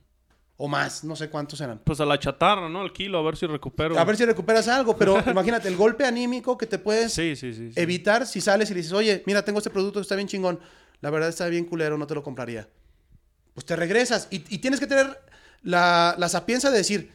O 0.55 0.67
más, 0.67 1.03
no 1.03 1.15
sé 1.15 1.27
cuántos 1.29 1.59
eran. 1.59 1.79
Pues 1.83 1.99
a 1.99 2.05
la 2.05 2.19
chatarra, 2.19 2.69
¿no? 2.69 2.83
El 2.83 2.93
kilo, 2.93 3.17
a 3.17 3.23
ver 3.23 3.35
si 3.35 3.47
recupero. 3.47 3.97
A 3.97 4.05
ver 4.05 4.15
si 4.15 4.23
recuperas 4.25 4.67
algo, 4.67 4.95
pero 4.95 5.17
imagínate 5.29 5.67
el 5.67 5.75
golpe 5.75 6.05
anímico 6.05 6.55
que 6.57 6.67
te 6.67 6.77
puedes 6.77 7.11
Sí, 7.11 7.35
sí, 7.35 7.53
sí. 7.55 7.71
sí. 7.73 7.79
evitar 7.81 8.27
si 8.27 8.39
sales 8.39 8.69
y 8.69 8.75
le 8.75 8.77
dices, 8.81 8.93
oye, 8.93 9.23
mira, 9.25 9.43
tengo 9.43 9.57
este 9.57 9.71
producto 9.71 9.99
que 9.99 10.03
está 10.03 10.15
bien 10.15 10.27
chingón. 10.27 10.59
La 11.01 11.09
verdad 11.09 11.29
está 11.29 11.47
bien 11.47 11.65
culero, 11.65 11.97
no 11.97 12.05
te 12.05 12.13
lo 12.13 12.21
compraría. 12.21 12.69
Pues 13.55 13.65
te 13.65 13.75
regresas 13.75 14.27
y, 14.29 14.35
y 14.53 14.59
tienes 14.59 14.79
que 14.79 14.85
tener 14.87 15.17
la, 15.61 16.15
la 16.17 16.29
sapiencia 16.29 16.69
de 16.69 16.77
decir, 16.77 17.11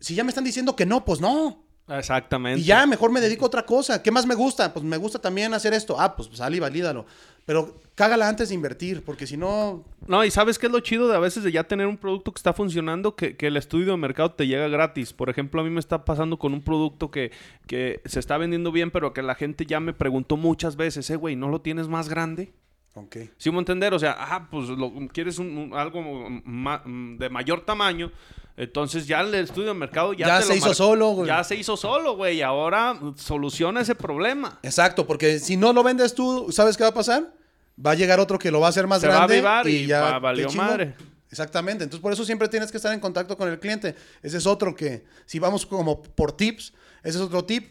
si 0.00 0.14
ya 0.14 0.24
me 0.24 0.30
están 0.30 0.44
diciendo 0.44 0.76
que 0.76 0.86
no, 0.86 1.04
pues 1.04 1.20
no. 1.20 1.64
Exactamente. 1.88 2.60
Y 2.60 2.64
ya, 2.64 2.86
mejor 2.86 3.10
me 3.10 3.20
dedico 3.20 3.44
a 3.44 3.48
otra 3.48 3.64
cosa. 3.64 4.02
¿Qué 4.02 4.10
más 4.10 4.26
me 4.26 4.34
gusta? 4.34 4.72
Pues 4.72 4.84
me 4.84 4.98
gusta 4.98 5.18
también 5.18 5.54
hacer 5.54 5.72
esto. 5.72 5.98
Ah, 5.98 6.14
pues 6.14 6.28
sal 6.34 6.54
y 6.54 6.60
valídalo. 6.60 7.06
Pero 7.46 7.80
cágala 7.94 8.28
antes 8.28 8.50
de 8.50 8.54
invertir, 8.54 9.02
porque 9.02 9.26
si 9.26 9.38
no... 9.38 9.86
No, 10.06 10.22
y 10.22 10.30
¿sabes 10.30 10.58
qué 10.58 10.66
es 10.66 10.72
lo 10.72 10.80
chido 10.80 11.08
de 11.08 11.16
a 11.16 11.18
veces 11.18 11.42
de 11.44 11.50
ya 11.50 11.64
tener 11.64 11.86
un 11.86 11.96
producto 11.96 12.30
que 12.30 12.38
está 12.38 12.52
funcionando? 12.52 13.16
Que, 13.16 13.38
que 13.38 13.46
el 13.46 13.56
estudio 13.56 13.92
de 13.92 13.96
mercado 13.96 14.32
te 14.32 14.46
llega 14.46 14.68
gratis. 14.68 15.14
Por 15.14 15.30
ejemplo, 15.30 15.62
a 15.62 15.64
mí 15.64 15.70
me 15.70 15.80
está 15.80 16.04
pasando 16.04 16.38
con 16.38 16.52
un 16.52 16.60
producto 16.60 17.10
que, 17.10 17.32
que 17.66 18.02
se 18.04 18.20
está 18.20 18.36
vendiendo 18.36 18.70
bien, 18.70 18.90
pero 18.90 19.14
que 19.14 19.22
la 19.22 19.34
gente 19.34 19.64
ya 19.64 19.80
me 19.80 19.94
preguntó 19.94 20.36
muchas 20.36 20.76
veces, 20.76 21.08
eh, 21.08 21.16
güey, 21.16 21.36
¿no 21.36 21.48
lo 21.48 21.62
tienes 21.62 21.88
más 21.88 22.10
grande? 22.10 22.52
Ok. 22.94 23.16
¿Sí 23.36 23.50
me 23.50 23.58
entender? 23.58 23.94
O 23.94 23.98
sea, 23.98 24.16
ah, 24.18 24.48
pues 24.50 24.68
lo, 24.70 24.92
quieres 25.12 25.38
un- 25.38 25.56
un- 25.56 25.74
algo 25.74 26.02
ma- 26.44 26.82
de 26.84 27.28
mayor 27.30 27.60
tamaño. 27.64 28.10
Entonces 28.56 29.06
ya 29.06 29.20
el 29.20 29.32
estudio 29.34 29.68
de 29.68 29.74
mercado 29.74 30.12
ya, 30.14 30.26
Ya 30.26 30.36
te 30.38 30.42
se 30.46 30.48
lo 30.50 30.54
hizo 30.56 30.74
solo, 30.74 31.10
güey. 31.10 31.28
Ya 31.28 31.44
se 31.44 31.54
hizo 31.54 31.76
solo, 31.76 32.16
güey. 32.16 32.38
Y 32.38 32.42
ahora 32.42 32.98
soluciona 33.16 33.80
ese 33.82 33.94
problema. 33.94 34.58
Exacto, 34.64 35.06
porque 35.06 35.38
si 35.38 35.56
no 35.56 35.72
lo 35.72 35.84
vendes 35.84 36.12
tú, 36.14 36.48
¿sabes 36.50 36.76
qué 36.76 36.82
va 36.82 36.88
a 36.90 36.94
pasar? 36.94 37.32
Va 37.84 37.92
a 37.92 37.94
llegar 37.94 38.18
otro 38.18 38.36
que 38.36 38.50
lo 38.50 38.58
va 38.58 38.66
a 38.66 38.70
hacer 38.70 38.88
más 38.88 39.00
Se 39.00 39.06
va 39.06 39.14
a 39.14 39.16
grande. 39.18 39.34
avivar 39.36 39.68
y 39.68 39.86
ya 39.86 40.00
va- 40.00 40.18
valió 40.18 40.50
madre. 40.52 40.94
Exactamente. 41.30 41.84
Entonces, 41.84 42.02
por 42.02 42.12
eso 42.12 42.24
siempre 42.24 42.48
tienes 42.48 42.72
que 42.72 42.78
estar 42.78 42.92
en 42.92 42.98
contacto 42.98 43.36
con 43.36 43.48
el 43.48 43.60
cliente. 43.60 43.94
Ese 44.22 44.38
es 44.38 44.46
otro 44.46 44.74
que, 44.74 45.04
si 45.26 45.38
vamos 45.38 45.64
como 45.64 46.02
por 46.02 46.32
tips, 46.32 46.72
ese 47.04 47.18
es 47.18 47.22
otro 47.22 47.44
tip. 47.44 47.70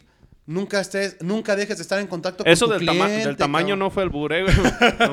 Nunca 0.50 0.80
estés, 0.80 1.18
nunca 1.22 1.58
dejes 1.58 1.76
de 1.78 1.82
estar 1.82 2.00
en 2.00 2.08
contacto 2.08 2.46
Eso 2.46 2.68
con 2.68 2.76
tu 2.76 2.80
del, 2.80 2.88
tama- 2.88 3.06
cliente. 3.06 3.28
del 3.28 3.36
tamaño 3.36 3.66
cabrón. 3.68 3.80
no 3.80 3.92
fue 3.92 4.04
el 4.04 4.10
buré, 4.10 4.44
güey. 4.44 4.56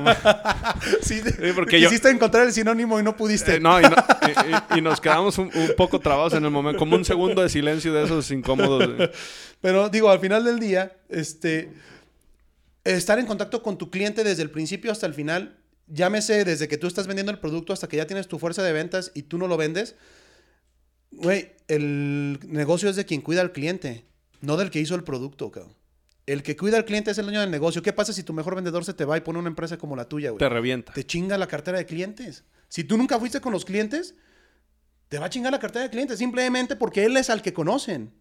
Ma- 0.00 0.16
Sí, 1.02 1.20
porque 1.56 1.80
yo- 1.80 1.88
quisiste 1.88 2.08
encontrar 2.08 2.46
el 2.46 2.52
sinónimo 2.52 3.00
y 3.00 3.02
no 3.02 3.16
pudiste. 3.16 3.56
Eh, 3.56 3.60
no, 3.60 3.80
y, 3.80 3.82
no- 3.82 3.90
y- 3.90 4.74
y- 4.76 4.78
y 4.78 4.80
nos 4.80 5.00
quedamos 5.00 5.36
un, 5.38 5.50
un 5.52 5.72
poco 5.76 5.98
trabados 5.98 6.34
en 6.34 6.44
el 6.44 6.52
momento, 6.52 6.78
como 6.78 6.94
un 6.94 7.04
segundo 7.04 7.42
de 7.42 7.48
silencio 7.48 7.92
de 7.92 8.04
esos 8.04 8.30
incómodos. 8.30 8.94
güey. 8.94 9.10
Pero 9.60 9.88
digo, 9.88 10.08
al 10.08 10.20
final 10.20 10.44
del 10.44 10.60
día, 10.60 10.92
este, 11.08 11.72
estar 12.84 13.18
en 13.18 13.26
contacto 13.26 13.60
con 13.60 13.76
tu 13.76 13.90
cliente 13.90 14.22
desde 14.22 14.42
el 14.44 14.50
principio 14.50 14.92
hasta 14.92 15.06
el 15.06 15.14
final, 15.14 15.58
llámese 15.88 16.44
desde 16.44 16.68
que 16.68 16.78
tú 16.78 16.86
estás 16.86 17.08
vendiendo 17.08 17.32
el 17.32 17.40
producto 17.40 17.72
hasta 17.72 17.88
que 17.88 17.96
ya 17.96 18.06
tienes 18.06 18.28
tu 18.28 18.38
fuerza 18.38 18.62
de 18.62 18.72
ventas 18.72 19.10
y 19.14 19.22
tú 19.22 19.36
no 19.38 19.48
lo 19.48 19.56
vendes, 19.56 19.96
güey, 21.10 21.52
el 21.66 22.38
negocio 22.46 22.88
es 22.88 22.94
de 22.94 23.04
quien 23.04 23.20
cuida 23.20 23.40
al 23.40 23.50
cliente, 23.52 24.04
no 24.44 24.56
del 24.56 24.70
que 24.70 24.80
hizo 24.80 24.94
el 24.94 25.04
producto, 25.04 25.50
cabrón. 25.50 25.74
El 26.26 26.42
que 26.42 26.56
cuida 26.56 26.78
al 26.78 26.84
cliente 26.86 27.10
es 27.10 27.18
el 27.18 27.26
dueño 27.26 27.40
del 27.40 27.50
negocio. 27.50 27.82
¿Qué 27.82 27.92
pasa 27.92 28.12
si 28.12 28.22
tu 28.22 28.32
mejor 28.32 28.54
vendedor 28.54 28.84
se 28.84 28.94
te 28.94 29.04
va 29.04 29.16
y 29.16 29.20
pone 29.20 29.38
una 29.38 29.48
empresa 29.48 29.76
como 29.76 29.94
la 29.94 30.08
tuya, 30.08 30.30
güey? 30.30 30.38
Te 30.38 30.48
revienta. 30.48 30.92
te 30.92 31.04
chinga 31.04 31.36
la 31.36 31.46
cartera 31.46 31.76
de 31.78 31.84
clientes. 31.86 32.44
Si 32.68 32.82
tú 32.84 32.96
nunca 32.96 33.18
fuiste 33.18 33.40
con 33.42 33.52
los 33.52 33.64
clientes, 33.66 34.14
te 35.08 35.18
va 35.18 35.26
a 35.26 35.30
chingar 35.30 35.52
la 35.52 35.58
cartera 35.58 35.82
de 35.84 35.90
clientes 35.90 36.18
simplemente 36.18 36.76
porque 36.76 37.04
él 37.04 37.16
es 37.18 37.28
al 37.28 37.42
que 37.42 37.52
conocen. 37.52 38.14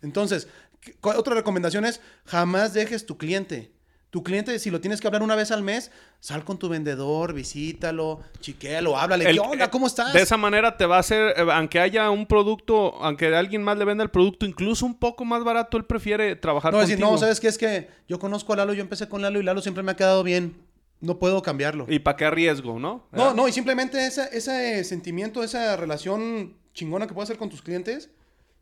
Entonces, 0.00 0.48
¿qué- 0.80 0.94
cu- 0.94 1.10
otra 1.10 1.34
recomendación 1.34 1.84
es 1.84 2.00
jamás 2.24 2.72
dejes 2.72 3.04
tu 3.04 3.18
cliente. 3.18 3.72
Tu 4.10 4.24
cliente, 4.24 4.58
si 4.58 4.70
lo 4.72 4.80
tienes 4.80 5.00
que 5.00 5.06
hablar 5.06 5.22
una 5.22 5.36
vez 5.36 5.52
al 5.52 5.62
mes, 5.62 5.92
sal 6.18 6.44
con 6.44 6.58
tu 6.58 6.68
vendedor, 6.68 7.32
visítalo, 7.32 8.20
chiquéalo, 8.40 8.98
háblale. 8.98 9.24
El- 9.30 9.36
¿Qué 9.36 9.40
onda? 9.40 9.70
¿Cómo 9.70 9.86
estás? 9.86 10.12
De 10.12 10.20
esa 10.20 10.36
manera 10.36 10.76
te 10.76 10.84
va 10.84 10.96
a 10.96 11.00
hacer, 11.00 11.34
eh, 11.38 11.46
aunque 11.52 11.78
haya 11.78 12.10
un 12.10 12.26
producto, 12.26 12.96
aunque 13.02 13.32
alguien 13.34 13.62
más 13.62 13.78
le 13.78 13.84
venda 13.84 14.02
el 14.02 14.10
producto, 14.10 14.46
incluso 14.46 14.84
un 14.84 14.98
poco 14.98 15.24
más 15.24 15.44
barato, 15.44 15.76
él 15.76 15.84
prefiere 15.84 16.34
trabajar 16.34 16.72
no, 16.72 16.78
contigo. 16.80 16.96
decir, 16.98 17.12
no, 17.12 17.18
¿sabes 17.18 17.38
qué? 17.38 17.46
Es 17.46 17.56
que 17.56 17.88
yo 18.08 18.18
conozco 18.18 18.52
a 18.52 18.56
Lalo, 18.56 18.72
yo 18.74 18.80
empecé 18.80 19.08
con 19.08 19.22
Lalo 19.22 19.38
y 19.38 19.44
Lalo 19.44 19.62
siempre 19.62 19.84
me 19.84 19.92
ha 19.92 19.96
quedado 19.96 20.24
bien. 20.24 20.56
No 21.00 21.18
puedo 21.18 21.40
cambiarlo. 21.40 21.86
¿Y 21.88 22.00
para 22.00 22.16
qué 22.16 22.24
arriesgo, 22.26 22.78
no? 22.80 23.06
No, 23.12 23.32
no, 23.32 23.46
y 23.48 23.52
simplemente 23.52 24.04
esa- 24.06 24.26
ese 24.26 24.82
sentimiento, 24.84 25.42
esa 25.44 25.76
relación 25.76 26.56
chingona 26.74 27.06
que 27.06 27.14
puedes 27.14 27.28
hacer 27.30 27.38
con 27.38 27.48
tus 27.48 27.62
clientes, 27.62 28.10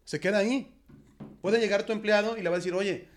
se 0.04 0.20
queda 0.20 0.38
ahí. 0.38 0.70
Puede 1.40 1.58
llegar 1.58 1.82
tu 1.84 1.92
empleado 1.92 2.36
y 2.36 2.42
le 2.42 2.48
va 2.50 2.56
a 2.56 2.58
decir, 2.58 2.74
oye, 2.74 3.08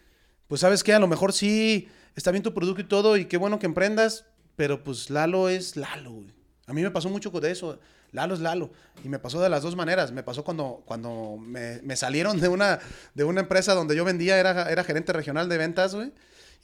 pues 0.47 0.61
sabes 0.61 0.81
qué, 0.83 0.93
a 0.93 0.99
lo 0.99 1.07
mejor 1.07 1.33
sí 1.33 1.87
está 2.15 2.31
bien 2.31 2.43
tu 2.43 2.53
producto 2.53 2.81
y 2.81 2.85
todo, 2.85 3.17
y 3.17 3.25
qué 3.25 3.37
bueno 3.37 3.59
que 3.59 3.65
emprendas, 3.65 4.25
pero 4.55 4.83
pues 4.83 5.09
Lalo 5.09 5.49
es 5.49 5.75
Lalo. 5.75 6.23
A 6.67 6.73
mí 6.73 6.81
me 6.81 6.91
pasó 6.91 7.09
mucho 7.09 7.31
con 7.31 7.43
eso. 7.45 7.79
Lalo 8.11 8.33
es 8.33 8.39
Lalo. 8.39 8.71
Y 9.03 9.09
me 9.09 9.19
pasó 9.19 9.41
de 9.41 9.49
las 9.49 9.63
dos 9.63 9.75
maneras. 9.75 10.11
Me 10.11 10.23
pasó 10.23 10.43
cuando, 10.43 10.83
cuando 10.85 11.37
me, 11.37 11.81
me 11.81 11.95
salieron 11.95 12.39
de 12.39 12.47
una, 12.47 12.79
de 13.13 13.23
una 13.23 13.41
empresa 13.41 13.73
donde 13.73 13.95
yo 13.95 14.05
vendía, 14.05 14.37
era, 14.39 14.69
era 14.69 14.83
gerente 14.83 15.13
regional 15.13 15.49
de 15.49 15.57
ventas, 15.57 15.95
güey. 15.95 16.11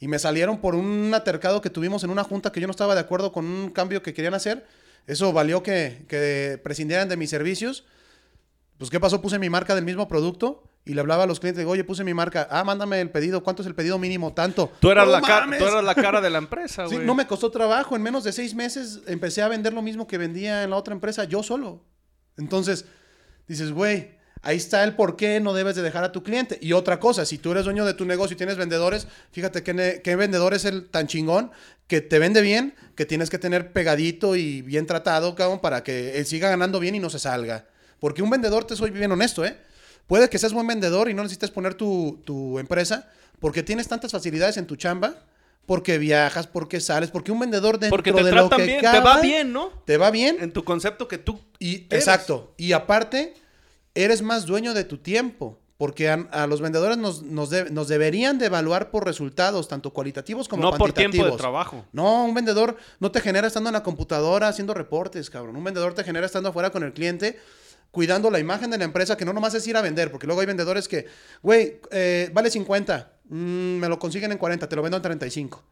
Y 0.00 0.08
me 0.08 0.18
salieron 0.18 0.60
por 0.60 0.74
un 0.74 1.12
atercado 1.12 1.60
que 1.60 1.70
tuvimos 1.70 2.04
en 2.04 2.10
una 2.10 2.24
junta 2.24 2.52
que 2.52 2.60
yo 2.60 2.66
no 2.66 2.70
estaba 2.70 2.94
de 2.94 3.00
acuerdo 3.00 3.32
con 3.32 3.44
un 3.44 3.70
cambio 3.70 4.02
que 4.02 4.14
querían 4.14 4.34
hacer. 4.34 4.66
Eso 5.06 5.32
valió 5.32 5.62
que, 5.62 6.04
que 6.08 6.60
prescindieran 6.62 7.08
de 7.08 7.16
mis 7.16 7.30
servicios. 7.30 7.84
Pues, 8.76 8.90
¿qué 8.90 9.00
pasó? 9.00 9.20
Puse 9.20 9.38
mi 9.38 9.50
marca 9.50 9.74
del 9.74 9.84
mismo 9.84 10.06
producto 10.06 10.62
Y 10.88 10.94
le 10.94 11.00
hablaba 11.00 11.24
a 11.24 11.26
los 11.26 11.38
clientes, 11.38 11.58
digo, 11.60 11.70
oye, 11.70 11.84
puse 11.84 12.02
mi 12.02 12.14
marca. 12.14 12.48
Ah, 12.50 12.64
mándame 12.64 13.00
el 13.00 13.10
pedido. 13.10 13.42
¿Cuánto 13.44 13.62
es 13.62 13.68
el 13.68 13.74
pedido 13.74 13.98
mínimo? 13.98 14.32
Tanto. 14.32 14.72
Tú 14.80 14.90
eras, 14.90 15.04
¡No 15.06 15.12
la, 15.12 15.20
cara, 15.20 15.58
tú 15.58 15.64
eras 15.66 15.84
la 15.84 15.94
cara 15.94 16.20
de 16.20 16.30
la 16.30 16.38
empresa, 16.46 16.88
Sí, 16.88 16.94
güey. 16.94 17.06
no 17.06 17.14
me 17.14 17.26
costó 17.26 17.50
trabajo. 17.50 17.94
En 17.94 18.02
menos 18.02 18.24
de 18.24 18.32
seis 18.32 18.54
meses 18.54 19.00
empecé 19.06 19.42
a 19.42 19.48
vender 19.48 19.74
lo 19.74 19.82
mismo 19.82 20.06
que 20.06 20.16
vendía 20.18 20.62
en 20.64 20.70
la 20.70 20.76
otra 20.76 20.94
empresa 20.94 21.24
yo 21.24 21.42
solo. 21.42 21.84
Entonces, 22.38 22.86
dices, 23.46 23.70
güey, 23.72 24.12
ahí 24.40 24.56
está 24.56 24.82
el 24.82 24.96
por 24.96 25.16
qué 25.16 25.40
no 25.40 25.52
debes 25.52 25.76
de 25.76 25.82
dejar 25.82 26.04
a 26.04 26.12
tu 26.12 26.22
cliente. 26.22 26.58
Y 26.62 26.72
otra 26.72 26.98
cosa, 26.98 27.26
si 27.26 27.36
tú 27.36 27.52
eres 27.52 27.64
dueño 27.64 27.84
de 27.84 27.92
tu 27.94 28.06
negocio 28.06 28.32
y 28.34 28.38
tienes 28.38 28.56
vendedores, 28.56 29.06
fíjate 29.32 29.62
qué, 29.62 30.00
qué 30.02 30.16
vendedor 30.16 30.54
es 30.54 30.64
el 30.64 30.88
tan 30.88 31.06
chingón 31.06 31.50
que 31.86 32.00
te 32.00 32.18
vende 32.18 32.40
bien, 32.40 32.74
que 32.94 33.04
tienes 33.04 33.28
que 33.28 33.38
tener 33.38 33.72
pegadito 33.74 34.36
y 34.36 34.62
bien 34.62 34.86
tratado, 34.86 35.34
cabrón, 35.34 35.60
para 35.60 35.82
que 35.82 36.18
él 36.18 36.24
siga 36.24 36.48
ganando 36.48 36.80
bien 36.80 36.94
y 36.94 36.98
no 37.00 37.10
se 37.10 37.18
salga. 37.18 37.66
Porque 38.00 38.22
un 38.22 38.30
vendedor, 38.30 38.64
te 38.64 38.74
soy 38.76 38.90
bien 38.90 39.12
honesto, 39.12 39.44
¿eh? 39.44 39.58
Puede 40.08 40.28
que 40.28 40.38
seas 40.38 40.52
buen 40.52 40.66
vendedor 40.66 41.08
y 41.08 41.14
no 41.14 41.22
necesites 41.22 41.50
poner 41.52 41.74
tu, 41.74 42.20
tu 42.24 42.58
empresa 42.58 43.08
porque 43.38 43.62
tienes 43.62 43.86
tantas 43.86 44.10
facilidades 44.10 44.56
en 44.56 44.66
tu 44.66 44.74
chamba, 44.74 45.14
porque 45.66 45.98
viajas, 45.98 46.48
porque 46.48 46.80
sales, 46.80 47.10
porque 47.12 47.30
un 47.30 47.38
vendedor 47.38 47.78
dentro 47.78 47.90
Porque 47.96 48.12
te 48.12 48.24
de 48.24 48.32
lo 48.32 48.48
que 48.50 48.62
bien, 48.64 48.80
cabe, 48.80 48.98
te 48.98 49.04
va 49.04 49.20
bien, 49.20 49.52
¿no? 49.52 49.68
Te 49.84 49.96
va 49.96 50.10
bien 50.10 50.38
En 50.40 50.52
tu 50.52 50.64
concepto 50.64 51.06
que 51.06 51.18
tú 51.18 51.38
y 51.60 51.86
eres. 51.90 52.00
exacto. 52.08 52.52
Y 52.56 52.72
aparte, 52.72 53.34
eres 53.94 54.22
más 54.22 54.46
dueño 54.46 54.74
de 54.74 54.82
tu 54.84 54.98
tiempo. 54.98 55.58
Porque 55.76 56.08
a, 56.10 56.26
a 56.32 56.48
los 56.48 56.60
vendedores 56.60 56.98
nos, 56.98 57.22
nos, 57.22 57.50
de- 57.50 57.70
nos 57.70 57.86
deberían 57.86 58.36
de 58.40 58.46
evaluar 58.46 58.90
por 58.90 59.04
resultados, 59.06 59.68
tanto 59.68 59.92
cualitativos 59.92 60.48
como 60.48 60.60
No 60.60 60.72
por 60.76 60.92
tiempo 60.92 61.24
de 61.24 61.36
trabajo. 61.36 61.84
No, 61.92 62.24
un 62.24 62.34
vendedor 62.34 62.76
no 62.98 63.12
te 63.12 63.20
genera 63.20 63.46
estando 63.46 63.68
en 63.68 63.74
la 63.74 63.84
computadora 63.84 64.48
haciendo 64.48 64.74
reportes, 64.74 65.30
cabrón. 65.30 65.54
Un 65.54 65.62
vendedor 65.62 65.94
te 65.94 66.02
genera 66.02 66.26
estando 66.26 66.48
afuera 66.48 66.70
con 66.70 66.82
el 66.82 66.92
cliente, 66.92 67.38
cuidando 67.90 68.30
la 68.30 68.38
imagen 68.38 68.70
de 68.70 68.78
la 68.78 68.84
empresa, 68.84 69.16
que 69.16 69.24
no 69.24 69.32
nomás 69.32 69.54
es 69.54 69.66
ir 69.66 69.76
a 69.76 69.82
vender, 69.82 70.10
porque 70.10 70.26
luego 70.26 70.40
hay 70.40 70.46
vendedores 70.46 70.88
que, 70.88 71.06
güey, 71.42 71.80
eh, 71.90 72.30
vale 72.32 72.50
50, 72.50 73.12
mm, 73.28 73.34
me 73.78 73.88
lo 73.88 73.98
consiguen 73.98 74.32
en 74.32 74.38
40, 74.38 74.68
te 74.68 74.76
lo 74.76 74.82
vendo 74.82 74.96
en 74.96 75.02
35. 75.02 75.64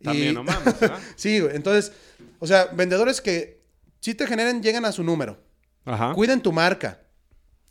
Y- 0.00 0.04
También, 0.04 0.34
no 0.34 0.44
mames, 0.44 0.80
¿verdad? 0.80 0.98
sí, 1.16 1.40
güey. 1.40 1.56
Entonces, 1.56 1.92
o 2.38 2.46
sea, 2.46 2.66
vendedores 2.66 3.20
que 3.20 3.60
sí 4.00 4.14
te 4.14 4.26
generen, 4.26 4.62
llegan 4.62 4.84
a 4.84 4.92
su 4.92 5.02
número. 5.04 5.38
Ajá. 5.84 6.12
Cuiden 6.14 6.40
tu 6.40 6.52
marca. 6.52 7.00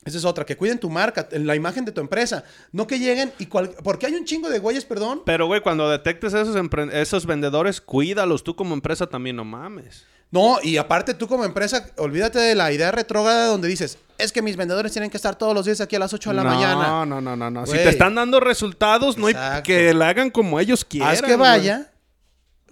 Esa 0.05 0.17
es 0.17 0.25
otra, 0.25 0.45
que 0.45 0.57
cuiden 0.57 0.79
tu 0.79 0.89
marca, 0.89 1.29
la 1.31 1.55
imagen 1.55 1.85
de 1.85 1.93
tu 1.93 2.01
empresa. 2.01 2.43
No 2.73 2.87
que 2.87 2.99
lleguen 2.99 3.31
y 3.39 3.45
cual... 3.45 3.73
Porque 3.85 4.05
hay 4.05 4.15
un 4.15 4.25
chingo 4.25 4.49
de 4.49 4.59
güeyes, 4.59 4.83
perdón. 4.83 5.21
Pero, 5.25 5.47
güey, 5.47 5.61
cuando 5.61 5.89
detectes 5.89 6.33
esos, 6.33 6.57
empre- 6.57 6.91
esos 6.93 7.25
vendedores, 7.25 7.79
cuídalos. 7.79 8.43
Tú 8.43 8.53
como 8.55 8.73
empresa 8.73 9.07
también, 9.07 9.37
no 9.37 9.45
mames. 9.45 10.05
No, 10.33 10.57
y 10.63 10.77
aparte 10.77 11.13
tú 11.13 11.27
como 11.27 11.45
empresa, 11.45 11.85
olvídate 11.95 12.39
de 12.39 12.55
la 12.55 12.71
idea 12.71 12.91
retrógrada 12.91 13.45
donde 13.45 13.67
dices, 13.67 13.99
es 14.17 14.31
que 14.31 14.41
mis 14.41 14.57
vendedores 14.57 14.91
tienen 14.91 15.11
que 15.11 15.17
estar 15.17 15.35
todos 15.35 15.53
los 15.53 15.63
días 15.63 15.79
aquí 15.79 15.95
a 15.95 15.99
las 15.99 16.11
8 16.11 16.31
de 16.31 16.35
la 16.35 16.43
no, 16.43 16.49
mañana. 16.49 17.05
No, 17.05 17.21
no, 17.21 17.35
no, 17.35 17.51
no. 17.51 17.65
Si 17.67 17.73
Güey. 17.73 17.83
te 17.83 17.89
están 17.91 18.15
dando 18.15 18.39
resultados, 18.39 19.15
no 19.19 19.27
hay 19.27 19.35
que 19.63 19.93
la 19.93 20.09
hagan 20.09 20.31
como 20.31 20.59
ellos 20.59 20.85
quieran. 20.85 21.11
Haz 21.11 21.21
que 21.21 21.35
vaya 21.35 21.91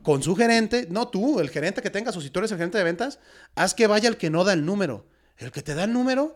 con 0.02 0.24
su 0.24 0.36
gerente, 0.36 0.88
no 0.89 1.10
tú, 1.10 1.39
el 1.39 1.52
gerente 1.52 1.84
que 1.84 1.91
tengas, 1.91 2.17
o 2.17 2.21
si 2.21 2.32
tú 2.32 2.39
eres 2.39 2.52
el 2.52 2.58
gerente 2.58 2.80
de 2.80 2.84
ventas, 2.84 3.19
haz 3.54 3.76
que 3.76 3.86
vaya 3.86 4.10
el 4.10 4.17
que 4.17 4.32
no 4.32 4.43
da 4.43 4.54
el 4.54 4.65
número. 4.65 5.06
El 5.38 5.52
que 5.52 5.62
te 5.62 5.76
da 5.76 5.84
el 5.84 5.93
número, 5.93 6.34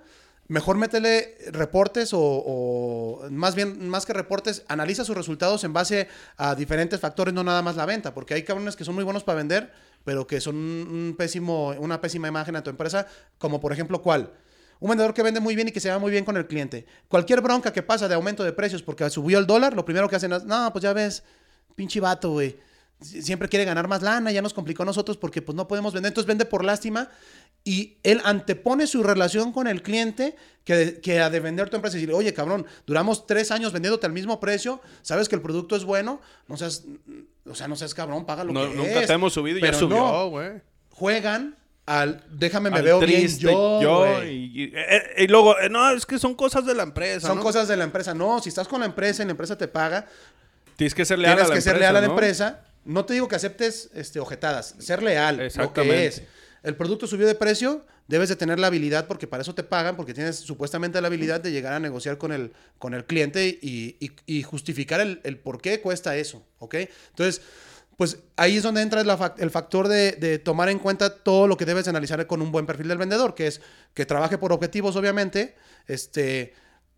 mejor 0.48 0.78
métele 0.78 1.38
reportes 1.52 2.14
o, 2.14 2.20
o 2.20 3.30
más 3.32 3.56
bien, 3.56 3.90
más 3.90 4.06
que 4.06 4.14
reportes, 4.14 4.64
analiza 4.68 5.04
sus 5.04 5.18
resultados 5.18 5.64
en 5.64 5.74
base 5.74 6.08
a 6.38 6.54
diferentes 6.54 7.00
factores, 7.00 7.34
no 7.34 7.44
nada 7.44 7.64
más 7.64 7.78
la 7.78 7.88
venta, 7.88 8.14
porque 8.14 8.36
hay 8.36 8.44
cabrones 8.44 8.76
que 8.76 8.86
son 8.86 8.94
muy 8.94 9.04
buenos 9.04 9.24
para 9.24 9.38
vender, 9.38 9.74
pero 10.06 10.26
que 10.26 10.40
son 10.40 10.56
un 10.56 11.16
pésimo, 11.18 11.72
una 11.80 12.00
pésima 12.00 12.30
imagen 12.30 12.56
a 12.56 12.64
tu 12.64 12.70
empresa, 12.70 13.06
como 13.38 13.60
por 13.60 13.74
ejemplo, 13.74 14.02
¿cuál? 14.02 14.32
Un 14.80 14.90
vendedor 14.90 15.14
que 15.14 15.24
vende 15.24 15.40
muy 15.42 15.56
bien 15.56 15.68
y 15.68 15.72
que 15.72 15.80
se 15.82 15.90
va 15.90 16.00
muy 16.00 16.12
bien 16.12 16.24
con 16.24 16.38
el 16.38 16.48
cliente. 16.48 16.86
Cualquier 17.10 17.42
bronca 17.42 17.74
que 17.74 17.84
pasa 17.84 18.08
de 18.08 18.16
aumento 18.16 18.44
de 18.44 18.54
precios 18.54 18.82
porque 18.82 19.10
subió 19.10 19.40
el 19.40 19.48
dólar, 19.48 19.74
lo 19.76 19.84
primero 19.84 20.08
que 20.08 20.16
hacen 20.16 20.32
es, 20.32 20.46
no, 20.46 20.72
pues 20.72 20.84
ya 20.84 20.94
ves, 20.94 21.24
pinche 21.76 22.00
vato, 22.00 22.32
güey. 22.32 22.58
Sie- 23.02 23.22
Siempre 23.22 23.50
quiere 23.50 23.66
ganar 23.66 23.88
más 23.88 24.02
lana, 24.02 24.32
ya 24.32 24.42
nos 24.42 24.54
complicó 24.54 24.84
a 24.84 24.86
nosotros 24.86 25.18
porque 25.18 25.42
pues 25.42 25.56
no 25.56 25.68
podemos 25.68 25.94
vender. 25.94 26.10
Entonces 26.12 26.28
vende 26.28 26.46
por 26.46 26.64
lástima 26.64 27.10
y 27.66 27.98
él 28.04 28.22
antepone 28.24 28.88
su 28.88 29.04
relación 29.04 29.52
con 29.52 29.68
el 29.68 29.82
cliente 29.82 30.36
que, 30.64 31.00
que 31.02 31.20
a 31.20 31.30
de 31.30 31.40
vender 31.42 31.70
tu 31.70 31.76
empresa 31.76 31.98
y 31.98 32.00
decirle, 32.00 32.16
oye, 32.16 32.34
cabrón, 32.34 32.66
duramos 32.88 33.26
tres 33.28 33.52
años 33.52 33.74
vendiéndote 33.74 34.06
al 34.06 34.14
mismo 34.14 34.40
precio, 34.40 34.82
sabes 35.02 35.28
que 35.28 35.36
el 35.36 35.42
producto 35.42 35.76
es 35.76 35.84
bueno, 35.84 36.22
no 36.48 36.56
seas, 36.58 36.84
o 37.46 37.56
sea, 37.56 37.68
no 37.68 37.76
seas 37.76 37.94
cabrón, 37.94 38.26
paga 38.26 38.44
lo 38.44 38.54
No, 38.54 38.70
que 38.70 38.76
nunca 38.78 39.02
es. 39.02 39.08
te 39.08 39.14
hemos 39.14 39.34
subido 39.34 39.58
y 39.58 39.62
ya 39.62 39.68
Pero 39.68 39.80
subió, 39.80 39.98
no, 39.98 40.30
güey. 40.30 40.62
juegan 40.92 41.56
al, 41.88 42.24
déjame, 42.32 42.70
me 42.72 42.78
Al 42.78 42.84
veo 42.84 43.00
bien 43.00 43.28
yo, 43.38 43.80
güey. 44.00 44.30
y, 44.36 44.64
y- 44.64 44.72
eh, 44.76 45.04
y 45.24 45.28
luego, 45.28 45.58
eh, 45.60 45.70
no, 45.70 45.90
es 45.92 46.06
que 46.06 46.18
son 46.18 46.34
cosas 46.36 46.66
de 46.66 46.74
la 46.74 46.82
empresa. 46.84 47.28
Son 47.28 47.38
¿no? 47.38 47.44
cosas 47.44 47.68
de 47.68 47.78
la 47.78 47.84
empresa. 47.84 48.14
No, 48.16 48.42
si 48.42 48.50
estás 48.50 48.68
con 48.68 48.80
la 48.80 48.88
empresa 48.88 49.22
y 49.22 49.26
la 49.26 49.32
empresa 49.32 49.58
te 49.58 49.68
paga, 49.68 50.08
Tienes 50.78 50.94
que 50.96 51.06
ser 51.06 51.20
leal 51.20 51.36
tienes 51.36 51.46
a 51.46 51.50
la 51.50 51.56
que 51.56 51.62
ser 51.62 51.74
empresa, 51.74 51.92
leal 51.92 51.96
a 51.96 52.02
la 52.02 52.08
¿no? 52.08 52.14
empresa. 52.14 52.60
No 52.86 53.06
te 53.06 53.14
digo 53.14 53.28
que 53.28 53.36
aceptes 53.36 53.90
este, 53.94 54.20
ojetadas, 54.20 54.76
ser 54.80 55.02
leal, 55.04 55.38
lo 55.58 55.74
que 55.74 56.06
es. 56.08 56.24
El 56.66 56.76
producto 56.76 57.08
subió 57.08 57.28
de 57.28 57.36
precio, 57.36 57.86
debes 58.08 58.30
de 58.30 58.36
tener 58.36 58.60
la 58.60 58.68
habilidad, 58.68 59.08
porque 59.08 59.28
para 59.28 59.42
eso 59.42 59.56
te 59.56 59.64
pagan, 59.64 59.96
porque 59.96 60.14
tienes 60.14 60.38
supuestamente 60.38 61.00
la 61.00 61.08
habilidad 61.08 61.40
de 61.40 61.52
llegar 61.52 61.74
a 61.74 61.80
negociar 61.80 62.18
con 62.18 62.32
el, 62.32 62.52
con 62.80 62.94
el 62.94 63.06
cliente 63.06 63.48
y, 63.62 64.44
justificar 64.44 65.00
el, 65.00 65.38
por 65.38 65.62
qué 65.62 65.82
cuesta 65.82 66.16
eso, 66.16 66.46
¿ok? 66.60 66.76
Entonces, 67.10 67.42
pues 67.98 68.18
ahí 68.36 68.58
es 68.58 68.64
donde 68.64 68.82
entra 68.82 69.02
el 69.02 69.52
factor 69.52 69.88
de, 69.88 70.14
de 70.14 70.40
tomar 70.40 70.70
en 70.70 70.80
cuenta 70.80 71.24
todo 71.24 71.48
lo 71.48 71.56
que 71.56 71.66
debes 71.66 71.86
de 71.86 71.92
analizar 71.92 72.28
con 72.28 72.42
un 72.42 72.52
buen 72.52 72.66
perfil 72.66 72.90
del 72.90 72.98
vendedor, 72.98 73.36
que 73.36 73.48
es 73.48 73.62
que 73.94 74.06
trabaje 74.06 74.38
por 74.38 74.52
objetivos, 74.52 74.96
obviamente, 74.96 75.56
este, 75.88 76.54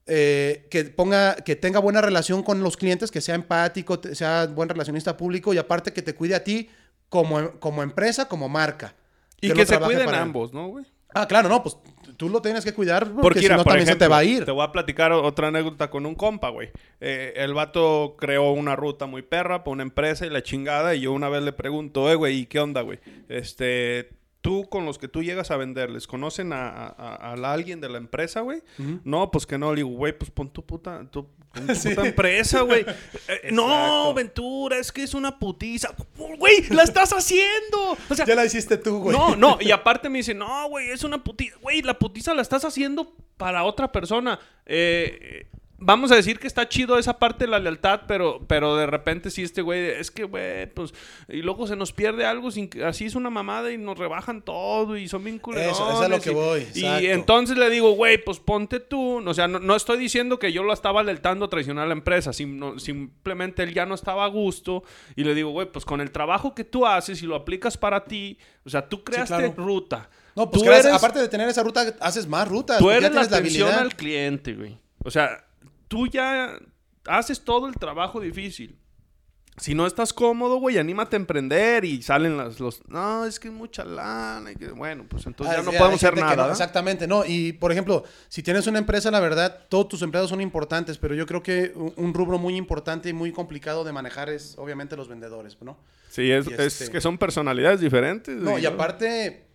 eh, 0.09 0.65
que 0.71 0.85
ponga, 0.85 1.35
que 1.35 1.57
tenga 1.57 1.79
buena 1.79 1.99
relación 1.99 2.41
con 2.41 2.63
los 2.63 2.77
clientes, 2.77 3.11
que 3.11 3.19
sea 3.19 3.35
empático, 3.35 3.99
sea 4.13 4.45
buen 4.45 4.69
relacionista 4.69 5.17
público 5.17 5.53
y 5.53 5.57
aparte 5.57 5.91
que 5.91 6.01
te 6.01 6.15
cuide 6.15 6.33
a 6.35 6.45
ti 6.45 6.69
como, 7.09 7.59
como 7.59 7.83
empresa, 7.83 8.29
como 8.29 8.47
marca. 8.47 8.95
Y 9.41 9.51
que 9.51 9.65
se 9.65 9.79
cuiden 9.79 10.09
ambos, 10.09 10.53
¿no, 10.53 10.67
güey? 10.67 10.85
Ah, 11.13 11.27
claro, 11.27 11.49
no, 11.49 11.63
pues 11.63 11.77
tú 12.17 12.29
lo 12.29 12.41
tienes 12.41 12.63
que 12.63 12.73
cuidar 12.73 13.05
porque, 13.05 13.21
Porque, 13.21 13.39
si 13.39 13.49
no 13.49 13.63
también 13.63 13.87
se 13.87 13.95
te 13.95 14.07
va 14.07 14.19
a 14.19 14.23
ir. 14.23 14.45
Te 14.45 14.51
voy 14.51 14.63
a 14.63 14.71
platicar 14.71 15.11
otra 15.11 15.47
anécdota 15.47 15.89
con 15.89 16.05
un 16.05 16.15
compa, 16.15 16.49
güey. 16.49 16.69
Eh, 16.99 17.33
el 17.37 17.53
vato 17.53 18.15
creó 18.19 18.51
una 18.51 18.75
ruta 18.75 19.05
muy 19.05 19.21
perra 19.21 19.63
para 19.63 19.71
una 19.71 19.83
empresa 19.83 20.25
y 20.25 20.29
la 20.29 20.43
chingada. 20.43 20.95
Y 20.95 21.01
yo 21.01 21.13
una 21.13 21.29
vez 21.29 21.43
le 21.43 21.53
pregunto, 21.53 22.11
eh, 22.11 22.15
güey, 22.15 22.39
¿y 22.39 22.45
qué 22.45 22.59
onda, 22.59 22.81
güey? 22.81 22.99
Este, 23.29 24.09
tú 24.41 24.67
con 24.69 24.85
los 24.85 24.97
que 24.97 25.07
tú 25.07 25.23
llegas 25.23 25.51
a 25.51 25.57
vender, 25.57 25.89
¿les 25.89 26.07
conocen 26.07 26.53
a, 26.53 26.69
a- 26.69 26.87
a- 26.87 27.33
a 27.35 27.53
alguien 27.53 27.81
de 27.81 27.89
la 27.89 27.97
empresa, 27.97 28.41
güey? 28.41 28.61
No, 29.03 29.31
pues 29.31 29.45
que 29.45 29.57
no. 29.57 29.71
Le 29.71 29.77
digo, 29.83 29.89
güey, 29.89 30.17
pues 30.17 30.31
pon 30.31 30.49
tu 30.51 30.65
puta, 30.65 31.05
tu, 31.11 31.25
pon 31.53 31.67
tu 31.67 31.73
puta 31.89 32.07
empresa, 32.07 32.61
güey. 32.61 32.85
Eh, 33.27 33.49
no. 33.51 34.13
Ventura, 34.13 34.77
es 34.77 34.91
que 34.91 35.03
es 35.03 35.13
una 35.13 35.37
putiza. 35.37 35.93
Güey, 36.37 36.67
la 36.69 36.83
estás 36.83 37.11
haciendo. 37.11 37.97
O 38.09 38.15
sea, 38.15 38.25
Ya 38.25 38.35
la 38.35 38.45
hiciste 38.45 38.77
tú, 38.77 38.99
güey. 38.99 39.17
no, 39.17 39.35
no, 39.35 39.57
y 39.59 39.71
aparte 39.71 40.07
me 40.09 40.19
dice, 40.19 40.33
no, 40.33 40.69
güey, 40.69 40.89
es 40.91 41.03
una 41.03 41.23
putiza. 41.23 41.57
Güey, 41.61 41.81
la 41.81 41.97
putiza 41.99 42.33
la 42.33 42.41
estás 42.41 42.63
haciendo 42.63 43.13
para 43.37 43.63
otra 43.65 43.91
persona. 43.91 44.39
Eh, 44.65 45.47
vamos 45.79 46.11
a 46.11 46.15
decir 46.15 46.39
que 46.39 46.47
está 46.47 46.67
chido 46.67 46.97
esa 46.97 47.19
parte 47.19 47.45
de 47.45 47.51
la 47.51 47.59
lealtad, 47.59 48.01
pero, 48.07 48.41
pero 48.47 48.75
de 48.75 48.85
repente 48.87 49.29
sí 49.29 49.43
este 49.43 49.61
güey, 49.61 49.85
es 49.91 50.09
que, 50.11 50.23
güey, 50.23 50.65
pues, 50.73 50.93
y 51.29 51.41
luego 51.43 51.67
se 51.67 51.75
nos 51.75 51.93
pierde 51.93 52.25
algo, 52.25 52.49
sin 52.51 52.67
que- 52.67 52.83
así 52.83 53.05
es 53.05 53.15
una 53.15 53.29
mamada 53.29 53.71
y 53.71 53.77
nos 53.77 53.97
rebajan 53.97 54.41
todo 54.41 54.97
y 54.97 55.07
son 55.07 55.23
bien 55.23 55.37
culerones. 55.39 55.73
Eso, 55.73 55.87
eso 55.89 55.99
es 55.99 56.05
a 56.05 56.09
lo 56.09 56.19
que 56.21 56.31
y- 56.31 56.33
voy, 56.33 56.67
Y, 56.73 57.07
entonces 57.07 57.57
le 57.57 57.69
digo, 57.69 57.91
güey, 57.91 58.17
pues 58.23 58.39
ponte 58.39 58.79
tú, 58.79 59.17
o 59.27 59.33
sea, 59.33 59.47
no, 59.47 59.59
no 59.59 59.75
estoy 59.75 59.97
diciendo 59.99 60.39
que 60.39 60.51
yo 60.51 60.63
lo 60.63 60.73
estaba 60.73 61.03
lealtando 61.03 61.45
a 61.45 61.49
traicionar 61.49 61.85
a 61.85 61.87
la 61.87 61.93
empresa, 61.93 62.31
simplemente 62.33 63.63
él 63.63 63.73
ya 63.73 63.85
no 63.85 63.95
estaba 63.95 64.25
a 64.25 64.27
gusto 64.27 64.83
y 65.15 65.23
le 65.23 65.35
digo, 65.35 65.51
güey, 65.51 65.71
pues 65.71 65.85
con 65.85 66.01
el 66.01 66.11
trabajo 66.11 66.55
que 66.55 66.63
tú 66.63 66.85
haces 66.85 67.21
y 67.21 67.25
lo 67.25 67.35
aplicas 67.35 67.77
para 67.77 68.03
ti, 68.05 68.37
o 68.65 68.69
sea, 68.69 68.87
tú 68.87 69.03
creaste 69.03 69.27
claro. 69.35 69.53
ruta. 69.57 70.09
No, 70.35 70.49
pues 70.51 70.63
creas- 70.63 70.85
eres- 70.85 70.95
aparte 70.97 71.19
de 71.19 71.27
tener 71.27 71.47
esa 71.49 71.63
ruta, 71.63 71.95
haces 71.99 72.27
más 72.27 72.47
rutas. 72.47 72.77
Tú 72.77 72.85
porque 72.85 73.01
ya 73.01 73.07
eres 73.07 73.15
la 73.15 73.37
atención 73.37 73.67
habilidad. 73.67 73.79
al 73.79 73.95
cliente, 73.95 74.53
güey. 74.53 74.77
O 75.03 75.09
sea, 75.09 75.45
tú 75.87 76.07
ya 76.07 76.57
haces 77.05 77.41
todo 77.43 77.67
el 77.67 77.75
trabajo 77.75 78.19
difícil. 78.19 78.79
Si 79.59 79.73
no 79.73 79.87
estás 79.87 80.13
cómodo, 80.13 80.57
güey, 80.57 80.77
anímate 80.77 81.15
a 81.15 81.19
emprender 81.19 81.83
y 81.83 82.03
salen 82.03 82.37
las, 82.37 82.59
los... 82.59 82.87
No, 82.87 83.25
es 83.25 83.39
que 83.39 83.47
es 83.47 83.53
mucha 83.55 83.83
lana. 83.83 84.51
y 84.51 84.55
que- 84.55 84.67
bueno, 84.67 85.05
pues 85.09 85.25
entonces 85.25 85.55
Ah, 85.55 85.59
ya 85.61 85.65
no 85.65 85.71
sí, 85.71 85.77
podemos 85.79 86.03
hacer 86.03 86.15
nada. 86.15 86.45
no, 86.45 86.51
exactamente, 86.51 87.07
no. 87.07 87.25
Y 87.25 87.53
por 87.53 87.71
ejemplo, 87.71 88.03
si 88.27 88.43
tienes 88.43 88.67
una 88.67 88.77
empresa, 88.77 89.09
la 89.09 89.19
verdad, 89.19 89.65
todos 89.67 89.87
tus 89.87 90.03
empleados 90.03 90.29
son 90.29 90.41
importantes, 90.41 90.99
pero 90.99 91.15
yo 91.15 91.25
creo 91.25 91.41
que 91.41 91.71
un, 91.75 92.13
rubro 92.13 92.37
muy 92.37 92.55
importante 92.55 93.09
y 93.09 93.13
muy 93.13 93.31
complicado 93.31 93.83
de 93.83 93.93
manejar 93.93 94.29
es 94.29 94.55
obviamente 94.59 94.95
los 94.95 95.07
vendedores, 95.07 95.57
¿no? 95.61 95.79
Sí, 96.09 96.29
es, 96.31 96.45
es 96.45 96.59
este- 96.79 96.91
que 96.91 97.01
son 97.01 97.17
personalidades 97.17 97.79
diferentes. 97.79 98.35
No, 98.35 98.59
y 98.59 98.65
aparte, 98.67 99.46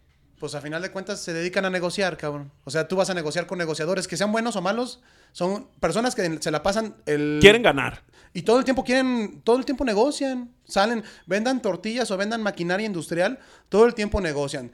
pues 0.42 0.56
a 0.56 0.60
final 0.60 0.82
de 0.82 0.90
cuentas 0.90 1.20
se 1.20 1.32
dedican 1.32 1.64
a 1.66 1.70
negociar, 1.70 2.16
cabrón. 2.16 2.50
O 2.64 2.70
sea, 2.72 2.88
tú 2.88 2.96
vas 2.96 3.08
a 3.08 3.14
negociar 3.14 3.46
con 3.46 3.58
negociadores, 3.58 4.08
que 4.08 4.16
sean 4.16 4.32
buenos 4.32 4.56
o 4.56 4.60
malos, 4.60 5.00
son 5.30 5.68
personas 5.78 6.16
que 6.16 6.36
se 6.40 6.50
la 6.50 6.64
pasan 6.64 6.96
el... 7.06 7.38
Quieren 7.40 7.62
ganar. 7.62 8.02
Y 8.34 8.42
todo 8.42 8.58
el 8.58 8.64
tiempo 8.64 8.82
quieren, 8.82 9.40
todo 9.44 9.56
el 9.56 9.64
tiempo 9.64 9.84
negocian. 9.84 10.52
Salen, 10.64 11.04
vendan 11.26 11.62
tortillas 11.62 12.10
o 12.10 12.16
vendan 12.16 12.42
maquinaria 12.42 12.84
industrial, 12.84 13.38
todo 13.68 13.86
el 13.86 13.94
tiempo 13.94 14.20
negocian. 14.20 14.72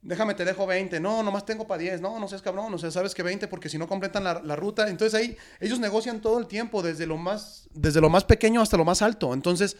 déjame, 0.00 0.32
te 0.32 0.46
dejo 0.46 0.66
20. 0.66 0.98
No, 1.00 1.22
nomás 1.22 1.44
tengo 1.44 1.66
para 1.66 1.82
10. 1.82 2.00
No, 2.00 2.18
no 2.18 2.26
seas 2.26 2.40
cabrón. 2.40 2.72
O 2.72 2.78
sea, 2.78 2.90
sabes 2.90 3.14
que 3.14 3.22
20 3.22 3.46
porque 3.46 3.68
si 3.68 3.76
no 3.76 3.86
completan 3.86 4.24
la, 4.24 4.40
la 4.42 4.56
ruta. 4.56 4.88
Entonces 4.88 5.20
ahí 5.20 5.36
ellos 5.60 5.80
negocian 5.80 6.22
todo 6.22 6.38
el 6.38 6.46
tiempo, 6.46 6.80
desde 6.80 7.06
lo 7.06 7.18
más, 7.18 7.68
desde 7.74 8.00
lo 8.00 8.08
más 8.08 8.24
pequeño 8.24 8.62
hasta 8.62 8.78
lo 8.78 8.86
más 8.86 9.02
alto. 9.02 9.34
Entonces, 9.34 9.76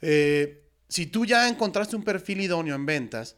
eh, 0.00 0.64
si 0.88 1.06
tú 1.06 1.26
ya 1.26 1.48
encontraste 1.48 1.94
un 1.94 2.02
perfil 2.02 2.40
idóneo 2.40 2.74
en 2.74 2.86
ventas, 2.86 3.36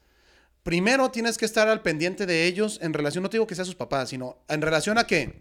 primero 0.62 1.10
tienes 1.10 1.38
que 1.38 1.44
estar 1.44 1.68
al 1.68 1.82
pendiente 1.82 2.26
de 2.26 2.46
ellos 2.46 2.78
en 2.82 2.92
relación, 2.92 3.22
no 3.22 3.30
te 3.30 3.36
digo 3.36 3.46
que 3.46 3.54
sea 3.54 3.64
sus 3.64 3.74
papás, 3.74 4.08
sino 4.10 4.38
en 4.48 4.62
relación 4.62 4.98
a 4.98 5.04
que, 5.04 5.40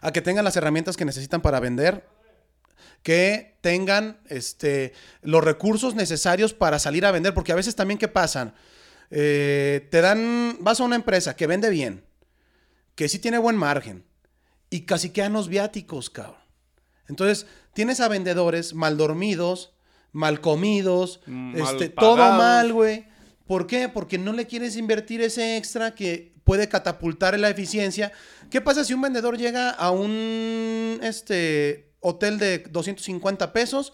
a 0.00 0.12
que 0.12 0.20
tengan 0.20 0.44
las 0.44 0.56
herramientas 0.56 0.96
que 0.96 1.04
necesitan 1.04 1.40
para 1.42 1.60
vender, 1.60 2.06
que 3.02 3.56
tengan 3.60 4.20
este, 4.28 4.92
los 5.22 5.42
recursos 5.42 5.94
necesarios 5.94 6.54
para 6.54 6.78
salir 6.78 7.04
a 7.06 7.10
vender, 7.10 7.34
porque 7.34 7.52
a 7.52 7.56
veces 7.56 7.74
también, 7.74 7.98
¿qué 7.98 8.08
pasan? 8.08 8.54
Eh, 9.10 9.88
te 9.90 10.00
dan, 10.00 10.56
vas 10.60 10.80
a 10.80 10.84
una 10.84 10.96
empresa 10.96 11.36
que 11.36 11.46
vende 11.46 11.70
bien, 11.70 12.04
que 12.94 13.08
sí 13.08 13.18
tiene 13.18 13.38
buen 13.38 13.56
margen, 13.56 14.04
y 14.70 14.82
casi 14.82 15.10
quedan 15.10 15.32
los 15.32 15.48
viáticos, 15.48 16.10
cabrón. 16.10 16.40
Entonces, 17.08 17.46
tienes 17.74 18.00
a 18.00 18.08
vendedores 18.08 18.74
mal 18.74 18.96
dormidos, 18.96 19.74
mal 20.12 20.40
comidos, 20.40 21.20
Mal 21.26 21.56
este, 21.56 21.88
todo 21.88 22.16
mal, 22.16 22.72
güey. 22.72 23.06
¿Por 23.52 23.66
qué? 23.66 23.90
Porque 23.90 24.16
no 24.16 24.32
le 24.32 24.46
quieres 24.46 24.78
invertir 24.78 25.20
ese 25.20 25.58
extra 25.58 25.94
que 25.94 26.32
puede 26.42 26.70
catapultar 26.70 27.38
la 27.38 27.50
eficiencia. 27.50 28.10
¿Qué 28.48 28.62
pasa 28.62 28.82
si 28.82 28.94
un 28.94 29.02
vendedor 29.02 29.36
llega 29.36 29.68
a 29.68 29.90
un 29.90 30.98
este, 31.02 31.92
hotel 32.00 32.38
de 32.38 32.60
250 32.60 33.52
pesos 33.52 33.92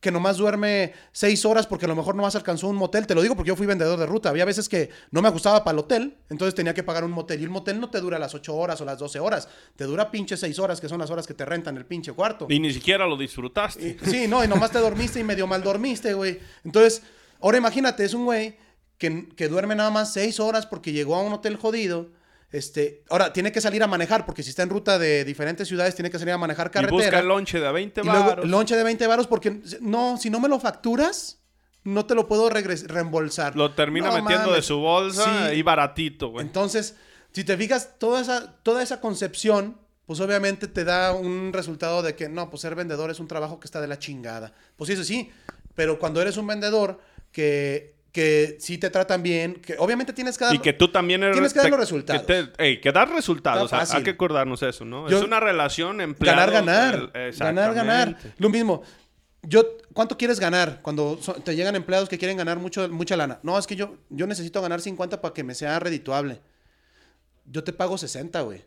que 0.00 0.10
nomás 0.10 0.38
duerme 0.38 0.94
6 1.12 1.44
horas 1.44 1.66
porque 1.66 1.84
a 1.84 1.88
lo 1.88 1.94
mejor 1.94 2.14
nomás 2.14 2.36
alcanzó 2.36 2.68
un 2.68 2.76
motel? 2.76 3.06
Te 3.06 3.14
lo 3.14 3.20
digo 3.20 3.36
porque 3.36 3.48
yo 3.48 3.56
fui 3.56 3.66
vendedor 3.66 3.98
de 3.98 4.06
ruta. 4.06 4.30
Había 4.30 4.46
veces 4.46 4.66
que 4.66 4.88
no 5.10 5.20
me 5.20 5.28
ajustaba 5.28 5.62
para 5.62 5.74
el 5.74 5.80
hotel, 5.80 6.16
entonces 6.30 6.54
tenía 6.54 6.72
que 6.72 6.82
pagar 6.82 7.04
un 7.04 7.10
motel. 7.10 7.38
Y 7.42 7.44
el 7.44 7.50
motel 7.50 7.78
no 7.78 7.90
te 7.90 8.00
dura 8.00 8.18
las 8.18 8.34
8 8.34 8.54
horas 8.56 8.80
o 8.80 8.86
las 8.86 8.98
12 8.98 9.20
horas. 9.20 9.46
Te 9.76 9.84
dura 9.84 10.10
pinche 10.10 10.38
6 10.38 10.58
horas, 10.58 10.80
que 10.80 10.88
son 10.88 11.00
las 11.00 11.10
horas 11.10 11.26
que 11.26 11.34
te 11.34 11.44
rentan 11.44 11.76
el 11.76 11.84
pinche 11.84 12.12
cuarto. 12.14 12.46
Y 12.48 12.58
ni 12.60 12.72
siquiera 12.72 13.06
lo 13.06 13.18
disfrutaste. 13.18 13.98
Y- 14.02 14.10
Sí, 14.10 14.26
no, 14.26 14.42
y 14.42 14.48
nomás 14.48 14.70
te 14.70 14.78
dormiste 14.78 15.20
y 15.20 15.24
medio 15.24 15.46
mal 15.46 15.62
dormiste, 15.62 16.14
güey. 16.14 16.38
Entonces, 16.64 17.02
ahora 17.42 17.58
imagínate, 17.58 18.02
es 18.02 18.14
un 18.14 18.24
güey 18.24 18.64
que, 18.98 19.28
que 19.36 19.48
duerme 19.48 19.74
nada 19.74 19.90
más 19.90 20.12
seis 20.12 20.40
horas 20.40 20.66
porque 20.66 20.92
llegó 20.92 21.16
a 21.16 21.22
un 21.22 21.32
hotel 21.32 21.56
jodido. 21.56 22.10
Este, 22.52 23.02
ahora 23.10 23.32
tiene 23.32 23.50
que 23.52 23.60
salir 23.60 23.82
a 23.82 23.86
manejar, 23.86 24.24
porque 24.24 24.42
si 24.42 24.50
está 24.50 24.62
en 24.62 24.70
ruta 24.70 24.98
de 24.98 25.24
diferentes 25.24 25.66
ciudades, 25.68 25.94
tiene 25.94 26.10
que 26.10 26.18
salir 26.18 26.32
a 26.32 26.38
manejar 26.38 26.68
y 26.68 26.70
carretera. 26.70 26.96
busca 26.96 27.18
el 27.18 27.26
lonche 27.28 27.58
de 27.60 27.66
a 27.66 27.72
20 27.72 28.00
Y 28.00 28.04
luego 28.04 28.24
baros. 28.26 28.44
el 28.44 28.50
lonche 28.50 28.76
de 28.76 28.84
20 28.84 29.06
varos, 29.06 29.26
porque 29.26 29.60
no, 29.80 30.16
si 30.16 30.30
no 30.30 30.38
me 30.40 30.48
lo 30.48 30.58
facturas, 30.60 31.40
no 31.84 32.06
te 32.06 32.14
lo 32.14 32.28
puedo 32.28 32.48
reembolsar. 32.48 33.56
Lo 33.56 33.74
termina 33.74 34.08
No 34.10 34.22
metiendo 34.22 34.52
de 34.52 34.62
su 34.62 34.78
bolsa 34.78 35.50
Sí. 35.50 35.56
y 35.56 35.62
baratito, 35.62 36.28
güey. 36.28 36.46
Entonces, 36.46 36.94
si 37.32 37.44
te 37.44 37.56
fijas, 37.56 37.98
toda 37.98 38.20
esa, 38.22 38.54
toda 38.62 38.82
esa 38.82 39.00
concepción, 39.00 39.76
pues 40.06 40.20
obviamente 40.20 40.68
te 40.68 40.84
da 40.84 41.12
un 41.12 41.52
resultado 41.52 42.00
de 42.02 42.14
que 42.14 42.28
no, 42.28 42.48
pues 42.48 42.62
ser 42.62 42.76
vendedor 42.76 43.10
es 43.10 43.18
un 43.20 43.26
trabajo 43.28 43.58
que 43.60 43.66
está 43.66 43.80
de 43.80 43.88
la 43.88 43.98
chingada. 43.98 44.52
Pues 44.76 44.86
sí, 44.88 44.94
eso 44.94 45.04
sí, 45.04 45.30
pero 45.74 45.98
cuando 45.98 46.22
eres 46.22 46.36
un 46.36 46.46
vendedor 46.46 47.00
que, 47.32 47.95
que 48.16 48.56
sí 48.60 48.78
te 48.78 48.88
tratan 48.88 49.22
bien, 49.22 49.56
que 49.56 49.76
obviamente 49.78 50.14
tienes 50.14 50.38
que 50.38 50.46
dar... 50.46 50.54
Y 50.54 50.58
que 50.58 50.72
tú 50.72 50.88
también 50.90 51.22
eres... 51.22 51.34
Tienes 51.34 51.52
que 51.52 51.58
dar 51.60 51.68
los 51.70 51.78
resultados. 51.80 52.22
Que, 52.22 52.44
te- 52.56 52.80
que 52.80 52.92
dar 52.92 53.10
resultados. 53.10 53.64
O 53.70 53.84
sea, 53.84 53.96
hay 53.98 54.02
que 54.02 54.10
acordarnos 54.10 54.62
eso, 54.62 54.86
¿no? 54.86 55.06
Yo- 55.10 55.18
es 55.18 55.22
una 55.24 55.38
relación 55.38 56.00
empleado... 56.00 56.50
ganar, 56.50 56.64
ganar. 56.94 57.10
el- 57.14 57.36
ganar, 57.36 57.74
ganar. 57.74 58.16
Lo 58.38 58.48
mismo. 58.48 58.82
Yo, 59.42 59.62
¿cuánto 59.92 60.16
quieres 60.16 60.40
ganar 60.40 60.80
cuando 60.80 61.18
so- 61.20 61.34
te 61.34 61.54
llegan 61.54 61.76
empleados 61.76 62.08
que 62.08 62.16
quieren 62.16 62.38
ganar 62.38 62.58
mucho, 62.58 62.88
mucha 62.88 63.16
lana? 63.16 63.38
No, 63.42 63.58
es 63.58 63.66
que 63.66 63.76
yo, 63.76 63.98
yo 64.08 64.26
necesito 64.26 64.62
ganar 64.62 64.80
50 64.80 65.20
para 65.20 65.34
que 65.34 65.44
me 65.44 65.54
sea 65.54 65.78
redituable. 65.78 66.40
Yo 67.44 67.62
te 67.62 67.74
pago 67.74 67.98
60, 67.98 68.40
güey. 68.40 68.64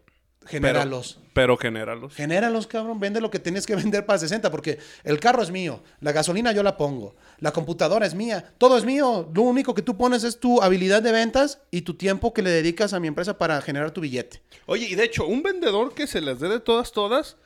Genéralos. 0.50 1.20
Pero 1.34 1.58
genéralos. 1.58 2.16
Genéralos, 2.16 2.66
cabrón. 2.66 3.00
Vende 3.00 3.22
lo 3.22 3.30
que 3.30 3.38
tienes 3.38 3.68
que 3.68 3.76
vender 3.76 4.06
para 4.06 4.18
60, 4.18 4.50
porque 4.50 4.80
el 5.04 5.20
carro 5.20 5.43
es 5.43 5.52
mío, 5.52 5.82
la 6.02 6.12
gasolina 6.12 6.52
yo 6.52 6.64
la 6.64 6.76
pongo, 6.76 7.16
la 7.38 7.52
computadora 7.52 8.06
es 8.06 8.16
mía, 8.16 8.54
todo 8.58 8.78
es 8.78 8.84
mío. 8.84 9.30
Lo 9.34 9.43
único 9.43 9.76
que 9.76 9.84
tú 9.84 9.95
pones 9.95 10.24
es 10.24 10.39
tu 10.39 10.62
habilidad 10.62 11.04
de 11.04 11.12
ventas 11.12 11.62
y 11.70 11.82
tu 11.82 11.93
tiempo 11.93 12.34
que 12.34 12.41
le 12.41 12.50
dedicas 12.50 12.93
a 12.93 13.00
mi 13.00 13.08
empresa 13.08 13.38
para 13.38 13.62
generar 13.62 13.91
tu 13.91 14.02
billete. 14.02 14.41
Oye, 14.66 14.88
y 14.89 14.95
de 14.95 15.04
hecho, 15.04 15.28
un 15.28 15.43
vendedor 15.43 15.93
que 15.93 16.08
se 16.08 16.20
les 16.20 16.39
dé 16.39 16.50
de 16.50 16.60
todas, 16.60 16.91
todas, 16.91 17.38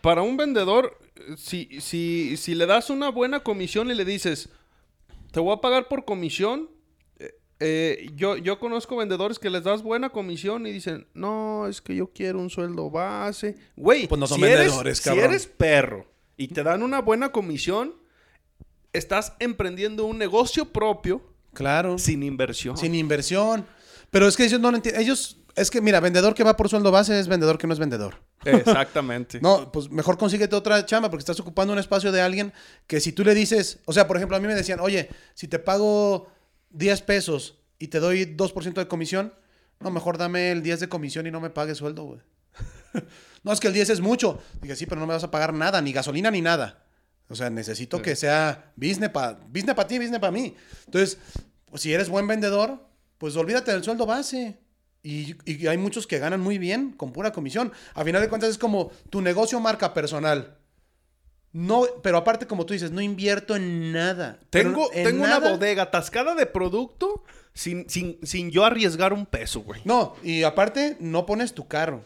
para 0.00 0.22
un 0.22 0.36
vendedor, 0.36 0.98
si, 1.36 1.80
si, 1.80 2.36
si 2.36 2.54
le 2.54 2.66
das 2.66 2.90
una 2.90 3.10
buena 3.10 3.40
comisión 3.40 3.90
y 3.90 3.94
le 3.94 4.04
dices, 4.04 4.48
te 5.30 5.38
voy 5.38 5.54
a 5.54 5.60
pagar 5.60 5.86
por 5.86 6.04
comisión, 6.04 6.68
eh, 7.60 8.10
yo, 8.16 8.36
yo 8.38 8.58
conozco 8.58 8.96
vendedores 8.96 9.38
que 9.38 9.50
les 9.50 9.62
das 9.64 9.82
buena 9.82 10.10
comisión 10.10 10.66
y 10.66 10.72
dicen, 10.72 11.06
no, 11.14 11.66
es 11.68 11.80
que 11.80 11.94
yo 11.94 12.10
quiero 12.12 12.38
un 12.40 12.50
sueldo 12.50 12.90
base. 12.90 13.54
Güey, 13.76 14.06
Pues 14.08 14.18
no 14.18 14.26
son 14.26 14.38
si 14.40 14.44
eres- 14.46 14.98
si 14.98 15.10
eres 15.10 15.46
perro 15.46 16.06
y 16.36 16.48
te 16.48 16.62
dan 16.62 16.82
una 16.82 17.00
buena 17.02 17.30
comisión, 17.32 17.94
estás 18.92 19.34
emprendiendo 19.38 20.04
un 20.06 20.18
negocio 20.18 20.64
propio 20.66 21.22
Claro. 21.52 21.98
sin 21.98 22.22
inversión. 22.22 22.76
Sin 22.76 22.94
inversión. 22.94 23.66
Pero 24.10 24.26
es 24.26 24.36
que 24.36 24.44
ellos 24.44 24.60
no 24.60 24.70
lo 24.70 24.76
entienden. 24.76 25.02
Ellos, 25.02 25.36
es 25.54 25.70
que 25.70 25.80
mira, 25.80 26.00
vendedor 26.00 26.34
que 26.34 26.42
va 26.44 26.56
por 26.56 26.68
sueldo 26.68 26.90
base 26.90 27.18
es 27.20 27.28
vendedor 27.28 27.58
que 27.58 27.66
no 27.66 27.72
es 27.72 27.78
vendedor. 27.78 28.16
Exactamente. 28.44 29.38
No, 29.42 29.70
pues 29.70 29.90
mejor 29.90 30.16
consíguete 30.18 30.56
otra 30.56 30.84
chamba 30.86 31.10
porque 31.10 31.20
estás 31.20 31.38
ocupando 31.40 31.72
un 31.72 31.78
espacio 31.78 32.10
de 32.10 32.20
alguien 32.20 32.52
que 32.86 33.00
si 33.00 33.12
tú 33.12 33.22
le 33.24 33.34
dices, 33.34 33.80
o 33.84 33.92
sea, 33.92 34.06
por 34.06 34.16
ejemplo, 34.16 34.36
a 34.36 34.40
mí 34.40 34.46
me 34.46 34.54
decían, 34.54 34.80
oye, 34.80 35.08
si 35.34 35.46
te 35.46 35.58
pago 35.58 36.28
10 36.70 37.02
pesos 37.02 37.58
y 37.78 37.88
te 37.88 38.00
doy 38.00 38.24
2% 38.24 38.74
de 38.74 38.88
comisión, 38.88 39.34
no, 39.80 39.90
mejor 39.90 40.18
dame 40.18 40.52
el 40.52 40.62
10 40.62 40.80
de 40.80 40.88
comisión 40.88 41.26
y 41.26 41.30
no 41.30 41.40
me 41.40 41.50
pagues 41.50 41.78
sueldo, 41.78 42.04
güey. 42.04 42.20
no, 43.42 43.52
es 43.52 43.60
que 43.60 43.68
el 43.68 43.72
10 43.72 43.90
es 43.90 44.00
mucho. 44.00 44.40
Dije, 44.60 44.76
sí, 44.76 44.86
pero 44.86 45.00
no 45.00 45.06
me 45.06 45.14
vas 45.14 45.24
a 45.24 45.30
pagar 45.30 45.54
nada, 45.54 45.80
ni 45.80 45.92
gasolina 45.92 46.30
ni 46.30 46.42
nada. 46.42 46.84
O 47.28 47.34
sea, 47.34 47.48
necesito 47.48 48.02
que 48.02 48.16
sea 48.16 48.72
business 48.76 49.10
para 49.10 49.38
business 49.48 49.74
pa 49.74 49.86
ti, 49.86 49.98
business 49.98 50.20
para 50.20 50.32
mí. 50.32 50.54
Entonces, 50.86 51.18
pues, 51.66 51.80
si 51.80 51.92
eres 51.92 52.08
buen 52.08 52.26
vendedor, 52.26 52.86
pues 53.18 53.36
olvídate 53.36 53.70
del 53.70 53.84
sueldo 53.84 54.04
base. 54.04 54.58
Y, 55.02 55.36
y 55.50 55.66
hay 55.66 55.78
muchos 55.78 56.06
que 56.06 56.18
ganan 56.18 56.40
muy 56.40 56.58
bien 56.58 56.92
con 56.92 57.12
pura 57.12 57.32
comisión. 57.32 57.72
A 57.94 58.04
final 58.04 58.20
de 58.20 58.28
cuentas 58.28 58.50
es 58.50 58.58
como 58.58 58.90
tu 59.08 59.22
negocio 59.22 59.60
marca 59.60 59.94
personal. 59.94 60.58
No, 61.52 61.84
pero 62.02 62.18
aparte, 62.18 62.46
como 62.46 62.64
tú 62.64 62.74
dices, 62.74 62.92
no 62.92 63.00
invierto 63.00 63.56
en 63.56 63.92
nada. 63.92 64.38
Tengo, 64.50 64.92
en 64.92 65.04
tengo 65.04 65.24
una 65.24 65.40
bodega 65.40 65.84
atascada 65.84 66.34
de 66.34 66.46
producto 66.46 67.24
sin, 67.54 67.90
sin, 67.90 68.18
sin 68.22 68.50
yo 68.50 68.64
arriesgar 68.64 69.12
un 69.12 69.26
peso, 69.26 69.60
güey. 69.60 69.80
No, 69.84 70.14
y 70.22 70.44
aparte, 70.44 70.96
no 71.00 71.26
pones 71.26 71.52
tu 71.52 71.66
carro. 71.66 72.04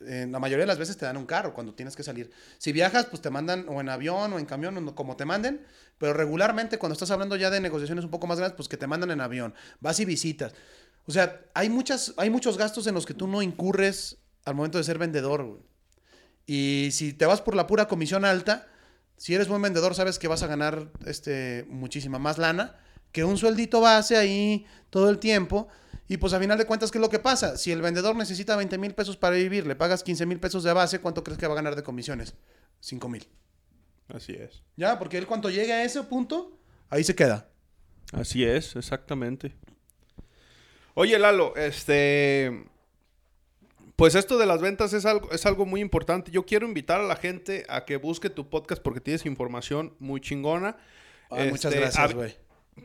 En 0.00 0.32
la 0.32 0.38
mayoría 0.38 0.62
de 0.62 0.68
las 0.68 0.78
veces 0.78 0.96
te 0.96 1.04
dan 1.04 1.16
un 1.16 1.26
carro 1.26 1.52
cuando 1.52 1.74
tienes 1.74 1.94
que 1.94 2.02
salir. 2.02 2.30
Si 2.58 2.72
viajas, 2.72 3.06
pues 3.06 3.20
te 3.20 3.28
mandan 3.28 3.66
o 3.68 3.80
en 3.80 3.88
avión 3.88 4.32
o 4.32 4.38
en 4.38 4.46
camión, 4.46 4.76
o 4.76 4.94
como 4.94 5.16
te 5.16 5.24
manden. 5.26 5.66
Pero 5.98 6.14
regularmente, 6.14 6.78
cuando 6.78 6.94
estás 6.94 7.10
hablando 7.10 7.36
ya 7.36 7.50
de 7.50 7.60
negociaciones 7.60 8.04
un 8.04 8.10
poco 8.10 8.26
más 8.26 8.38
grandes, 8.38 8.56
pues 8.56 8.68
que 8.68 8.76
te 8.76 8.86
mandan 8.86 9.10
en 9.10 9.20
avión. 9.20 9.54
Vas 9.80 10.00
y 10.00 10.04
visitas. 10.04 10.54
O 11.06 11.12
sea, 11.12 11.42
hay, 11.54 11.68
muchas, 11.68 12.14
hay 12.16 12.30
muchos 12.30 12.56
gastos 12.56 12.86
en 12.86 12.94
los 12.94 13.04
que 13.04 13.14
tú 13.14 13.26
no 13.26 13.42
incurres 13.42 14.18
al 14.44 14.54
momento 14.54 14.78
de 14.78 14.84
ser 14.84 14.98
vendedor. 14.98 15.44
güey. 15.44 15.60
Y 16.46 16.90
si 16.92 17.12
te 17.12 17.26
vas 17.26 17.40
por 17.40 17.54
la 17.54 17.66
pura 17.66 17.88
comisión 17.88 18.24
alta, 18.24 18.68
si 19.16 19.34
eres 19.34 19.48
buen 19.48 19.62
vendedor, 19.62 19.94
sabes 19.94 20.18
que 20.18 20.28
vas 20.28 20.42
a 20.42 20.46
ganar 20.46 20.88
este, 21.06 21.66
muchísima 21.68 22.18
más 22.18 22.38
lana 22.38 22.76
que 23.12 23.24
un 23.24 23.38
sueldito 23.38 23.80
base 23.80 24.16
ahí 24.16 24.66
todo 24.90 25.08
el 25.08 25.18
tiempo. 25.18 25.68
Y 26.06 26.18
pues 26.18 26.34
a 26.34 26.38
final 26.38 26.58
de 26.58 26.66
cuentas, 26.66 26.90
¿qué 26.90 26.98
es 26.98 27.02
lo 27.02 27.08
que 27.08 27.18
pasa? 27.18 27.56
Si 27.56 27.72
el 27.72 27.80
vendedor 27.80 28.14
necesita 28.14 28.54
20 28.56 28.76
mil 28.78 28.94
pesos 28.94 29.16
para 29.16 29.36
vivir, 29.36 29.66
le 29.66 29.74
pagas 29.74 30.02
15 30.02 30.26
mil 30.26 30.38
pesos 30.38 30.62
de 30.64 30.72
base, 30.72 31.00
¿cuánto 31.00 31.24
crees 31.24 31.38
que 31.38 31.46
va 31.46 31.54
a 31.54 31.56
ganar 31.56 31.74
de 31.74 31.82
comisiones? 31.82 32.34
5 32.80 33.08
mil. 33.08 33.26
Así 34.08 34.34
es. 34.34 34.62
Ya, 34.76 34.98
porque 34.98 35.18
él 35.18 35.26
cuando 35.26 35.50
llegue 35.50 35.72
a 35.72 35.82
ese 35.82 36.02
punto, 36.02 36.58
ahí 36.90 37.02
se 37.02 37.14
queda. 37.14 37.48
Así 38.12 38.44
es, 38.44 38.76
exactamente. 38.76 39.56
Oye, 40.94 41.18
Lalo, 41.18 41.56
este. 41.56 42.66
Pues 43.96 44.14
esto 44.14 44.36
de 44.36 44.44
las 44.44 44.60
ventas 44.60 44.92
es 44.92 45.06
algo, 45.06 45.32
es 45.32 45.46
algo 45.46 45.64
muy 45.64 45.80
importante. 45.80 46.30
Yo 46.30 46.44
quiero 46.44 46.66
invitar 46.66 47.00
a 47.00 47.04
la 47.04 47.16
gente 47.16 47.64
a 47.68 47.86
que 47.86 47.96
busque 47.96 48.28
tu 48.28 48.48
podcast 48.50 48.82
porque 48.82 49.00
tienes 49.00 49.24
información 49.24 49.94
muy 49.98 50.20
chingona. 50.20 50.76
Ay, 51.30 51.50
muchas 51.50 51.72
Este, 51.72 51.80
gracias, 51.80 52.14
güey. 52.14 52.36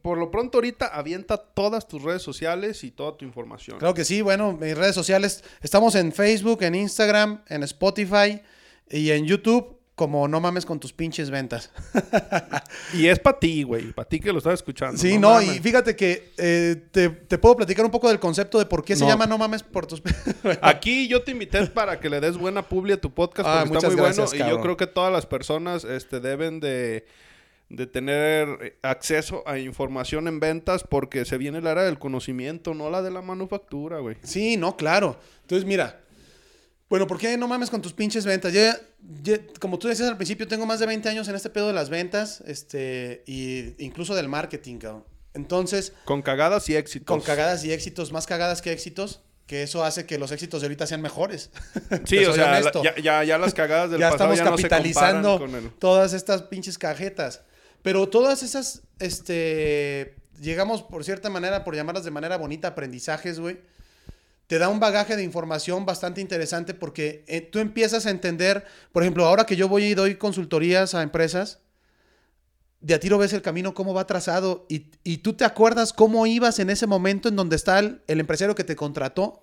Por 0.01 0.18
lo 0.18 0.32
pronto, 0.32 0.57
ahorita 0.59 0.88
avienta 0.88 1.36
todas 1.36 1.86
tus 1.86 2.01
redes 2.01 2.22
sociales 2.22 2.86
y 2.86 2.91
toda 2.91 3.18
tu 3.18 3.26
información. 3.26 3.78
Claro 3.78 3.93
que 3.93 4.05
sí, 4.05 4.22
bueno, 4.22 4.53
mis 4.53 4.78
redes 4.78 4.95
sociales, 4.95 5.43
estamos 5.62 5.95
en 5.95 6.14
Facebook, 6.14 6.64
en 6.64 6.76
Instagram, 6.76 7.43
en 7.49 7.64
Spotify 7.64 8.41
y 8.89 9.12
en 9.12 9.26
YouTube 9.26 9.81
como 9.96 10.28
No 10.28 10.39
mames 10.39 10.66
con 10.66 10.80
tus 10.80 10.94
pinches 10.94 11.30
ventas. 11.30 11.72
Y 12.94 13.08
es 13.08 13.20
para 13.20 13.39
ti, 13.39 13.64
güey. 13.64 13.94
Para 13.94 14.08
ti 14.08 14.20
que 14.20 14.32
lo 14.32 14.39
estás 14.39 14.56
escuchando. 14.56 14.98
Sí, 14.98 15.18
no, 15.18 15.42
y 15.42 15.60
fíjate 15.60 15.96
que 15.96 16.32
eh, 16.38 16.76
te, 16.92 17.10
te 17.10 17.38
puedo 17.38 17.56
platicar 17.56 17.86
un 17.86 17.92
poco 17.92 18.10
del 18.10 18.20
concepto 18.20 18.60
de 18.60 18.66
por 18.66 18.84
qué 18.84 18.96
se 18.96 19.06
llama 19.06 19.26
No 19.28 19.38
mames 19.38 19.64
por 19.64 19.86
tus... 19.86 20.02
Aquí 20.62 21.08
yo 21.08 21.24
te 21.24 21.32
invité 21.32 21.66
para 21.68 22.00
que 22.00 22.10
le 22.10 22.20
des 22.20 22.38
buena 22.38 22.64
publi 22.64 22.94
a 22.94 22.98
tu 23.02 23.14
podcast 23.14 23.48
Ah, 23.48 23.64
porque 23.68 23.78
está 23.78 23.88
muy 23.89 23.98
gracias, 23.98 24.32
bueno. 24.32 24.46
Y 24.46 24.50
yo 24.50 24.62
creo 24.62 24.78
que 24.78 24.88
todas 24.88 25.12
las 25.12 25.26
personas 25.26 25.84
este, 25.84 26.20
deben 26.20 26.60
de, 26.60 27.06
de 27.70 27.88
tener 27.88 28.78
acceso 28.82 29.44
a 29.46 29.60
información 29.60 30.28
en 30.28 30.39
ventas 30.39 30.84
porque 30.84 31.26
se 31.26 31.38
viene 31.38 31.62
la 31.62 31.72
era 31.72 31.84
del 31.84 32.00
conocimiento, 32.00 32.74
no 32.74 32.89
la 32.89 33.02
de 33.02 33.12
la 33.12 33.22
manufactura, 33.22 34.00
güey. 34.00 34.18
Sí, 34.24 34.58
no, 34.58 34.76
claro. 34.76 35.18
Entonces, 35.42 35.68
mira. 35.68 36.02
Bueno, 36.92 37.08
¿por 37.08 37.18
qué 37.18 37.38
no 37.38 37.48
mames 37.48 37.70
con 37.70 37.82
tus 37.82 37.94
pinches 37.94 38.26
ventas? 38.26 38.52
Yo, 38.52 38.60
ya- 38.60 38.78
ya- 39.24 39.39
como 39.62 39.80
tú 39.80 39.88
decías 39.88 40.10
al 40.10 40.18
principio, 40.18 40.46
tengo 40.46 40.66
más 40.66 40.82
de 40.82 40.86
20 40.88 41.08
años 41.08 41.26
en 41.30 41.36
este 41.36 41.50
pedo 41.50 41.68
de 41.68 41.74
las 41.74 41.89
ventas, 41.89 42.44
este, 42.46 43.24
y 43.26 43.74
incluso 43.84 44.14
del 44.14 44.28
marketing, 44.28 44.78
cabrón. 44.78 45.06
Entonces, 45.34 45.94
Con 46.04 46.22
cagadas 46.22 46.68
y 46.68 46.76
éxitos. 46.76 47.06
con 47.08 47.22
cagadas 47.22 47.64
y 47.64 47.72
éxitos, 47.72 48.12
más 48.12 48.28
cagadas 48.28 48.62
que 48.62 48.74
éxitos, 48.74 49.22
que 49.48 49.64
eso 49.64 49.86
hace 49.86 50.06
que 50.06 50.18
los 50.18 50.34
éxitos 50.34 50.60
de 50.60 50.68
ahorita 50.68 50.86
sean 50.86 51.02
mejores. 51.02 51.50
Sí, 52.06 52.18
o 52.26 52.34
sea, 52.34 52.60
la- 52.60 52.72
ya, 52.84 52.96
ya, 53.02 53.24
ya 53.24 53.38
las 53.38 53.54
cagadas 53.54 53.89
del 53.92 54.02
ya 54.02 54.10
pasado 54.12 54.34
estamos 54.34 54.38
ya 54.39 54.44
no 54.52 54.58
se 54.58 54.64
capitalizando 54.70 55.39
con 55.39 55.56
el... 55.56 55.70
todas 55.80 56.12
estas 56.12 56.42
pinches 56.44 56.78
cajetas. 56.78 57.42
Pero 57.84 58.10
todas 58.10 58.44
esas, 58.44 58.82
este, 59.00 60.16
llegamos 60.42 60.84
por 60.84 61.06
cierta 61.06 61.30
manera, 61.30 61.64
por 61.64 61.74
llamarlas 61.74 62.04
de 62.04 62.12
manera 62.12 62.36
bonita, 62.38 62.68
aprendizajes, 62.68 63.39
güey. 63.39 63.60
Te 64.52 64.60
da 64.60 64.68
un 64.68 64.82
bagaje 64.82 65.16
de 65.16 65.24
información 65.24 65.86
bastante 65.86 66.20
interesante 66.20 66.74
porque 66.74 67.24
eh, 67.30 67.39
tú 67.39 67.60
empiezas 67.60 68.06
a 68.06 68.10
entender, 68.10 68.66
por 68.91 69.02
ejemplo, 69.02 69.26
ahora 69.26 69.45
que 69.45 69.56
yo 69.56 69.70
voy 69.70 69.86
y 69.86 69.93
doy 69.93 70.16
consultorías 70.16 70.93
a 70.93 71.04
empresas, 71.04 71.60
de 72.82 72.93
a 72.93 72.99
tiro 72.99 73.18
ves 73.18 73.32
el 73.32 73.41
camino, 73.41 73.74
cómo 73.74 73.93
va 73.93 74.06
trazado 74.08 74.66
y, 74.68 74.88
y 75.06 75.20
tú 75.20 75.36
te 75.36 75.45
acuerdas 75.45 75.93
cómo 75.93 76.28
ibas 76.28 76.60
en 76.60 76.70
ese 76.70 76.86
momento 76.86 77.30
en 77.30 77.38
donde 77.38 77.56
está 77.56 77.80
el, 77.80 78.02
el 78.08 78.20
empresario 78.20 78.54
que 78.54 78.66
te 78.66 78.76
contrató. 78.76 79.41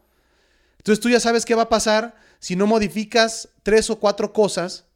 Entonces 0.76 1.00
tú 1.00 1.08
ya 1.08 1.20
sabes 1.20 1.46
qué 1.46 1.54
va 1.54 1.62
a 1.62 1.68
pasar 1.70 2.14
si 2.38 2.54
no 2.54 2.66
modificas 2.66 3.48
tres 3.62 3.88
o 3.88 3.98
cuatro 4.00 4.34
cosas 4.34 4.88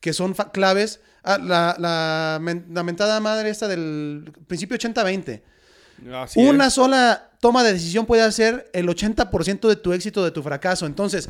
que 0.00 0.12
son 0.12 0.34
claves. 0.34 0.98
Ah, 1.22 1.38
la, 1.38 1.76
la, 1.78 2.40
la 2.68 2.82
mentada 2.82 3.20
madre 3.20 3.50
esta 3.50 3.68
del 3.68 4.32
principio 4.48 4.76
80-20. 4.76 5.40
Así 6.14 6.40
Una 6.40 6.66
es. 6.66 6.72
sola 6.72 7.28
toma 7.42 7.64
de 7.64 7.72
decisión 7.72 8.06
puede 8.06 8.22
hacer 8.22 8.70
el 8.72 8.86
80% 8.86 9.68
de 9.68 9.74
tu 9.74 9.92
éxito, 9.92 10.22
de 10.24 10.30
tu 10.30 10.44
fracaso. 10.44 10.86
Entonces, 10.86 11.28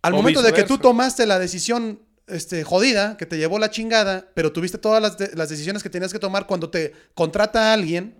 al 0.00 0.12
O 0.14 0.16
momento 0.18 0.40
de 0.40 0.52
que 0.52 0.62
tú 0.62 0.78
tomaste 0.78 1.26
la 1.26 1.40
decisión 1.40 2.00
este, 2.28 2.62
jodida, 2.62 3.16
que 3.16 3.26
te 3.26 3.36
llevó 3.36 3.58
la 3.58 3.68
chingada, 3.68 4.30
pero 4.34 4.52
tuviste 4.52 4.78
todas 4.78 5.02
las, 5.02 5.18
de- 5.18 5.32
las 5.34 5.48
decisiones 5.48 5.82
que 5.82 5.90
tenías 5.90 6.12
que 6.12 6.20
tomar 6.20 6.46
cuando 6.46 6.70
te 6.70 6.92
contrata 7.14 7.70
a 7.70 7.72
alguien, 7.72 8.14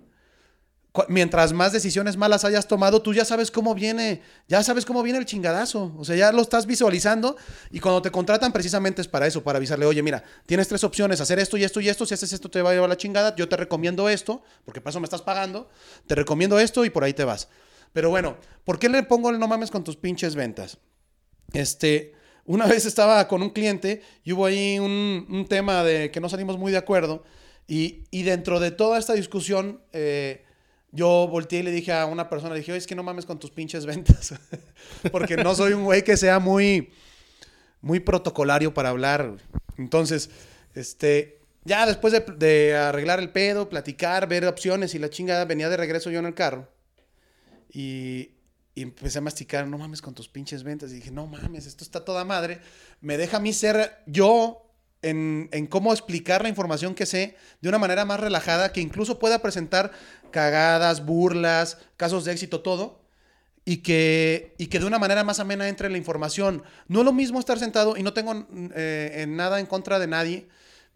mientras 1.09 1.53
más 1.53 1.73
decisiones 1.73 2.17
malas 2.17 2.45
hayas 2.45 2.69
tomado, 2.69 3.03
tú 3.03 3.15
ya 3.15 3.25
sabes 3.25 3.51
cómo 3.51 3.75
viene, 3.75 4.23
ya 4.49 4.63
sabes 4.63 4.85
cómo 4.85 5.03
viene 5.03 5.19
el 5.19 5.27
chingadazo. 5.27 5.95
O 5.99 6.05
sea, 6.05 6.17
ya 6.17 6.33
lo 6.33 6.43
estás 6.43 6.67
visualizando 6.67 7.37
y 7.71 7.81
cuando 7.81 8.03
te 8.03 8.11
contratan 8.11 8.53
precisamente 8.53 9.03
es 9.03 9.09
para 9.09 9.27
eso, 9.27 9.43
para 9.43 9.59
avisarle, 9.59 9.87
oye, 9.87 10.03
mira, 10.03 10.23
tienes 10.47 10.69
tres 10.69 10.85
opciones, 10.85 11.21
hacer 11.21 11.39
esto 11.39 11.57
y 11.57 11.65
esto 11.65 11.81
y 11.81 11.89
esto, 11.89 12.07
si 12.07 12.15
haces 12.15 12.33
esto 12.33 12.51
te 12.51 12.63
va 12.63 12.71
a 12.71 12.73
llevar 12.75 12.89
la 12.89 12.97
chingada, 12.97 13.35
yo 13.37 13.49
te 13.49 13.57
recomiendo 13.57 14.09
esto, 14.09 14.43
porque 14.65 14.81
para 14.81 14.91
eso 14.91 15.01
me 15.01 15.05
estás 15.05 15.23
pagando, 15.23 15.69
te 16.07 16.15
recomiendo 16.15 16.59
esto 16.59 16.85
y 16.85 16.91
por 16.91 17.05
ahí 17.05 17.13
te 17.13 17.25
vas. 17.25 17.49
Pero 17.93 18.11
bueno, 18.11 18.37
¿por 18.65 18.79
qué 18.79 18.89
le 18.89 19.03
pongo 19.03 19.31
el 19.31 19.39
no 19.39 19.49
mames 19.49 19.71
con 19.71 19.85
tus 19.85 19.97
pinches 19.97 20.35
ventas? 20.35 20.79
Este, 21.53 22.15
una 22.45 22.67
vez 22.67 22.87
estaba 22.87 23.27
con 23.29 23.43
un 23.43 23.51
cliente 23.51 24.03
y 24.25 24.33
hubo 24.33 24.47
ahí 24.47 24.79
un, 24.79 25.47
tema 25.49 25.83
de 25.83 26.11
que 26.11 26.21
no 26.21 26.29
salimos 26.29 26.59
muy 26.59 26.73
de 26.73 26.79
acuerdo. 26.79 27.25
Y, 27.67 28.05
y 28.11 28.23
dentro 28.23 28.61
de 28.61 28.71
toda 28.71 28.99
esta 28.99 29.15
discusión, 29.15 29.81
eh, 29.93 30.46
yo 30.97 31.29
volteé 31.29 31.61
y 31.61 31.63
le 31.63 31.71
dije 31.71 31.93
a 31.93 32.07
una 32.07 32.29
persona, 32.29 32.55
le 32.55 32.61
dije, 32.61 32.75
es 32.77 32.87
que 32.87 32.95
no 32.95 33.03
mames 33.03 33.27
con 33.27 33.39
tus 33.39 33.51
pinches 33.51 33.87
ventas. 33.87 34.35
Porque 35.13 35.37
no 35.37 35.55
soy 35.55 35.75
un 35.75 35.85
güey 35.85 36.03
que 36.03 36.17
sea 36.17 36.39
muy, 36.39 36.91
muy 37.81 38.01
protocolario 38.01 38.75
para 38.75 38.89
hablar. 38.89 39.37
Entonces, 39.77 40.31
este, 40.75 41.39
ya 41.65 41.87
después 41.87 42.13
de, 42.13 42.21
de 42.21 42.75
arreglar 42.75 43.21
el 43.21 43.31
pedo, 43.31 43.69
platicar, 43.69 44.27
ver 44.27 44.47
opciones 44.47 44.95
y 44.95 44.99
la 44.99 45.11
chingada, 45.11 45.45
venía 45.45 45.69
de 45.69 45.77
regreso 45.77 46.11
yo 46.11 46.19
en 46.19 46.27
el 46.27 46.35
carro. 46.35 46.69
Y, 47.71 48.31
y 48.75 48.83
empecé 48.83 49.19
a 49.19 49.23
masticar, 49.23 49.67
no 49.67 49.79
mames 49.79 50.03
con 50.03 50.15
tus 50.15 50.29
pinches 50.29 50.63
ventas. 50.63 50.91
Y 50.93 50.97
dije, 50.97 51.11
no 51.11 51.27
mames, 51.27 51.67
esto 51.67 51.85
está 51.85 52.05
toda 52.05 52.25
madre. 52.25 52.61
Me 53.01 53.19
deja 53.19 53.37
a 53.37 53.41
mí 53.41 53.53
ser 53.53 54.03
yo 54.07 54.66
en, 55.11 55.67
cómo 55.69 55.93
explicar 55.93 56.43
la 56.43 56.49
información 56.49 56.95
que 56.95 57.07
sé 57.07 57.37
de 57.61 57.69
una 57.69 57.79
manera 57.79 58.05
más 58.05 58.21
relajada, 58.21 58.73
que 58.73 58.81
incluso 58.81 59.19
pueda 59.19 59.41
presentar 59.41 59.93
cagadas, 60.31 61.05
burlas, 61.05 61.79
casos 61.97 62.25
de 62.25 62.33
éxito, 62.33 62.61
todo. 62.61 63.05
Y 63.69 63.79
que, 63.79 64.55
y 64.59 64.69
que 64.69 64.79
de 64.79 64.87
una 64.87 65.01
manera 65.01 65.25
más 65.25 65.41
amena 65.41 65.69
entre 65.69 65.91
la 65.91 65.99
información. 65.99 66.63
No 66.87 67.01
es 67.01 67.05
lo 67.05 67.13
mismo 67.13 67.41
estar 67.41 67.59
sentado, 67.59 67.97
y 67.97 68.05
no 68.05 68.13
tengo 68.13 68.47
eh, 68.77 69.13
en 69.17 69.35
nada 69.35 69.59
en 69.59 69.67
contra 69.67 69.99
de 69.99 70.07
nadie, 70.07 70.47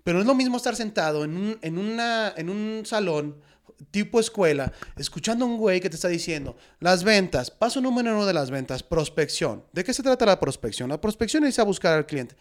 pero 0.04 0.20
es 0.20 0.26
lo 0.26 0.36
mismo 0.36 0.56
estar 0.56 0.76
sentado 0.76 1.24
en 1.24 1.36
un, 1.36 1.58
en 1.62 1.78
una, 1.78 2.32
en 2.36 2.48
un 2.48 2.86
salón 2.86 3.36
tipo 3.90 4.20
escuela, 4.20 4.72
escuchando 4.96 5.44
a 5.44 5.48
un 5.48 5.56
güey 5.56 5.80
que 5.80 5.90
te 5.90 5.96
está 5.96 6.08
diciendo, 6.08 6.56
las 6.80 7.02
ventas, 7.02 7.50
paso 7.50 7.80
número 7.80 8.12
uno 8.12 8.26
de 8.26 8.34
las 8.34 8.50
ventas, 8.50 8.82
prospección. 8.82 9.64
¿De 9.72 9.84
qué 9.84 9.94
se 9.94 10.02
trata 10.02 10.26
la 10.26 10.38
prospección? 10.38 10.90
La 10.90 11.00
prospección 11.00 11.44
es 11.44 11.58
a 11.58 11.64
buscar 11.64 11.94
al 11.94 12.06
cliente. 12.06 12.36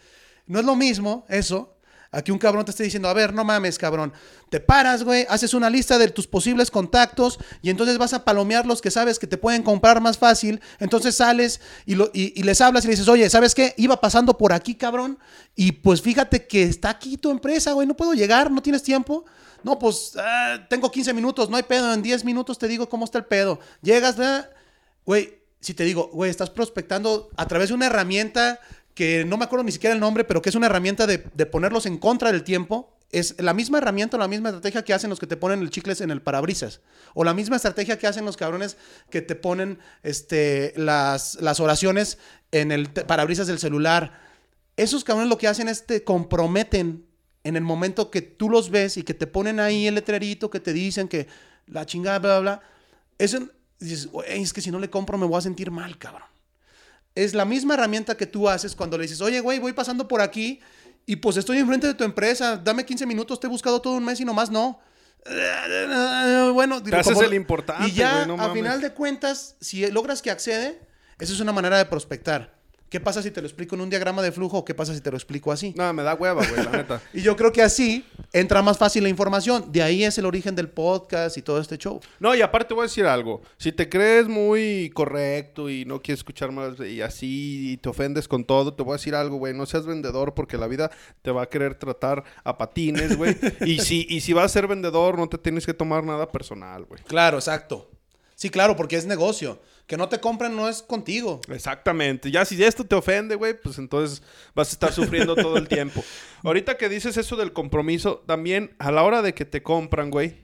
No 0.50 0.60
es 0.60 0.66
lo 0.66 0.76
mismo 0.76 1.26
eso 1.30 1.76
a 2.12 2.24
que 2.24 2.32
un 2.32 2.40
cabrón 2.40 2.66
te 2.66 2.72
esté 2.72 2.82
diciendo, 2.84 3.08
a 3.08 3.14
ver, 3.14 3.36
no 3.36 3.44
mames, 3.46 3.78
cabrón. 3.78 4.12
Te 4.50 4.60
paras, 4.60 5.04
güey, 5.04 5.28
haces 5.30 5.54
una 5.54 5.70
lista 5.70 6.00
de 6.00 6.08
tus 6.10 6.26
posibles 6.26 6.72
contactos 6.72 7.38
y 7.62 7.70
entonces 7.70 8.00
vas 8.00 8.14
a 8.14 8.26
palomear 8.26 8.66
los 8.66 8.82
que 8.82 8.90
sabes 8.90 9.20
que 9.20 9.28
te 9.28 9.38
pueden 9.38 9.62
comprar 9.62 10.02
más 10.02 10.18
fácil. 10.18 10.60
Entonces 10.80 11.16
sales 11.18 11.62
y, 11.86 11.94
lo- 11.94 12.10
y- 12.12 12.42
les 12.42 12.62
hablas 12.62 12.84
y 12.84 12.88
le 12.88 12.94
dices, 12.94 13.08
oye, 13.08 13.30
¿sabes 13.30 13.54
qué? 13.54 13.76
Iba 13.78 14.02
pasando 14.02 14.40
por 14.40 14.54
aquí, 14.54 14.74
cabrón. 14.74 15.20
Y 15.56 15.72
pues 15.74 16.02
fíjate 16.02 16.48
que 16.48 16.64
está 16.64 16.90
aquí 16.90 17.16
tu 17.16 17.30
empresa, 17.30 17.74
güey, 17.74 17.88
no 17.88 17.96
puedo 17.96 18.14
llegar, 18.16 18.50
no 18.50 18.64
tienes 18.64 18.82
tiempo. 18.82 19.26
No, 19.62 19.78
pues 19.78 20.14
ah, 20.18 20.66
tengo 20.68 20.90
15 20.90 21.14
minutos, 21.14 21.48
no 21.52 21.58
hay 21.58 21.64
pedo, 21.64 21.94
en 21.94 22.02
10 22.02 22.26
minutos 22.26 22.58
te 22.58 22.68
digo 22.68 22.90
cómo 22.90 23.06
está 23.06 23.20
el 23.20 23.26
pedo. 23.26 23.60
Llegas. 23.84 24.16
Güey, 25.06 25.44
si 25.60 25.74
te 25.74 25.84
digo, 25.84 26.10
güey, 26.14 26.32
estás 26.32 26.50
prospectando 26.50 27.30
a 27.36 27.46
través 27.48 27.70
de 27.70 27.76
una 27.76 27.88
herramienta 27.88 28.60
que 29.00 29.24
no 29.24 29.38
me 29.38 29.46
acuerdo 29.46 29.64
ni 29.64 29.72
siquiera 29.72 29.94
el 29.94 30.02
nombre, 30.02 30.26
pero 30.26 30.42
que 30.42 30.50
es 30.50 30.56
una 30.56 30.66
herramienta 30.66 31.08
de, 31.08 31.24
de 31.34 31.46
ponerlos 31.46 31.86
en 31.86 31.98
contra 31.98 32.34
del 32.34 32.44
tiempo. 32.44 32.98
Es 33.14 33.42
la 33.42 33.54
misma 33.54 33.78
herramienta, 33.78 34.18
la 34.18 34.28
misma 34.28 34.50
estrategia 34.50 34.84
que 34.84 34.94
hacen 34.94 35.10
los 35.10 35.22
que 35.22 35.26
te 35.26 35.38
ponen 35.38 35.62
el 35.62 35.70
chicles 35.70 36.02
en 36.02 36.12
el 36.12 36.22
parabrisas. 36.22 36.82
O 37.14 37.24
la 37.24 37.34
misma 37.34 37.56
estrategia 37.56 37.98
que 37.98 38.08
hacen 38.08 38.26
los 38.26 38.36
cabrones 38.36 38.76
que 39.10 39.22
te 39.22 39.36
ponen 39.36 39.80
este, 40.04 40.74
las, 40.76 41.36
las 41.36 41.62
oraciones 41.62 42.18
en 42.52 42.74
el 42.74 42.90
parabrisas 42.90 43.48
del 43.48 43.58
celular. 43.58 44.20
Esos 44.76 45.06
cabrones 45.06 45.30
lo 45.30 45.38
que 45.38 45.48
hacen 45.48 45.70
es 45.70 45.86
te 45.86 46.04
comprometen 46.04 47.06
en 47.46 47.56
el 47.56 47.64
momento 47.64 48.12
que 48.12 48.22
tú 48.22 48.50
los 48.50 48.70
ves 48.70 48.98
y 48.98 49.04
que 49.04 49.14
te 49.14 49.28
ponen 49.28 49.62
ahí 49.62 49.88
el 49.88 49.96
letrerito, 49.96 50.50
que 50.50 50.60
te 50.60 50.74
dicen 50.74 51.08
que 51.08 51.26
la 51.68 51.86
chingada, 51.86 52.20
bla, 52.20 52.40
bla, 52.42 52.42
bla. 52.42 52.62
Eso, 53.18 53.48
dices, 53.80 54.08
"Güey, 54.08 54.42
es 54.42 54.52
que 54.52 54.60
si 54.60 54.72
no 54.72 54.78
le 54.78 54.90
compro 54.90 55.18
me 55.18 55.26
voy 55.26 55.38
a 55.38 55.42
sentir 55.42 55.72
mal, 55.72 55.98
cabrón. 55.98 56.28
Es 57.20 57.34
la 57.34 57.44
misma 57.44 57.74
herramienta 57.74 58.16
que 58.16 58.26
tú 58.26 58.48
haces 58.48 58.76
cuando 58.76 58.98
le 58.98 59.02
dices, 59.04 59.20
oye, 59.20 59.42
güey, 59.42 59.60
voy 59.60 59.74
pasando 59.74 60.08
por 60.08 60.22
aquí 60.22 60.62
y 61.06 61.18
pues 61.18 61.36
estoy 61.36 61.58
enfrente 61.58 61.86
de 61.88 61.94
tu 61.94 62.06
empresa, 62.06 62.56
dame 62.56 62.86
15 62.86 63.06
minutos, 63.06 63.40
te 63.40 63.48
he 63.48 63.50
buscado 63.50 63.82
todo 63.82 63.96
un 63.96 64.06
mes 64.06 64.20
y 64.22 64.26
nomás 64.26 64.50
no. 64.50 64.80
Bueno, 66.54 66.82
Te 66.82 66.96
haces 66.96 67.20
el 67.20 67.34
importante, 67.34 67.90
Y 67.90 67.92
ya, 67.92 68.16
güey, 68.16 68.28
no 68.28 68.34
a 68.36 68.38
mames. 68.38 68.54
final 68.54 68.82
de 68.82 68.94
cuentas, 68.94 69.58
si 69.60 69.86
logras 69.92 70.22
que 70.22 70.32
accede, 70.32 70.80
esa 71.20 71.34
es 71.34 71.40
una 71.42 71.52
manera 71.52 71.78
de 71.78 71.86
prospectar. 71.86 72.59
¿Qué 72.90 73.00
pasa 73.00 73.22
si 73.22 73.30
te 73.30 73.40
lo 73.40 73.48
explico 73.48 73.76
en 73.76 73.82
un 73.82 73.90
diagrama 73.90 74.24
de 74.24 74.32
flujo 74.32 74.58
o 74.58 74.66
qué 74.66 74.74
pasa 74.74 74.96
si 74.96 75.02
te 75.02 75.12
lo 75.12 75.18
explico 75.18 75.52
así? 75.52 75.76
No, 75.78 75.94
me 75.94 76.02
da 76.02 76.16
hueva, 76.16 76.44
güey, 76.44 76.66
la 76.66 76.72
neta. 76.78 77.02
Y 77.14 77.22
yo 77.22 77.36
creo 77.36 77.52
que 77.52 77.62
así 77.62 78.04
entra 78.34 78.64
más 78.64 78.80
fácil 78.80 79.04
la 79.04 79.10
información. 79.10 79.72
De 79.72 79.84
ahí 79.84 80.04
es 80.04 80.18
el 80.18 80.26
origen 80.26 80.56
del 80.56 80.70
podcast 80.70 81.38
y 81.38 81.44
todo 81.44 81.60
este 81.62 81.78
show. 81.78 82.00
No, 82.20 82.34
y 82.34 82.42
aparte 82.42 82.74
voy 82.74 82.82
a 82.82 82.88
decir 82.88 83.06
algo. 83.06 83.42
Si 83.58 83.72
te 83.72 83.90
crees 83.90 84.28
muy 84.28 84.90
correcto 84.96 85.70
y 85.70 85.86
no 85.86 86.02
quieres 86.02 86.22
escuchar 86.22 86.52
más 86.52 86.80
y 86.80 87.02
así 87.02 87.74
y 87.74 87.78
te 87.78 87.90
ofendes 87.90 88.28
con 88.28 88.44
todo, 88.44 88.74
te 88.74 88.82
voy 88.82 88.94
a 88.94 88.98
decir 88.98 89.14
algo, 89.14 89.38
güey. 89.38 89.54
No 89.54 89.68
seas 89.68 89.86
vendedor 89.86 90.34
porque 90.34 90.58
la 90.58 90.66
vida 90.66 90.90
te 91.22 91.30
va 91.30 91.44
a 91.44 91.50
querer 91.50 91.76
tratar 91.76 92.24
a 92.44 92.58
patines, 92.58 93.18
güey. 93.18 93.38
y, 93.66 93.80
si, 93.80 94.08
y 94.10 94.22
si 94.22 94.34
vas 94.34 94.46
a 94.46 94.50
ser 94.50 94.68
vendedor, 94.68 95.18
no 95.20 95.30
te 95.30 95.38
tienes 95.38 95.68
que 95.68 95.76
tomar 95.76 96.04
nada 96.04 96.32
personal, 96.32 96.86
güey. 96.86 97.04
Claro, 97.04 97.38
exacto. 97.38 97.92
Sí, 98.34 98.50
claro, 98.50 98.76
porque 98.76 98.96
es 98.96 99.06
negocio. 99.06 99.60
Que 99.90 99.98
no 99.98 100.08
te 100.08 100.20
compren 100.20 100.56
no 100.56 100.70
es 100.70 100.84
contigo. 100.84 101.42
Exactamente. 101.50 102.30
Ya 102.30 102.46
si 102.46 102.64
esto 102.64 102.86
te 102.86 102.94
ofende, 102.94 103.34
güey, 103.34 103.60
pues 103.60 103.80
entonces 103.80 104.22
vas 104.54 104.70
a 104.70 104.74
estar 104.74 104.94
sufriendo 104.94 105.36
todo 105.36 105.58
el 105.58 105.68
tiempo. 105.68 106.04
Ahorita 106.44 106.78
que 106.78 106.90
dices 106.90 107.18
eso 107.18 107.36
del 107.36 107.54
compromiso, 107.54 108.24
también 108.28 108.76
a 108.78 108.92
la 108.92 109.02
hora 109.02 109.24
de 109.24 109.34
que 109.34 109.46
te 109.46 109.64
compran, 109.64 110.12
güey, 110.12 110.38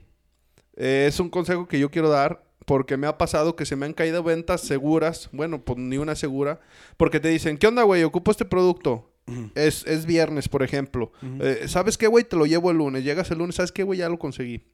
eh, 0.74 1.06
es 1.08 1.20
un 1.20 1.30
consejo 1.30 1.68
que 1.68 1.78
yo 1.78 1.92
quiero 1.92 2.08
dar 2.08 2.44
porque 2.64 2.96
me 2.96 3.06
ha 3.06 3.18
pasado 3.18 3.54
que 3.54 3.66
se 3.66 3.76
me 3.76 3.86
han 3.86 3.92
caído 3.92 4.24
ventas 4.24 4.62
seguras, 4.62 5.28
bueno, 5.30 5.62
pues 5.62 5.78
ni 5.78 5.96
una 5.96 6.16
segura, 6.16 6.58
porque 6.96 7.20
te 7.20 7.28
dicen, 7.28 7.56
¿qué 7.56 7.68
onda, 7.68 7.84
güey? 7.84 8.02
Ocupo 8.02 8.32
este 8.32 8.46
producto. 8.46 9.12
es, 9.54 9.86
es 9.86 10.06
viernes, 10.06 10.48
por 10.48 10.64
ejemplo. 10.64 11.12
Eh, 11.38 11.66
¿Sabes 11.68 11.96
qué, 11.96 12.08
güey? 12.08 12.24
Te 12.24 12.34
lo 12.34 12.46
llevo 12.46 12.72
el 12.72 12.78
lunes. 12.78 13.04
Llegas 13.04 13.30
el 13.30 13.38
lunes, 13.38 13.54
¿sabes 13.54 13.70
qué, 13.70 13.84
güey? 13.84 14.00
Ya 14.00 14.08
lo 14.08 14.18
conseguí. 14.18 14.64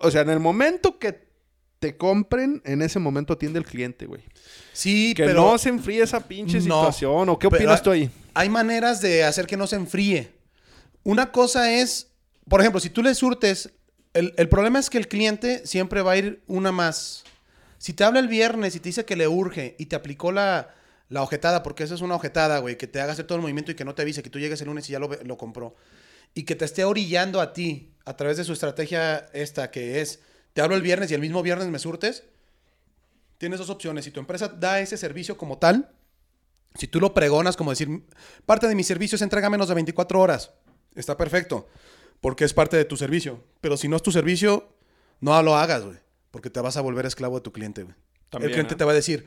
O 0.00 0.10
sea, 0.10 0.22
en 0.22 0.30
el 0.30 0.40
momento 0.40 0.98
que 0.98 1.31
te 1.82 1.96
compren, 1.96 2.62
en 2.64 2.80
ese 2.80 2.98
momento 3.00 3.32
atiende 3.32 3.58
el 3.58 3.64
cliente, 3.66 4.06
güey. 4.06 4.22
Sí, 4.72 5.14
Que 5.14 5.24
pero 5.24 5.42
no 5.50 5.58
se 5.58 5.68
enfríe 5.68 6.00
esa 6.02 6.20
pinche 6.20 6.58
No. 6.60 6.76
situación. 6.76 7.28
¿O 7.28 7.38
qué 7.38 7.48
opinas 7.48 7.78
hay- 7.80 7.82
tú 7.84 7.90
ahí? 7.90 8.10
hay 8.34 8.48
maneras 8.48 9.00
de 9.00 9.24
hacer 9.24 9.46
que 9.46 9.56
no 9.56 9.66
se 9.66 9.74
enfríe. 9.76 10.30
Una 11.02 11.32
cosa 11.32 11.72
es, 11.72 12.06
por 12.48 12.60
ejemplo, 12.60 12.80
si 12.80 12.88
tú 12.88 13.02
le 13.02 13.14
surtes, 13.16 13.70
el, 14.14 14.32
el 14.36 14.48
problema 14.48 14.78
es 14.78 14.88
que 14.90 14.98
el 14.98 15.08
cliente 15.08 15.66
siempre 15.66 16.02
va 16.02 16.12
a 16.12 16.16
ir 16.16 16.42
una 16.46 16.70
más. 16.70 17.24
Si 17.78 17.92
te 17.92 18.04
habla 18.04 18.20
el 18.20 18.28
viernes 18.28 18.76
y 18.76 18.80
te 18.80 18.88
dice 18.90 19.04
que 19.04 19.16
le 19.16 19.26
urge 19.26 19.74
y 19.78 19.86
te 19.86 19.96
aplicó 19.96 20.30
la, 20.30 20.72
la 21.08 21.22
ojetada, 21.22 21.64
porque 21.64 21.82
esa 21.82 21.96
es 21.96 22.00
una 22.00 22.14
ojetada, 22.14 22.58
güey, 22.60 22.78
que 22.78 22.86
te 22.86 23.00
haga 23.00 23.12
hacer 23.12 23.26
todo 23.26 23.36
el 23.36 23.42
movimiento 23.42 23.72
y 23.72 23.74
que 23.74 23.84
no 23.84 23.94
te 23.96 24.02
avise, 24.02 24.22
que 24.22 24.30
tú 24.30 24.38
llegues 24.38 24.60
el 24.60 24.68
lunes 24.68 24.88
y 24.88 24.92
ya 24.92 25.00
lo, 25.00 25.10
lo 25.24 25.36
compró. 25.36 25.74
Y 26.32 26.44
que 26.44 26.54
te 26.54 26.64
esté 26.64 26.84
orillando 26.84 27.40
a 27.40 27.52
ti 27.52 27.90
a 28.04 28.16
través 28.16 28.36
de 28.36 28.44
su 28.44 28.52
estrategia 28.52 29.26
esta, 29.32 29.70
que 29.72 30.00
es, 30.00 30.20
te 30.52 30.60
hablo 30.60 30.76
el 30.76 30.82
viernes 30.82 31.10
y 31.10 31.14
el 31.14 31.20
mismo 31.20 31.42
viernes 31.42 31.68
me 31.68 31.78
surtes, 31.78 32.24
tienes 33.38 33.58
dos 33.58 33.70
opciones. 33.70 34.04
Si 34.04 34.10
tu 34.10 34.20
empresa 34.20 34.48
da 34.48 34.80
ese 34.80 34.96
servicio 34.96 35.36
como 35.36 35.58
tal, 35.58 35.90
si 36.74 36.86
tú 36.86 37.00
lo 37.00 37.14
pregonas 37.14 37.56
como 37.56 37.70
decir, 37.70 38.04
parte 38.46 38.68
de 38.68 38.74
mi 38.74 38.84
servicio 38.84 39.16
es 39.16 39.22
entrega 39.22 39.50
menos 39.50 39.68
de 39.68 39.74
24 39.74 40.20
horas, 40.20 40.52
está 40.94 41.16
perfecto, 41.16 41.68
porque 42.20 42.44
es 42.44 42.54
parte 42.54 42.76
de 42.76 42.84
tu 42.84 42.96
servicio. 42.96 43.42
Pero 43.60 43.76
si 43.76 43.88
no 43.88 43.96
es 43.96 44.02
tu 44.02 44.12
servicio, 44.12 44.74
no 45.20 45.40
lo 45.42 45.56
hagas, 45.56 45.84
güey, 45.84 45.98
porque 46.30 46.50
te 46.50 46.60
vas 46.60 46.76
a 46.76 46.80
volver 46.80 47.06
esclavo 47.06 47.36
de 47.36 47.42
tu 47.42 47.52
cliente, 47.52 47.82
güey. 47.82 47.94
También, 48.30 48.50
El 48.50 48.54
cliente 48.54 48.74
¿eh? 48.74 48.78
te 48.78 48.84
va 48.84 48.92
a 48.92 48.94
decir, 48.94 49.26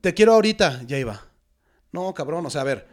te 0.00 0.12
quiero 0.12 0.34
ahorita, 0.34 0.82
ya 0.86 0.98
iba. 0.98 1.26
No, 1.90 2.12
cabrón, 2.14 2.44
o 2.44 2.50
sea, 2.50 2.62
a 2.62 2.64
ver, 2.64 2.88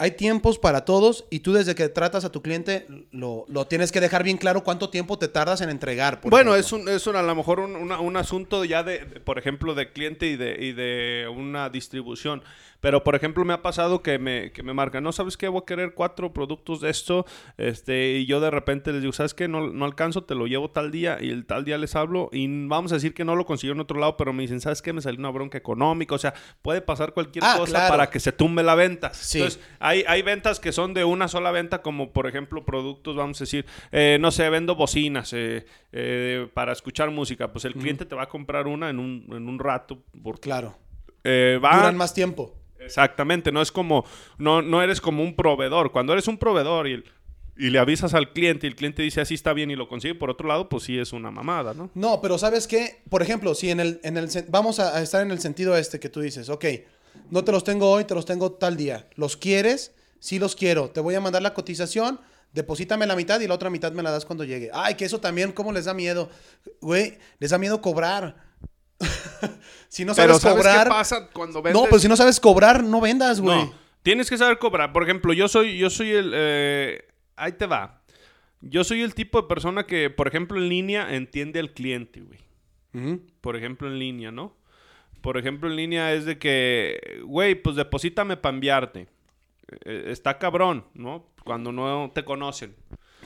hay 0.00 0.12
tiempos 0.12 0.58
para 0.58 0.84
todos 0.84 1.26
y 1.30 1.40
tú 1.40 1.52
desde 1.52 1.74
que 1.74 1.88
tratas 1.88 2.24
a 2.24 2.32
tu 2.32 2.42
cliente 2.42 2.86
lo, 3.12 3.44
lo 3.48 3.66
tienes 3.66 3.92
que 3.92 4.00
dejar 4.00 4.24
bien 4.24 4.38
claro 4.38 4.64
cuánto 4.64 4.88
tiempo 4.90 5.18
te 5.18 5.28
tardas 5.28 5.60
en 5.60 5.70
entregar. 5.70 6.20
por 6.20 6.30
Bueno, 6.30 6.54
ejemplo. 6.56 6.78
es 6.78 6.86
un, 6.86 6.88
es 6.88 7.06
un- 7.06 7.16
a 7.16 7.22
lo 7.22 7.34
mejor 7.34 7.60
un, 7.60 7.76
una- 7.76 8.00
un 8.00 8.16
asunto 8.16 8.64
ya 8.64 8.82
de, 8.82 9.04
de, 9.04 9.20
por 9.20 9.38
ejemplo, 9.38 9.74
de 9.74 9.92
cliente 9.92 10.26
y 10.26 10.36
de, 10.36 10.56
y 10.58 10.72
de 10.72 11.26
una 11.32 11.68
distribución. 11.70 12.42
Pero, 12.80 13.04
por 13.04 13.14
ejemplo, 13.14 13.44
me 13.44 13.52
ha 13.52 13.60
pasado 13.60 14.02
que 14.02 14.18
me, 14.18 14.52
que 14.52 14.62
me 14.62 14.72
marcan, 14.72 15.04
no 15.04 15.12
sabes 15.12 15.36
qué, 15.36 15.48
voy 15.48 15.60
a 15.60 15.66
querer 15.66 15.92
cuatro 15.92 16.32
productos 16.32 16.80
de 16.80 16.88
esto, 16.88 17.26
este, 17.58 18.12
y 18.12 18.24
yo 18.24 18.40
de 18.40 18.50
repente 18.50 18.90
les 18.90 19.02
digo, 19.02 19.12
¿sabes 19.12 19.34
qué? 19.34 19.48
No, 19.48 19.68
no 19.68 19.84
alcanzo, 19.84 20.24
te 20.24 20.34
lo 20.34 20.46
llevo 20.46 20.70
tal 20.70 20.90
día, 20.90 21.18
y 21.20 21.28
el 21.28 21.44
tal 21.44 21.66
día 21.66 21.76
les 21.76 21.94
hablo, 21.94 22.30
y 22.32 22.46
vamos 22.68 22.92
a 22.92 22.94
decir 22.94 23.12
que 23.12 23.22
no 23.22 23.36
lo 23.36 23.44
consiguió 23.44 23.74
en 23.74 23.80
otro 23.80 23.98
lado, 24.00 24.16
pero 24.16 24.32
me 24.32 24.42
dicen, 24.44 24.62
¿sabes 24.62 24.80
qué? 24.80 24.94
Me 24.94 25.02
salió 25.02 25.18
una 25.20 25.28
bronca 25.28 25.58
económica, 25.58 26.14
o 26.14 26.18
sea, 26.18 26.32
puede 26.62 26.80
pasar 26.80 27.12
cualquier 27.12 27.44
Ah, 27.44 27.56
cosa 27.58 27.70
claro. 27.72 27.88
para 27.90 28.08
que 28.08 28.18
se 28.18 28.32
tumbe 28.32 28.62
la 28.62 28.74
venta. 28.74 29.12
Sí. 29.12 29.38
Entonces, 29.42 29.62
hay, 29.90 30.04
hay 30.06 30.22
ventas 30.22 30.60
que 30.60 30.72
son 30.72 30.94
de 30.94 31.04
una 31.04 31.28
sola 31.28 31.50
venta, 31.50 31.82
como 31.82 32.12
por 32.12 32.26
ejemplo 32.26 32.64
productos, 32.64 33.16
vamos 33.16 33.40
a 33.40 33.44
decir, 33.44 33.66
eh, 33.92 34.18
no 34.20 34.30
sé, 34.30 34.48
vendo 34.50 34.74
bocinas 34.76 35.32
eh, 35.32 35.66
eh, 35.92 36.48
para 36.54 36.72
escuchar 36.72 37.10
música. 37.10 37.52
Pues 37.52 37.64
el 37.64 37.74
cliente 37.74 38.04
te 38.06 38.14
va 38.14 38.22
a 38.24 38.28
comprar 38.28 38.66
una 38.66 38.90
en 38.90 38.98
un, 38.98 39.26
en 39.30 39.48
un 39.48 39.58
rato. 39.58 40.02
Porque, 40.22 40.42
Claro. 40.42 40.76
eh, 41.24 41.58
va, 41.62 41.76
Duran 41.76 41.96
más 41.96 42.14
tiempo. 42.14 42.56
Exactamente, 42.78 43.52
no 43.52 43.60
es 43.60 43.70
como, 43.70 44.04
no, 44.38 44.62
no 44.62 44.82
eres 44.82 45.00
como 45.00 45.22
un 45.22 45.34
proveedor. 45.36 45.92
Cuando 45.92 46.12
eres 46.14 46.26
un 46.28 46.38
proveedor 46.38 46.88
y, 46.88 47.04
y 47.58 47.68
le 47.70 47.78
avisas 47.78 48.14
al 48.14 48.32
cliente 48.32 48.66
y 48.66 48.70
el 48.70 48.74
cliente 48.76 49.02
dice 49.02 49.20
así 49.20 49.34
está 49.34 49.52
bien 49.52 49.70
y 49.70 49.76
lo 49.76 49.86
consigue 49.86 50.14
por 50.14 50.30
otro 50.30 50.48
lado, 50.48 50.68
pues 50.70 50.84
sí 50.84 50.98
es 50.98 51.12
una 51.12 51.30
mamada, 51.30 51.74
¿no? 51.74 51.90
No, 51.94 52.20
pero 52.22 52.38
¿sabes 52.38 52.66
qué? 52.66 53.02
Por 53.10 53.20
ejemplo, 53.22 53.54
si 53.54 53.68
en 53.70 53.80
el, 53.80 54.00
en 54.02 54.16
el 54.16 54.28
vamos 54.48 54.80
a, 54.80 54.96
a 54.96 55.02
estar 55.02 55.20
en 55.22 55.30
el 55.30 55.40
sentido 55.40 55.76
este 55.76 56.00
que 56.00 56.08
tú 56.08 56.20
dices, 56.20 56.48
ok, 56.48 56.64
no 57.30 57.44
te 57.44 57.52
los 57.52 57.64
tengo 57.64 57.90
hoy, 57.90 58.04
te 58.04 58.14
los 58.14 58.26
tengo 58.26 58.52
tal 58.52 58.76
día. 58.76 59.08
¿Los 59.14 59.36
quieres? 59.36 59.94
Sí 60.18 60.38
los 60.38 60.56
quiero. 60.56 60.90
Te 60.90 61.00
voy 61.00 61.14
a 61.14 61.20
mandar 61.20 61.42
la 61.42 61.54
cotización, 61.54 62.20
deposítame 62.52 63.06
la 63.06 63.16
mitad 63.16 63.40
y 63.40 63.46
la 63.46 63.54
otra 63.54 63.70
mitad 63.70 63.92
me 63.92 64.02
la 64.02 64.10
das 64.10 64.24
cuando 64.24 64.44
llegue. 64.44 64.70
Ay, 64.72 64.94
que 64.94 65.04
eso 65.04 65.20
también, 65.20 65.52
¿cómo 65.52 65.72
les 65.72 65.86
da 65.86 65.94
miedo? 65.94 66.28
Güey, 66.80 67.18
les 67.38 67.50
da 67.50 67.58
miedo 67.58 67.80
cobrar. 67.80 68.36
si 69.88 70.04
no 70.04 70.14
sabes 70.14 70.28
Pero 70.28 70.40
¿sabes 70.40 70.58
cobrar... 70.58 70.86
qué 70.86 70.90
pasa 70.90 71.28
cuando 71.32 71.62
vendes? 71.62 71.80
No, 71.80 71.88
pero 71.88 71.98
si 71.98 72.08
no 72.08 72.16
sabes 72.16 72.38
cobrar, 72.38 72.84
no 72.84 73.00
vendas, 73.00 73.40
güey. 73.40 73.64
No, 73.64 73.74
tienes 74.02 74.28
que 74.28 74.36
saber 74.36 74.58
cobrar. 74.58 74.92
Por 74.92 75.02
ejemplo, 75.02 75.32
yo 75.32 75.48
soy, 75.48 75.78
yo 75.78 75.88
soy 75.88 76.10
el. 76.10 76.32
eh, 76.34 77.08
ahí 77.36 77.52
te 77.52 77.66
va. 77.66 78.02
Yo 78.60 78.84
soy 78.84 79.00
el 79.00 79.14
tipo 79.14 79.40
de 79.40 79.48
persona 79.48 79.86
que, 79.86 80.10
por 80.10 80.28
ejemplo, 80.28 80.58
en 80.58 80.68
línea 80.68 81.14
entiende 81.14 81.60
al 81.60 81.72
cliente, 81.72 82.20
güey. 82.20 82.40
Por 83.40 83.56
ejemplo, 83.56 83.88
en 83.88 83.98
línea, 83.98 84.30
¿no? 84.32 84.56
Por 85.20 85.36
ejemplo, 85.36 85.68
en 85.68 85.76
línea 85.76 86.12
es 86.14 86.24
de 86.24 86.38
que, 86.38 87.20
güey, 87.24 87.54
pues 87.54 87.76
deposítame 87.76 88.36
para 88.36 88.54
enviarte. 88.54 89.06
Eh, 89.84 90.04
está 90.08 90.38
cabrón, 90.38 90.84
¿no? 90.94 91.26
Cuando 91.44 91.72
no 91.72 92.10
te 92.14 92.24
conocen. 92.24 92.74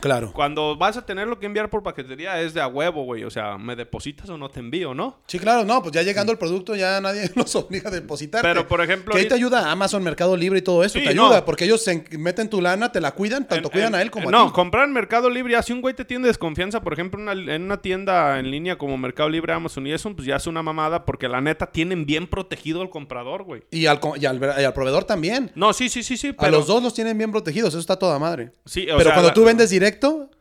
Claro. 0.04 0.32
Cuando 0.34 0.76
vas 0.76 0.98
a 0.98 1.06
tenerlo 1.06 1.38
que 1.40 1.46
enviar 1.46 1.70
por 1.70 1.82
paquetería 1.82 2.38
es 2.42 2.52
de 2.52 2.60
a 2.60 2.66
huevo, 2.68 3.04
güey. 3.04 3.24
O 3.24 3.30
sea, 3.30 3.56
¿me 3.56 3.74
depositas 3.74 4.28
o 4.28 4.36
no 4.36 4.50
te 4.50 4.60
envío, 4.60 4.92
no? 4.92 5.20
Sí, 5.26 5.38
claro, 5.38 5.64
no, 5.64 5.80
pues 5.80 5.92
ya 5.94 6.02
llegando 6.02 6.30
el 6.30 6.36
producto 6.36 6.76
ya 6.76 7.00
nadie 7.00 7.30
los 7.34 7.54
obliga 7.56 7.88
a 7.88 7.92
depositarte. 7.92 8.46
Pero, 8.46 8.68
por 8.68 8.82
ejemplo, 8.82 9.14
Que 9.14 9.20
ahí 9.20 9.28
te 9.28 9.34
ayuda 9.34 9.70
Amazon, 9.72 10.02
Mercado 10.02 10.36
Libre 10.36 10.58
y 10.58 10.62
todo 10.62 10.84
eso. 10.84 10.98
Sí, 10.98 11.04
te 11.04 11.08
ayuda, 11.10 11.38
no. 11.38 11.44
porque 11.46 11.64
ellos 11.64 11.82
se 11.82 12.04
meten 12.18 12.50
tu 12.50 12.60
lana, 12.60 12.92
te 12.92 13.00
la 13.00 13.12
cuidan, 13.12 13.48
tanto 13.48 13.68
En- 13.68 13.72
cuidan 13.72 13.88
en- 13.88 13.94
a 13.94 14.02
él 14.02 14.10
como 14.10 14.30
no, 14.30 14.42
a 14.42 14.46
ti. 14.48 14.52
comprar 14.52 14.84
en 14.86 14.92
Mercado 14.92 15.30
Libre, 15.30 15.54
si 15.62 15.72
un 15.72 15.80
güey 15.80 15.94
te 15.94 16.04
tiene 16.04 16.26
desconfianza, 16.26 16.82
por 16.82 16.92
ejemplo, 16.92 17.18
en 17.20 17.28
una, 17.40 17.54
en 17.54 17.62
una 17.62 17.80
tienda 17.80 18.38
en 18.38 18.50
línea 18.50 18.76
como 18.76 18.98
Mercado 18.98 19.30
Libre, 19.30 19.54
Amazon 19.54 19.86
y 19.86 19.92
eso, 19.92 20.14
pues 20.14 20.26
ya 20.28 20.36
es 20.36 20.46
una 20.46 20.62
mamada 20.62 21.06
porque 21.06 21.28
la 21.28 21.40
neta 21.40 21.66
tienen 21.72 22.04
bien 22.04 22.26
protegido 22.26 22.82
al 22.82 22.90
comprador, 22.90 23.44
güey. 23.44 23.62
Y 23.70 23.86
al, 23.86 24.00
y 24.20 24.26
al, 24.26 24.38
y 24.60 24.64
al 24.64 24.72
proveedor 24.74 25.04
también. 25.04 25.50
No, 25.54 25.72
sí, 25.72 25.88
sí, 25.88 26.02
sí, 26.02 26.18
sí, 26.18 26.28
A 26.28 26.36
pero... 26.36 26.52
los 26.58 26.66
dos 26.66 26.82
los 26.82 26.92
tienen 26.92 27.16
bien 27.16 27.30
protegidos, 27.30 27.70
eso 27.70 27.78
está 27.78 27.96
toda 27.98 28.18
madre. 28.18 28.52
Sí, 28.66 28.82
o 28.82 28.96
Pero 28.98 29.04
sea, 29.04 29.12
cuando 29.14 29.28
la- 29.28 29.34
tú 29.34 29.44
vendes 29.44 29.70
directo, 29.70 29.93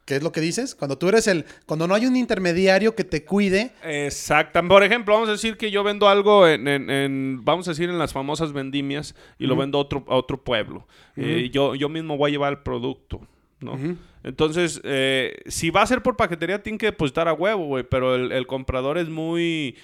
¿qué 0.06 0.16
es 0.18 0.24
lo 0.24 0.32
que 0.32 0.42
dices? 0.42 0.76
Cuando 0.76 0.98
tú 0.98 1.08
eres 1.10 1.28
el... 1.28 1.46
Cuando 1.66 1.88
no 1.88 1.96
hay 1.96 2.06
un 2.06 2.16
intermediario 2.16 2.96
que 2.96 3.04
te 3.04 3.24
cuide... 3.24 3.72
Exacto. 3.84 4.62
Por 4.68 4.84
ejemplo, 4.84 5.14
vamos 5.14 5.30
a 5.30 5.34
decir 5.34 5.58
que 5.58 5.72
yo 5.72 5.84
vendo 5.84 6.10
algo 6.10 6.48
en, 6.48 6.68
en- 6.68 6.90
en- 6.90 7.46
vamos 7.46 7.68
a 7.68 7.72
decir, 7.72 7.90
en 7.90 7.98
las 7.98 8.14
famosas 8.14 8.54
vendimias 8.54 9.16
y 9.40 9.46
lo 9.48 9.56
vendo 9.56 9.78
a 9.78 9.82
otro, 9.82 10.04
a 10.08 10.16
otro 10.16 10.44
pueblo. 10.44 10.88
Eh, 11.16 11.50
yo, 11.52 11.76
yo 11.76 11.90
mismo 11.90 12.18
voy 12.18 12.30
a 12.30 12.32
llevar 12.32 12.54
el 12.54 12.60
producto, 12.60 13.22
¿no? 13.60 13.78
Entonces, 14.24 14.80
eh, 14.84 15.42
si 15.48 15.70
va 15.70 15.82
a 15.82 15.88
ser 15.88 16.02
por 16.02 16.16
paquetería, 16.16 16.62
tiene 16.64 16.78
que 16.78 16.86
depositar 16.88 17.28
a 17.28 17.34
huevo, 17.34 17.66
güey, 17.66 17.84
pero 17.84 18.16
el, 18.16 18.32
el 18.32 18.48
comprador 18.48 18.98
es 18.98 19.10
muy... 19.10 19.76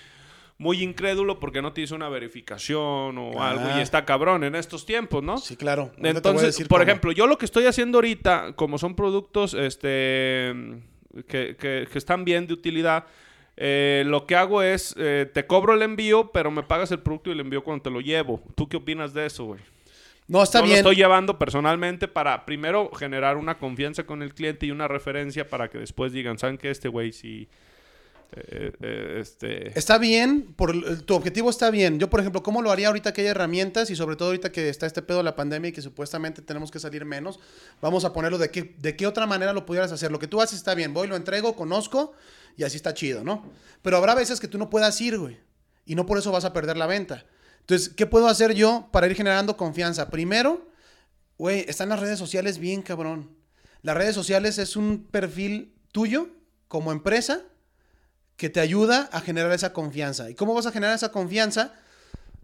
Muy 0.62 0.84
incrédulo 0.84 1.40
porque 1.40 1.62
no 1.62 1.72
te 1.72 1.80
hizo 1.82 1.96
una 1.96 2.10
verificación 2.10 3.18
o 3.18 3.42
Ah. 3.42 3.52
algo 3.52 3.78
y 3.78 3.82
está 3.82 4.04
cabrón 4.04 4.44
en 4.44 4.56
estos 4.56 4.86
tiempos, 4.86 5.24
¿no? 5.24 5.38
Sí, 5.38 5.56
claro. 5.56 5.84
Ahorita 5.84 5.96
te 5.96 6.02
voy 6.02 6.10
a 6.10 6.18
Entonces, 6.18 6.48
decir 6.48 6.68
por 6.68 6.80
cómo. 6.82 6.90
ejemplo, 6.90 7.12
yo 7.14 7.28
lo 7.28 7.38
que 7.38 7.46
estoy 7.46 7.66
haciendo 7.66 7.98
ahorita, 8.00 8.54
como 8.58 8.78
son 8.78 8.94
productos 8.94 9.54
este, 9.54 10.54
que, 11.28 11.56
que- 11.58 11.88
que 11.90 11.98
están 11.98 12.26
bien 12.26 12.46
de 12.46 12.54
utilidad, 12.54 13.06
eh, 13.56 14.04
lo 14.06 14.26
que 14.26 14.36
hago 14.36 14.62
es, 14.62 14.96
eh, 14.98 15.30
te 15.34 15.48
cobro 15.48 15.74
el 15.74 15.82
envío, 15.82 16.30
pero 16.34 16.52
me 16.52 16.64
pagas 16.64 16.92
el 16.92 17.00
producto 17.00 17.30
y 17.30 17.34
el 17.34 17.40
envío 17.40 17.64
cuando 17.64 17.84
te 17.84 17.90
lo 17.90 18.02
llevo. 18.02 18.42
¿Tú 18.56 18.68
qué 18.68 18.76
opinas 18.78 19.14
de 19.14 19.26
eso, 19.28 19.46
güey? 19.46 19.62
No, 20.28 20.44
está 20.44 20.60
Yo 20.60 20.66
bien. 20.66 20.76
lo 20.76 20.80
estoy 20.80 20.96
llevando 20.98 21.40
personalmente 21.40 22.08
para, 22.10 22.46
primero, 22.46 22.92
generar 22.92 23.38
una 23.38 23.58
confianza 23.58 24.04
con 24.06 24.22
el 24.22 24.34
cliente 24.34 24.66
y 24.66 24.72
una 24.72 24.88
referencia 24.90 25.50
para 25.50 25.70
que 25.70 25.78
después 25.78 26.12
digan, 26.12 26.38
¿saben 26.38 26.58
qué? 26.58 26.70
Este 26.70 26.90
güey 26.90 27.14
sí... 27.14 27.48
eh, 28.32 28.72
eh, 28.80 29.18
este... 29.22 29.78
Está 29.78 29.98
bien, 29.98 30.56
tu 31.06 31.16
objetivo 31.16 31.50
está 31.50 31.72
bien. 31.72 32.00
Yo, 32.00 32.10
por 32.10 32.20
ejemplo, 32.20 32.44
¿cómo 32.44 32.62
lo 32.62 32.72
haría 32.72 32.88
ahorita 32.88 33.12
que 33.12 33.22
hay 33.22 33.28
herramientas 33.28 33.90
y 33.90 33.96
sobre 33.96 34.16
todo 34.16 34.30
ahorita 34.30 34.52
que 34.52 34.70
está 34.70 34.86
este 34.86 35.02
pedo 35.02 35.18
de 35.18 35.24
la 35.24 35.36
pandemia 35.36 35.70
y 35.70 35.72
que 35.72 35.82
supuestamente 35.82 36.42
tenemos 36.42 36.70
que 36.70 36.80
salir 36.80 37.06
menos? 37.06 37.40
Vamos 37.82 38.06
a 38.06 38.14
ponerlo 38.14 38.38
de 38.38 38.52
qué, 38.52 38.76
de 38.78 38.96
qué 38.96 39.08
otra 39.08 39.26
manera 39.26 39.54
lo 39.54 39.66
pudieras 39.66 39.92
hacer. 39.92 40.12
Lo 40.12 40.20
que 40.20 40.28
tú 40.28 40.42
haces 40.42 40.60
está 40.60 40.76
bien, 40.76 40.94
voy, 40.94 41.08
lo 41.08 41.16
entrego, 41.16 41.56
conozco 41.56 42.14
y 42.56 42.64
así 42.64 42.76
está 42.76 42.94
chido, 42.94 43.24
¿no? 43.24 43.52
Pero 43.82 43.98
habrá 43.98 44.14
veces 44.14 44.40
que 44.40 44.48
tú 44.48 44.58
no 44.58 44.70
puedas 44.70 45.00
ir, 45.02 45.18
güey. 45.18 45.40
Y 45.86 45.96
no 45.96 46.06
por 46.06 46.20
eso 46.20 46.32
vas 46.32 46.46
a 46.46 46.54
perder 46.54 46.78
la 46.78 46.86
venta. 46.86 47.26
Entonces, 47.62 47.90
¿qué 47.90 48.06
puedo 48.06 48.28
hacer 48.28 48.54
yo 48.54 48.90
para 48.92 49.08
ir 49.08 49.16
generando 49.16 49.58
confianza? 49.58 50.10
Primero, 50.10 50.70
güey, 51.38 51.66
están 51.68 51.90
las 51.90 52.00
redes 52.00 52.20
sociales 52.20 52.60
bien, 52.60 52.84
cabrón. 52.84 53.36
Las 53.82 53.98
redes 53.98 54.14
sociales 54.14 54.60
es 54.60 54.76
un 54.76 55.08
perfil 55.10 55.74
tuyo 55.92 56.30
como 56.68 56.92
empresa 56.92 57.44
que 58.40 58.50
te 58.50 58.62
ayuda 58.62 59.10
a 59.12 59.20
generar 59.20 59.52
esa 59.52 59.74
confianza. 59.74 60.30
¿Y 60.30 60.34
cómo 60.34 60.54
vas 60.56 60.66
a 60.66 60.72
generar 60.72 60.96
esa 60.96 61.12
confianza? 61.12 61.74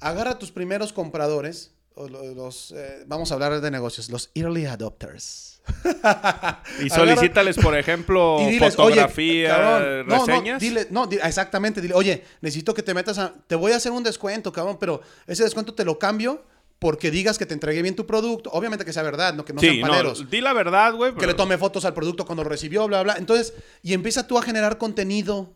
Agarra 0.01 0.31
a 0.31 0.37
tus 0.39 0.51
primeros 0.51 0.91
compradores, 0.91 1.71
o 1.95 2.09
los, 2.09 2.71
eh, 2.75 3.05
vamos 3.07 3.31
a 3.31 3.35
hablar 3.35 3.61
de 3.61 3.71
negocios, 3.71 4.09
los 4.09 4.29
early 4.35 4.65
adopters. 4.65 5.61
Y 6.83 6.89
solicítales, 6.89 7.57
por 7.57 7.77
ejemplo, 7.77 8.37
Y 8.41 8.51
diles, 8.51 8.75
fotografía, 8.75 9.49
cabrón, 9.55 10.07
no, 10.07 10.17
no, 10.17 10.25
reseñas. 10.25 10.61
dile- 10.61 10.87
no, 10.91 11.09
exactamente, 11.23 11.79
dile, 11.81 11.93
oye, 11.93 12.23
necesito 12.41 12.73
que 12.73 12.83
te 12.83 12.93
metas 12.93 13.17
a, 13.17 13.33
te 13.47 13.55
voy 13.55 13.71
a 13.71 13.77
hacer 13.77 13.93
un 13.93 14.03
descuento, 14.03 14.51
cabrón, 14.51 14.77
pero 14.79 15.01
ese 15.27 15.43
descuento 15.43 15.73
te 15.73 15.85
lo 15.85 15.97
cambio 15.97 16.43
porque 16.77 17.09
digas 17.09 17.37
que 17.37 17.45
te 17.45 17.53
entregué 17.53 17.81
bien 17.81 17.95
tu 17.95 18.05
producto, 18.05 18.49
obviamente 18.51 18.83
que 18.83 18.91
sea 18.91 19.01
verdad, 19.01 19.33
no 19.33 19.45
que 19.45 19.53
no 19.53 19.61
sí, 19.61 19.67
sean 19.67 19.81
paleros. 19.89 20.21
no, 20.23 20.29
di 20.29 20.41
la 20.41 20.51
verdad, 20.51 20.93
güey. 20.93 21.15
que 21.15 21.25
le 21.25 21.33
tome 21.33 21.57
fotos 21.57 21.85
al 21.85 21.93
producto 21.93 22.25
cuando 22.25 22.43
lo 22.43 22.49
recibió, 22.49 22.85
bla, 22.85 23.01
bla. 23.01 23.15
Entonces, 23.17 23.53
y 23.81 23.93
empieza 23.93 24.27
tú 24.27 24.37
a 24.37 24.41
generar 24.41 24.77
contenido. 24.77 25.53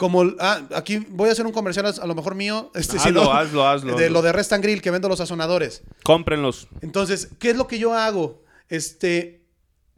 Como, 0.00 0.24
ah, 0.38 0.62
aquí 0.74 0.96
voy 1.10 1.28
a 1.28 1.32
hacer 1.32 1.44
un 1.44 1.52
comercial 1.52 1.84
a, 1.84 2.06
lo 2.06 2.14
mejor 2.14 2.34
mío. 2.34 2.70
Este, 2.74 2.98
si 2.98 3.08
Hazlo, 3.08 3.24
no, 3.24 3.32
hazlo, 3.34 3.68
hazlo, 3.68 3.96
De 3.96 4.06
hazlo. 4.06 4.14
lo 4.14 4.22
de 4.22 4.32
Rest 4.32 4.50
and 4.54 4.64
Grill, 4.64 4.80
que 4.80 4.90
vendo 4.90 5.10
los 5.10 5.18
sazonadores. 5.18 5.82
Cómprenlos. 6.04 6.68
Entonces, 6.80 7.28
¿qué 7.38 7.50
es 7.50 7.56
lo 7.58 7.66
que 7.66 7.78
yo 7.78 7.92
hago? 7.92 8.42
Este, 8.70 9.44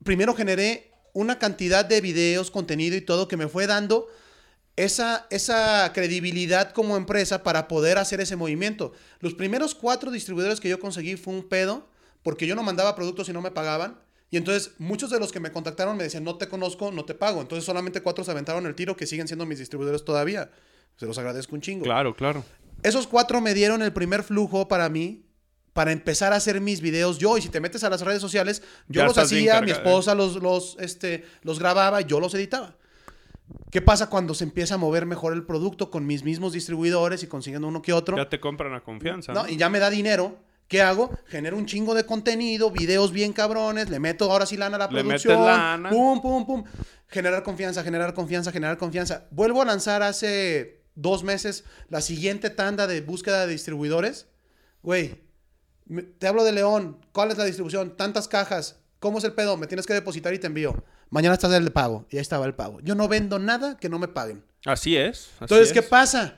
primero 0.02 0.34
generé 0.34 0.90
una 1.12 1.38
cantidad 1.38 1.84
de 1.84 2.00
videos, 2.00 2.50
contenido 2.50 2.96
y 2.96 3.00
todo 3.00 3.28
que 3.28 3.36
me 3.36 3.46
fue 3.46 3.68
dando 3.68 4.08
esa, 4.74 5.28
esa 5.30 5.92
credibilidad 5.94 6.72
como 6.72 6.96
empresa 6.96 7.44
para 7.44 7.68
poder 7.68 7.96
hacer 7.98 8.20
ese 8.20 8.34
movimiento. 8.34 8.90
Los 9.20 9.34
primeros 9.34 9.76
cuatro 9.76 10.10
distribuidores 10.10 10.58
que 10.58 10.68
yo 10.68 10.80
conseguí 10.80 11.14
fue 11.14 11.32
un 11.32 11.48
pedo, 11.48 11.86
porque 12.24 12.48
yo 12.48 12.56
no 12.56 12.64
mandaba 12.64 12.96
productos 12.96 13.28
y 13.28 13.32
no 13.32 13.40
me 13.40 13.52
pagaban. 13.52 14.00
Y 14.32 14.38
entonces 14.38 14.72
muchos 14.78 15.10
de 15.10 15.20
los 15.20 15.30
que 15.30 15.40
me 15.40 15.52
contactaron 15.52 15.94
me 15.94 16.04
decían, 16.04 16.24
no 16.24 16.36
te 16.36 16.48
conozco, 16.48 16.90
no 16.90 17.04
te 17.04 17.12
pago. 17.12 17.42
Entonces 17.42 17.66
solamente 17.66 18.00
cuatro 18.00 18.24
se 18.24 18.30
aventaron 18.30 18.64
el 18.64 18.74
tiro 18.74 18.96
que 18.96 19.06
siguen 19.06 19.28
siendo 19.28 19.44
mis 19.44 19.58
distribuidores 19.58 20.06
todavía. 20.06 20.50
Se 20.96 21.04
los 21.04 21.18
agradezco 21.18 21.54
un 21.54 21.60
chingo. 21.60 21.84
Claro, 21.84 22.16
claro. 22.16 22.42
Esos 22.82 23.06
cuatro 23.06 23.42
me 23.42 23.52
dieron 23.52 23.82
el 23.82 23.92
primer 23.92 24.22
flujo 24.22 24.68
para 24.68 24.88
mí 24.88 25.26
para 25.74 25.92
empezar 25.92 26.32
a 26.32 26.36
hacer 26.36 26.62
mis 26.62 26.80
videos 26.80 27.18
yo. 27.18 27.36
Y 27.36 27.42
si 27.42 27.50
te 27.50 27.60
metes 27.60 27.84
a 27.84 27.90
las 27.90 28.00
redes 28.00 28.22
sociales, 28.22 28.62
yo 28.88 29.02
Ya 29.02 29.06
los 29.06 29.18
hacía, 29.18 29.60
mi 29.60 29.70
cargado, 29.70 29.90
esposa 29.90 30.14
los, 30.14 30.36
los, 30.36 30.78
este, 30.80 31.26
los 31.42 31.58
grababa, 31.58 32.00
yo 32.00 32.18
los 32.18 32.34
editaba. 32.34 32.78
¿Qué 33.70 33.82
pasa 33.82 34.08
cuando 34.08 34.32
se 34.32 34.44
empieza 34.44 34.76
a 34.76 34.78
mover 34.78 35.04
mejor 35.04 35.34
el 35.34 35.44
producto 35.44 35.90
con 35.90 36.06
mis 36.06 36.24
mismos 36.24 36.54
distribuidores 36.54 37.22
y 37.22 37.26
consiguiendo 37.26 37.68
uno 37.68 37.82
que 37.82 37.92
otro? 37.92 38.16
Ya 38.16 38.30
te 38.30 38.40
compran 38.40 38.72
a 38.72 38.80
confianza. 38.80 39.34
No, 39.34 39.42
¿no? 39.42 39.48
y 39.50 39.58
ya 39.58 39.68
me 39.68 39.78
da 39.78 39.90
dinero. 39.90 40.38
¿Qué 40.72 40.80
hago? 40.80 41.10
Genero 41.26 41.58
un 41.58 41.66
chingo 41.66 41.94
de 41.94 42.06
contenido, 42.06 42.70
videos 42.70 43.12
bien 43.12 43.34
cabrones, 43.34 43.90
le 43.90 44.00
meto 44.00 44.32
ahora 44.32 44.46
sí 44.46 44.56
lana 44.56 44.76
a 44.76 44.78
la 44.78 44.86
Le 44.86 45.02
producción. 45.04 45.34
metes 45.38 45.46
lana. 45.54 45.90
Pum, 45.90 46.22
pum, 46.22 46.46
pum. 46.46 46.64
Generar 47.08 47.42
confianza, 47.42 47.82
generar 47.84 48.14
confianza, 48.14 48.50
generar 48.50 48.78
confianza. 48.78 49.26
Vuelvo 49.32 49.60
a 49.60 49.66
lanzar 49.66 50.02
hace 50.02 50.80
dos 50.94 51.24
meses 51.24 51.64
la 51.90 52.00
siguiente 52.00 52.48
tanda 52.48 52.86
de 52.86 53.02
búsqueda 53.02 53.44
de 53.46 53.52
distribuidores. 53.52 54.28
Güey, 54.82 55.20
te 56.18 56.26
hablo 56.26 56.42
de 56.42 56.52
León. 56.52 56.96
¿Cuál 57.12 57.30
es 57.32 57.36
la 57.36 57.44
distribución? 57.44 57.94
Tantas 57.94 58.26
cajas. 58.26 58.76
¿Cómo 58.98 59.18
es 59.18 59.24
el 59.24 59.34
pedo? 59.34 59.58
Me 59.58 59.66
tienes 59.66 59.84
que 59.86 59.92
depositar 59.92 60.32
y 60.32 60.38
te 60.38 60.46
envío. 60.46 60.82
Mañana 61.10 61.34
está 61.34 61.54
el 61.54 61.70
pago. 61.70 62.06
Y 62.08 62.16
ahí 62.16 62.22
estaba 62.22 62.46
el 62.46 62.54
pago. 62.54 62.80
Yo 62.80 62.94
no 62.94 63.08
vendo 63.08 63.38
nada 63.38 63.76
que 63.76 63.90
no 63.90 63.98
me 63.98 64.08
paguen. 64.08 64.42
Así 64.64 64.96
es. 64.96 65.26
así 65.34 65.36
Entonces, 65.42 65.68
es. 65.68 65.74
¿qué 65.74 65.82
pasa? 65.82 66.36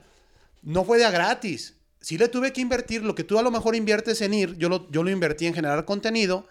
No 0.60 0.82
fue 0.84 0.98
de 0.98 1.04
a 1.04 1.12
gratis. 1.12 1.76
Si 2.04 2.18
le 2.18 2.28
tuve 2.28 2.52
que 2.52 2.60
invertir 2.60 3.02
lo 3.02 3.14
que 3.14 3.24
tú 3.24 3.38
a 3.38 3.42
lo 3.42 3.50
mejor 3.50 3.74
inviertes 3.74 4.20
en 4.20 4.34
ir, 4.34 4.58
yo 4.58 4.68
lo, 4.68 4.90
yo 4.90 5.02
lo 5.02 5.08
invertí 5.08 5.46
en 5.46 5.54
generar 5.54 5.86
contenido 5.86 6.46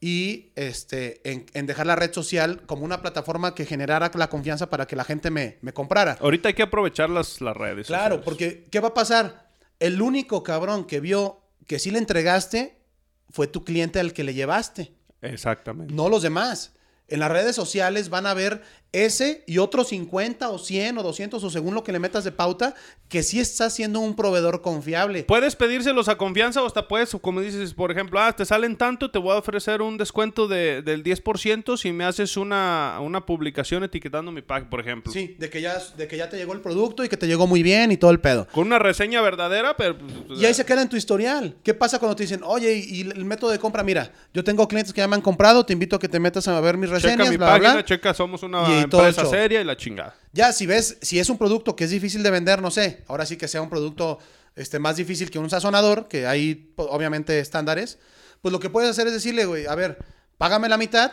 y 0.00 0.50
este, 0.56 1.20
en, 1.30 1.46
en 1.54 1.66
dejar 1.66 1.86
la 1.86 1.94
red 1.94 2.12
social 2.12 2.62
como 2.66 2.84
una 2.84 3.00
plataforma 3.00 3.54
que 3.54 3.66
generara 3.66 4.10
la 4.14 4.28
confianza 4.28 4.68
para 4.68 4.86
que 4.88 4.96
la 4.96 5.04
gente 5.04 5.30
me, 5.30 5.58
me 5.60 5.72
comprara. 5.72 6.18
Ahorita 6.20 6.48
hay 6.48 6.54
que 6.54 6.64
aprovechar 6.64 7.08
las, 7.08 7.40
las 7.40 7.56
redes. 7.56 7.86
Claro, 7.86 8.16
sociales. 8.16 8.24
porque 8.24 8.64
¿qué 8.68 8.80
va 8.80 8.88
a 8.88 8.94
pasar? 8.94 9.52
El 9.78 10.02
único 10.02 10.42
cabrón 10.42 10.84
que 10.84 10.98
vio 10.98 11.38
que 11.68 11.78
sí 11.78 11.92
le 11.92 11.98
entregaste 11.98 12.76
fue 13.28 13.46
tu 13.46 13.62
cliente 13.62 14.00
al 14.00 14.12
que 14.12 14.24
le 14.24 14.34
llevaste, 14.34 14.92
Exactamente. 15.22 15.94
no 15.94 16.08
los 16.08 16.22
demás. 16.22 16.72
En 17.06 17.20
las 17.20 17.30
redes 17.30 17.54
sociales 17.54 18.08
van 18.08 18.26
a 18.26 18.34
ver 18.34 18.62
ese 18.92 19.44
y 19.46 19.58
otros 19.58 19.88
50 19.88 20.48
o 20.50 20.58
100 20.58 20.98
o 20.98 21.02
200 21.02 21.42
o 21.42 21.50
según 21.50 21.74
lo 21.74 21.84
que 21.84 21.92
le 21.92 21.98
metas 21.98 22.24
de 22.24 22.32
pauta, 22.32 22.74
que 23.08 23.22
sí 23.22 23.40
está 23.40 23.70
siendo 23.70 24.00
un 24.00 24.14
proveedor 24.14 24.62
confiable. 24.62 25.24
Puedes 25.24 25.56
pedírselos 25.56 26.08
a 26.08 26.16
confianza 26.16 26.62
o 26.62 26.66
hasta 26.66 26.88
puedes, 26.88 27.10
como 27.20 27.40
dices, 27.40 27.74
por 27.74 27.90
ejemplo, 27.90 28.20
ah, 28.20 28.34
te 28.34 28.44
salen 28.44 28.76
tanto, 28.76 29.10
te 29.10 29.18
voy 29.18 29.32
a 29.34 29.38
ofrecer 29.38 29.82
un 29.82 29.96
descuento 29.96 30.48
de, 30.48 30.82
del 30.82 31.02
10% 31.02 31.76
si 31.76 31.92
me 31.92 32.04
haces 32.04 32.36
una, 32.36 32.98
una 33.00 33.26
publicación 33.26 33.84
etiquetando 33.84 34.30
mi 34.32 34.42
pack, 34.42 34.68
por 34.68 34.80
ejemplo. 34.80 35.12
Sí, 35.12 35.36
de 35.38 35.50
que, 35.50 35.60
ya, 35.60 35.76
de 35.96 36.06
que 36.08 36.16
ya 36.16 36.28
te 36.28 36.36
llegó 36.36 36.52
el 36.52 36.60
producto 36.60 37.04
y 37.04 37.08
que 37.08 37.16
te 37.16 37.26
llegó 37.26 37.46
muy 37.46 37.62
bien 37.62 37.92
y 37.92 37.96
todo 37.96 38.10
el 38.10 38.20
pedo. 38.20 38.46
Con 38.52 38.66
una 38.66 38.78
reseña 38.78 39.20
verdadera, 39.22 39.76
pero... 39.76 39.96
pues, 39.98 40.40
Y 40.40 40.46
ahí 40.46 40.54
se 40.54 40.64
queda 40.64 40.82
en 40.82 40.88
tu 40.88 40.96
historial. 40.96 41.56
¿Qué 41.62 41.74
pasa 41.74 41.98
cuando 41.98 42.16
te 42.16 42.24
dicen, 42.24 42.40
oye, 42.44 42.74
y 42.76 43.02
el 43.02 43.24
método 43.24 43.50
de 43.50 43.58
compra? 43.58 43.82
Mira, 43.82 44.12
yo 44.32 44.44
tengo 44.44 44.66
clientes 44.68 44.92
que 44.92 45.00
ya 45.00 45.08
me 45.08 45.16
han 45.16 45.22
comprado, 45.22 45.64
te 45.64 45.72
invito 45.72 45.96
a 45.96 45.98
que 45.98 46.08
te 46.08 46.20
metas 46.20 46.46
a 46.48 46.60
ver 46.60 46.76
mis 46.76 46.90
reseñas, 46.90 47.18
Checa 47.18 47.30
mi 47.30 47.36
bla, 47.36 47.46
bla, 47.46 47.54
página, 47.54 47.72
bla. 47.74 47.84
checa, 47.84 48.14
somos 48.14 48.42
una 48.42 48.79
Y 48.79 48.79
todo 48.88 49.06
empresa 49.06 49.28
seria 49.30 49.60
y 49.60 49.64
la 49.64 49.76
chingada. 49.76 50.14
Ya, 50.32 50.52
si 50.52 50.66
ves, 50.66 50.98
si 51.02 51.18
es 51.18 51.28
un 51.30 51.38
producto 51.38 51.74
que 51.76 51.84
es 51.84 51.90
difícil 51.90 52.22
de 52.22 52.30
vender, 52.30 52.62
no 52.62 52.70
sé, 52.70 53.04
ahora 53.08 53.26
sí 53.26 53.36
que 53.36 53.48
sea 53.48 53.62
un 53.62 53.68
producto 53.70 54.18
este, 54.56 54.78
más 54.78 54.96
difícil 54.96 55.30
que 55.30 55.38
un 55.38 55.50
sazonador, 55.50 56.08
que 56.08 56.26
hay 56.26 56.72
obviamente 56.76 57.38
estándares, 57.40 57.98
pues 58.40 58.52
lo 58.52 58.60
que 58.60 58.70
puedes 58.70 58.90
hacer 58.90 59.06
es 59.08 59.12
decirle, 59.12 59.44
güey, 59.44 59.66
a 59.66 59.74
ver, 59.74 59.98
págame 60.38 60.68
la 60.68 60.76
mitad 60.76 61.12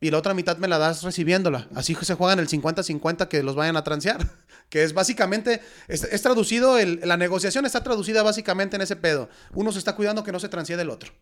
y 0.00 0.10
la 0.10 0.18
otra 0.18 0.34
mitad 0.34 0.56
me 0.58 0.68
la 0.68 0.78
das 0.78 1.02
recibiéndola. 1.02 1.68
Así 1.74 1.94
se 2.00 2.14
juegan 2.14 2.38
el 2.38 2.48
50-50 2.48 3.28
que 3.28 3.42
los 3.42 3.54
vayan 3.54 3.76
a 3.76 3.84
transear. 3.84 4.18
Que 4.68 4.82
es 4.82 4.94
básicamente, 4.94 5.60
es, 5.86 6.02
es 6.02 6.22
traducido, 6.22 6.76
el- 6.76 6.98
la 7.04 7.16
negociación 7.16 7.66
está 7.66 7.84
traducida 7.84 8.24
básicamente 8.24 8.74
en 8.74 8.82
ese 8.82 8.96
pedo. 8.96 9.28
Uno 9.54 9.70
se 9.70 9.78
está 9.78 9.94
cuidando 9.94 10.24
que 10.24 10.32
no 10.32 10.40
se 10.40 10.48
transíe 10.48 10.76
del 10.76 10.90
otro. 10.90 11.12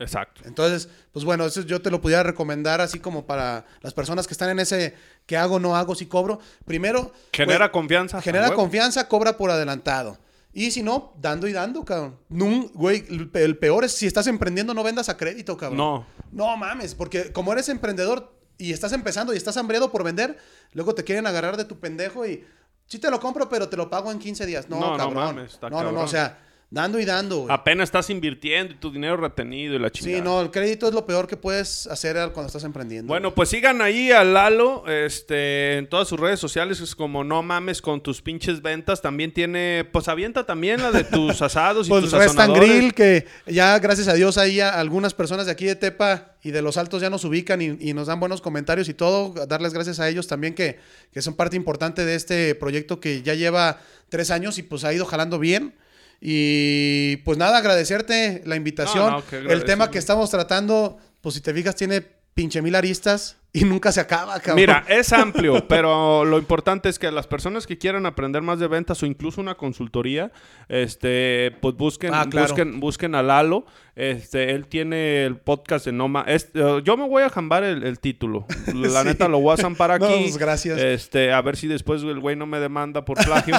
Exacto. 0.00 0.42
Entonces, 0.44 0.88
pues 1.12 1.24
bueno, 1.24 1.44
eso 1.46 1.60
yo 1.62 1.80
te 1.80 1.90
lo 1.90 2.00
pudiera 2.00 2.22
recomendar 2.24 2.80
así 2.80 2.98
como 2.98 3.26
para 3.26 3.64
las 3.82 3.94
personas 3.94 4.26
que 4.26 4.32
están 4.34 4.50
en 4.50 4.58
ese 4.58 4.94
que 5.26 5.36
hago, 5.36 5.60
no 5.60 5.76
hago, 5.76 5.94
si 5.94 6.06
cobro. 6.06 6.40
Primero, 6.64 7.12
Genera 7.32 7.66
güey, 7.66 7.72
confianza. 7.72 8.20
Genera 8.22 8.52
confianza, 8.54 9.06
cobra 9.06 9.36
por 9.36 9.50
adelantado. 9.50 10.18
Y 10.52 10.72
si 10.72 10.82
no, 10.82 11.12
dando 11.20 11.46
y 11.46 11.52
dando, 11.52 11.84
cabrón. 11.84 12.18
Nun- 12.28 12.72
güey, 12.74 13.04
el 13.08 13.28
pe- 13.30 13.44
el 13.44 13.56
peor 13.56 13.84
es 13.84 13.92
si 13.92 14.06
estás 14.08 14.26
emprendiendo, 14.26 14.74
no 14.74 14.82
vendas 14.82 15.08
a 15.08 15.16
crédito, 15.16 15.56
cabrón. 15.56 15.76
No. 15.78 16.06
No 16.32 16.56
mames, 16.56 16.94
porque 16.96 17.32
como 17.32 17.52
eres 17.52 17.68
emprendedor 17.68 18.32
y 18.58 18.72
estás 18.72 18.92
empezando 18.92 19.32
y 19.32 19.36
estás 19.36 19.56
hambriado 19.56 19.92
por 19.92 20.02
vender, 20.02 20.38
luego 20.72 20.94
te 20.94 21.04
quieren 21.04 21.26
agarrar 21.26 21.56
de 21.56 21.64
tu 21.64 21.78
pendejo 21.78 22.26
y 22.26 22.44
sí 22.86 22.98
te 22.98 23.10
lo 23.10 23.20
compro, 23.20 23.48
pero 23.48 23.68
te 23.68 23.76
lo 23.76 23.88
pago 23.90 24.10
en 24.10 24.18
15 24.18 24.44
días. 24.46 24.68
No, 24.68 24.80
No, 24.80 24.90
no 24.92 24.96
cabrón. 24.96 25.14
mames, 25.14 25.52
está 25.52 25.70
no, 25.70 25.82
no, 25.84 25.92
no, 25.92 26.00
o 26.00 26.08
sea, 26.08 26.38
dando 26.70 27.00
y 27.00 27.04
dando. 27.04 27.38
güey. 27.40 27.48
Apenas 27.52 27.88
estás 27.88 28.08
invirtiendo 28.10 28.72
y 28.72 28.76
tu 28.76 28.92
dinero 28.92 29.16
retenido 29.16 29.74
y 29.74 29.78
la 29.78 29.90
chingada. 29.90 30.16
Sí, 30.16 30.22
no, 30.22 30.40
el 30.40 30.50
crédito 30.50 30.86
es 30.86 30.94
lo 30.94 31.04
peor 31.04 31.26
que 31.26 31.36
puedes 31.36 31.86
hacer 31.88 32.16
cuando 32.32 32.46
estás 32.46 32.62
emprendiendo. 32.64 33.08
Bueno, 33.08 33.34
pues 33.34 33.48
sigan 33.48 33.82
ahí 33.82 34.12
a 34.12 34.22
Lalo 34.22 34.84
este, 34.88 35.78
en 35.78 35.88
todas 35.88 36.06
sus 36.06 36.18
redes 36.18 36.38
sociales. 36.38 36.80
Es 36.80 36.94
como 36.94 37.24
no 37.24 37.42
mames 37.42 37.82
con 37.82 38.00
tus 38.00 38.22
pinches 38.22 38.62
ventas. 38.62 39.02
También 39.02 39.32
tiene, 39.34 39.84
pues 39.92 40.06
avienta 40.08 40.46
también 40.46 40.80
la 40.80 40.92
de 40.92 41.04
tus 41.04 41.42
asados 41.42 41.88
y 41.88 41.90
Pues 41.90 42.04
tus 42.04 42.12
Restan. 42.12 42.52
Grill, 42.52 42.94
que 42.94 43.26
ya 43.46 43.78
gracias 43.80 44.06
a 44.08 44.14
Dios 44.14 44.38
ahí 44.38 44.60
a 44.60 44.78
algunas 44.78 45.12
personas 45.12 45.46
de 45.46 45.52
aquí 45.52 45.66
de 45.66 45.74
Tepa 45.74 46.36
y 46.42 46.52
de 46.52 46.62
los 46.62 46.76
Altos 46.76 47.02
ya 47.02 47.10
nos 47.10 47.24
ubican 47.24 47.60
y, 47.60 47.76
y 47.80 47.92
nos 47.94 48.06
dan 48.06 48.20
buenos 48.20 48.40
comentarios 48.40 48.88
y 48.88 48.94
todo. 48.94 49.34
Darles 49.46 49.74
gracias 49.74 49.98
a 49.98 50.08
ellos 50.08 50.28
también 50.28 50.54
que, 50.54 50.78
que 51.12 51.20
son 51.20 51.34
parte 51.34 51.56
importante 51.56 52.04
de 52.04 52.14
este 52.14 52.54
proyecto 52.54 53.00
que 53.00 53.22
ya 53.22 53.34
lleva 53.34 53.80
tres 54.08 54.30
años 54.30 54.58
y 54.58 54.62
pues 54.62 54.84
ha 54.84 54.92
ido 54.92 55.04
jalando 55.04 55.38
bien. 55.40 55.74
Y 56.20 57.16
pues 57.18 57.38
nada, 57.38 57.58
agradecerte 57.58 58.42
la 58.44 58.56
invitación. 58.56 59.04
No, 59.10 59.10
no, 59.18 59.26
que 59.26 59.36
El 59.38 59.64
tema 59.64 59.90
que 59.90 59.98
estamos 59.98 60.30
tratando, 60.30 60.98
pues 61.20 61.34
si 61.34 61.40
te 61.40 61.54
fijas, 61.54 61.74
tiene 61.76 62.02
pinche 62.34 62.62
mil 62.62 62.74
aristas 62.74 63.36
y 63.52 63.64
nunca 63.64 63.90
se 63.90 64.00
acaba, 64.00 64.34
cabrón. 64.38 64.56
Mira, 64.56 64.84
es 64.88 65.12
amplio, 65.12 65.66
pero 65.68 66.24
lo 66.24 66.38
importante 66.38 66.88
es 66.88 66.98
que 66.98 67.10
las 67.10 67.26
personas 67.26 67.66
que 67.66 67.76
quieran 67.78 68.06
aprender 68.06 68.40
más 68.42 68.60
de 68.60 68.68
ventas 68.68 69.02
o 69.02 69.06
incluso 69.06 69.40
una 69.40 69.56
consultoría, 69.56 70.30
este, 70.68 71.50
pues 71.60 71.74
busquen, 71.74 72.14
Ah, 72.14 72.26
claro. 72.30 72.46
busquen, 72.48 72.78
busquen 72.80 73.14
a 73.16 73.22
Lalo. 73.22 73.66
Este, 73.96 74.52
él 74.52 74.66
tiene 74.68 75.24
el 75.24 75.36
podcast 75.38 75.84
de 75.86 75.92
Noma. 75.92 76.24
Este, 76.28 76.60
yo 76.84 76.96
me 76.96 77.08
voy 77.08 77.22
a 77.24 77.28
jambar 77.30 77.64
el, 77.64 77.82
el 77.82 77.98
título. 77.98 78.46
La 78.74 79.02
Sí. 79.02 79.08
neta 79.08 79.26
lo 79.28 79.40
voy 79.40 79.54
a 79.54 79.56
zampar 79.56 79.90
aquí. 79.90 80.04
No, 80.04 80.10
pues, 80.20 80.38
gracias. 80.38 80.78
Este, 80.78 81.32
a 81.32 81.42
ver 81.42 81.56
si 81.56 81.66
después 81.66 82.02
el 82.02 82.20
güey 82.20 82.36
no 82.36 82.46
me 82.46 82.60
demanda 82.60 83.04
por 83.04 83.16
plagio. 83.24 83.56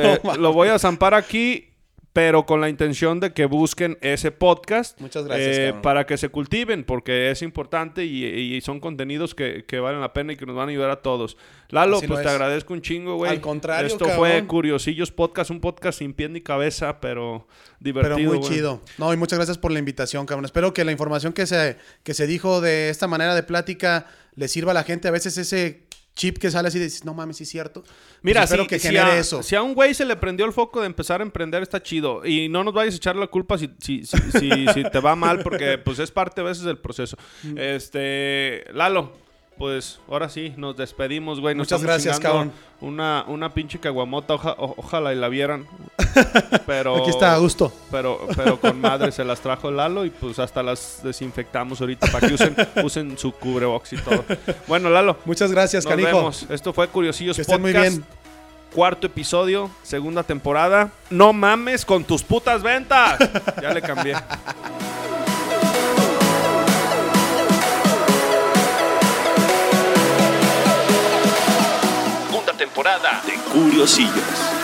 Eh, 0.00 0.20
lo 0.38 0.52
voy 0.52 0.68
a 0.68 0.78
zampar 0.78 1.14
aquí. 1.14 1.67
Pero 2.18 2.46
con 2.46 2.60
la 2.60 2.68
intención 2.68 3.20
de 3.20 3.32
que 3.32 3.46
busquen 3.46 3.96
ese 4.00 4.32
podcast 4.32 5.00
Muchas 5.00 5.24
gracias, 5.24 5.56
eh, 5.56 5.74
para 5.80 6.04
que 6.04 6.18
se 6.18 6.30
cultiven, 6.30 6.82
porque 6.82 7.30
es 7.30 7.42
importante 7.42 8.04
y, 8.04 8.24
y 8.24 8.60
son 8.60 8.80
contenidos 8.80 9.36
que, 9.36 9.64
que 9.66 9.78
valen 9.78 10.00
la 10.00 10.12
pena 10.12 10.32
y 10.32 10.36
que 10.36 10.44
nos 10.44 10.56
van 10.56 10.66
a 10.66 10.72
ayudar 10.72 10.90
a 10.90 11.00
todos. 11.00 11.36
Lalo, 11.68 11.98
Así 11.98 12.08
pues 12.08 12.22
te 12.22 12.26
es. 12.26 12.32
agradezco 12.32 12.72
un 12.72 12.82
chingo, 12.82 13.14
güey. 13.14 13.30
Al 13.30 13.40
contrario, 13.40 13.86
Esto 13.86 14.06
cabrón. 14.06 14.18
fue 14.18 14.46
Curiosillos 14.48 15.12
Podcast, 15.12 15.52
un 15.52 15.60
podcast 15.60 16.00
sin 16.00 16.12
pie 16.12 16.28
ni 16.28 16.40
cabeza, 16.40 16.98
pero 16.98 17.46
divertido. 17.78 18.16
Pero 18.16 18.40
muy 18.40 18.40
chido. 18.40 18.82
No, 18.98 19.12
y 19.12 19.16
muchas 19.16 19.38
gracias 19.38 19.56
por 19.56 19.70
la 19.70 19.78
invitación, 19.78 20.26
cabrón. 20.26 20.44
Espero 20.44 20.74
que 20.74 20.84
la 20.84 20.90
información 20.90 21.32
que 21.32 21.46
se, 21.46 21.76
que 22.02 22.14
se 22.14 22.26
dijo 22.26 22.60
de 22.60 22.88
esta 22.88 23.06
manera 23.06 23.36
de 23.36 23.44
plática 23.44 24.06
le 24.34 24.48
sirva 24.48 24.72
a 24.72 24.74
la 24.74 24.82
gente. 24.82 25.06
A 25.06 25.12
veces 25.12 25.38
ese 25.38 25.86
chip 26.18 26.36
que 26.38 26.50
sale 26.50 26.66
así 26.68 26.78
de 26.78 26.84
dices, 26.86 27.04
no 27.04 27.14
mames, 27.14 27.36
sí 27.36 27.44
es 27.44 27.48
cierto. 27.48 27.82
Pues 27.82 27.94
Mira, 28.22 28.44
si, 28.46 28.66
que 28.66 28.78
si 28.78 28.96
a, 28.96 29.16
eso. 29.18 29.42
si 29.42 29.54
a 29.54 29.62
un 29.62 29.72
güey 29.74 29.94
se 29.94 30.04
le 30.04 30.16
prendió 30.16 30.44
el 30.44 30.52
foco 30.52 30.80
de 30.80 30.86
empezar 30.86 31.20
a 31.20 31.22
emprender, 31.22 31.62
está 31.62 31.82
chido. 31.82 32.26
Y 32.26 32.48
no 32.48 32.64
nos 32.64 32.74
vayas 32.74 32.94
a 32.94 32.96
echar 32.96 33.14
la 33.16 33.28
culpa 33.28 33.56
si, 33.56 33.70
si, 33.80 34.04
si, 34.04 34.16
si- 34.32 34.66
si 34.74 34.82
te 34.90 34.98
va 35.00 35.14
mal, 35.16 35.42
porque 35.42 35.78
pues 35.78 35.98
es 36.00 36.10
parte 36.10 36.40
a 36.40 36.44
veces 36.44 36.64
del 36.64 36.78
proceso. 36.78 37.16
Este, 37.56 38.64
Lalo, 38.74 39.12
pues 39.58 39.98
ahora 40.08 40.28
sí, 40.28 40.54
nos 40.56 40.76
despedimos, 40.76 41.40
güey. 41.40 41.54
Nos 41.54 41.66
Muchas 41.66 41.82
gracias, 41.82 42.20
cabrón. 42.20 42.52
Una, 42.80 43.24
una 43.26 43.52
pinche 43.52 43.78
caguamota, 43.80 44.34
oja- 44.34 44.54
o- 44.58 44.74
ojalá 44.78 45.12
y 45.12 45.16
la 45.16 45.28
vieran. 45.28 45.66
Pero, 46.66 46.96
Aquí 46.96 47.10
está, 47.10 47.34
a 47.34 47.38
gusto. 47.38 47.72
Pero, 47.90 48.20
pero 48.36 48.60
con 48.60 48.80
madre 48.80 49.10
se 49.12 49.24
las 49.24 49.40
trajo 49.40 49.70
Lalo 49.70 50.04
y 50.04 50.10
pues 50.10 50.38
hasta 50.38 50.62
las 50.62 51.00
desinfectamos 51.02 51.80
ahorita 51.80 52.06
para 52.12 52.28
que 52.28 52.34
usen, 52.34 52.56
usen 52.84 53.18
su 53.18 53.32
cubrebox 53.32 53.92
y 53.94 53.96
todo. 53.98 54.24
Bueno, 54.66 54.88
Lalo. 54.90 55.16
Muchas 55.24 55.50
gracias, 55.50 55.84
Nos 55.84 55.90
canijo. 55.90 56.16
vemos. 56.16 56.46
Esto 56.50 56.72
fue 56.72 56.88
Curiosillos 56.88 57.36
Que 57.36 57.42
estén 57.42 57.60
muy 57.60 57.72
Podcast. 57.72 57.96
bien. 57.96 58.06
Cuarto 58.74 59.06
episodio, 59.06 59.70
segunda 59.82 60.22
temporada. 60.22 60.90
No 61.10 61.32
mames 61.32 61.84
con 61.84 62.04
tus 62.04 62.22
putas 62.22 62.62
ventas. 62.62 63.18
Ya 63.62 63.72
le 63.72 63.82
cambié. 63.82 64.14
Temporada 72.78 73.20
de 73.26 73.32
Curiosillos. 73.50 74.57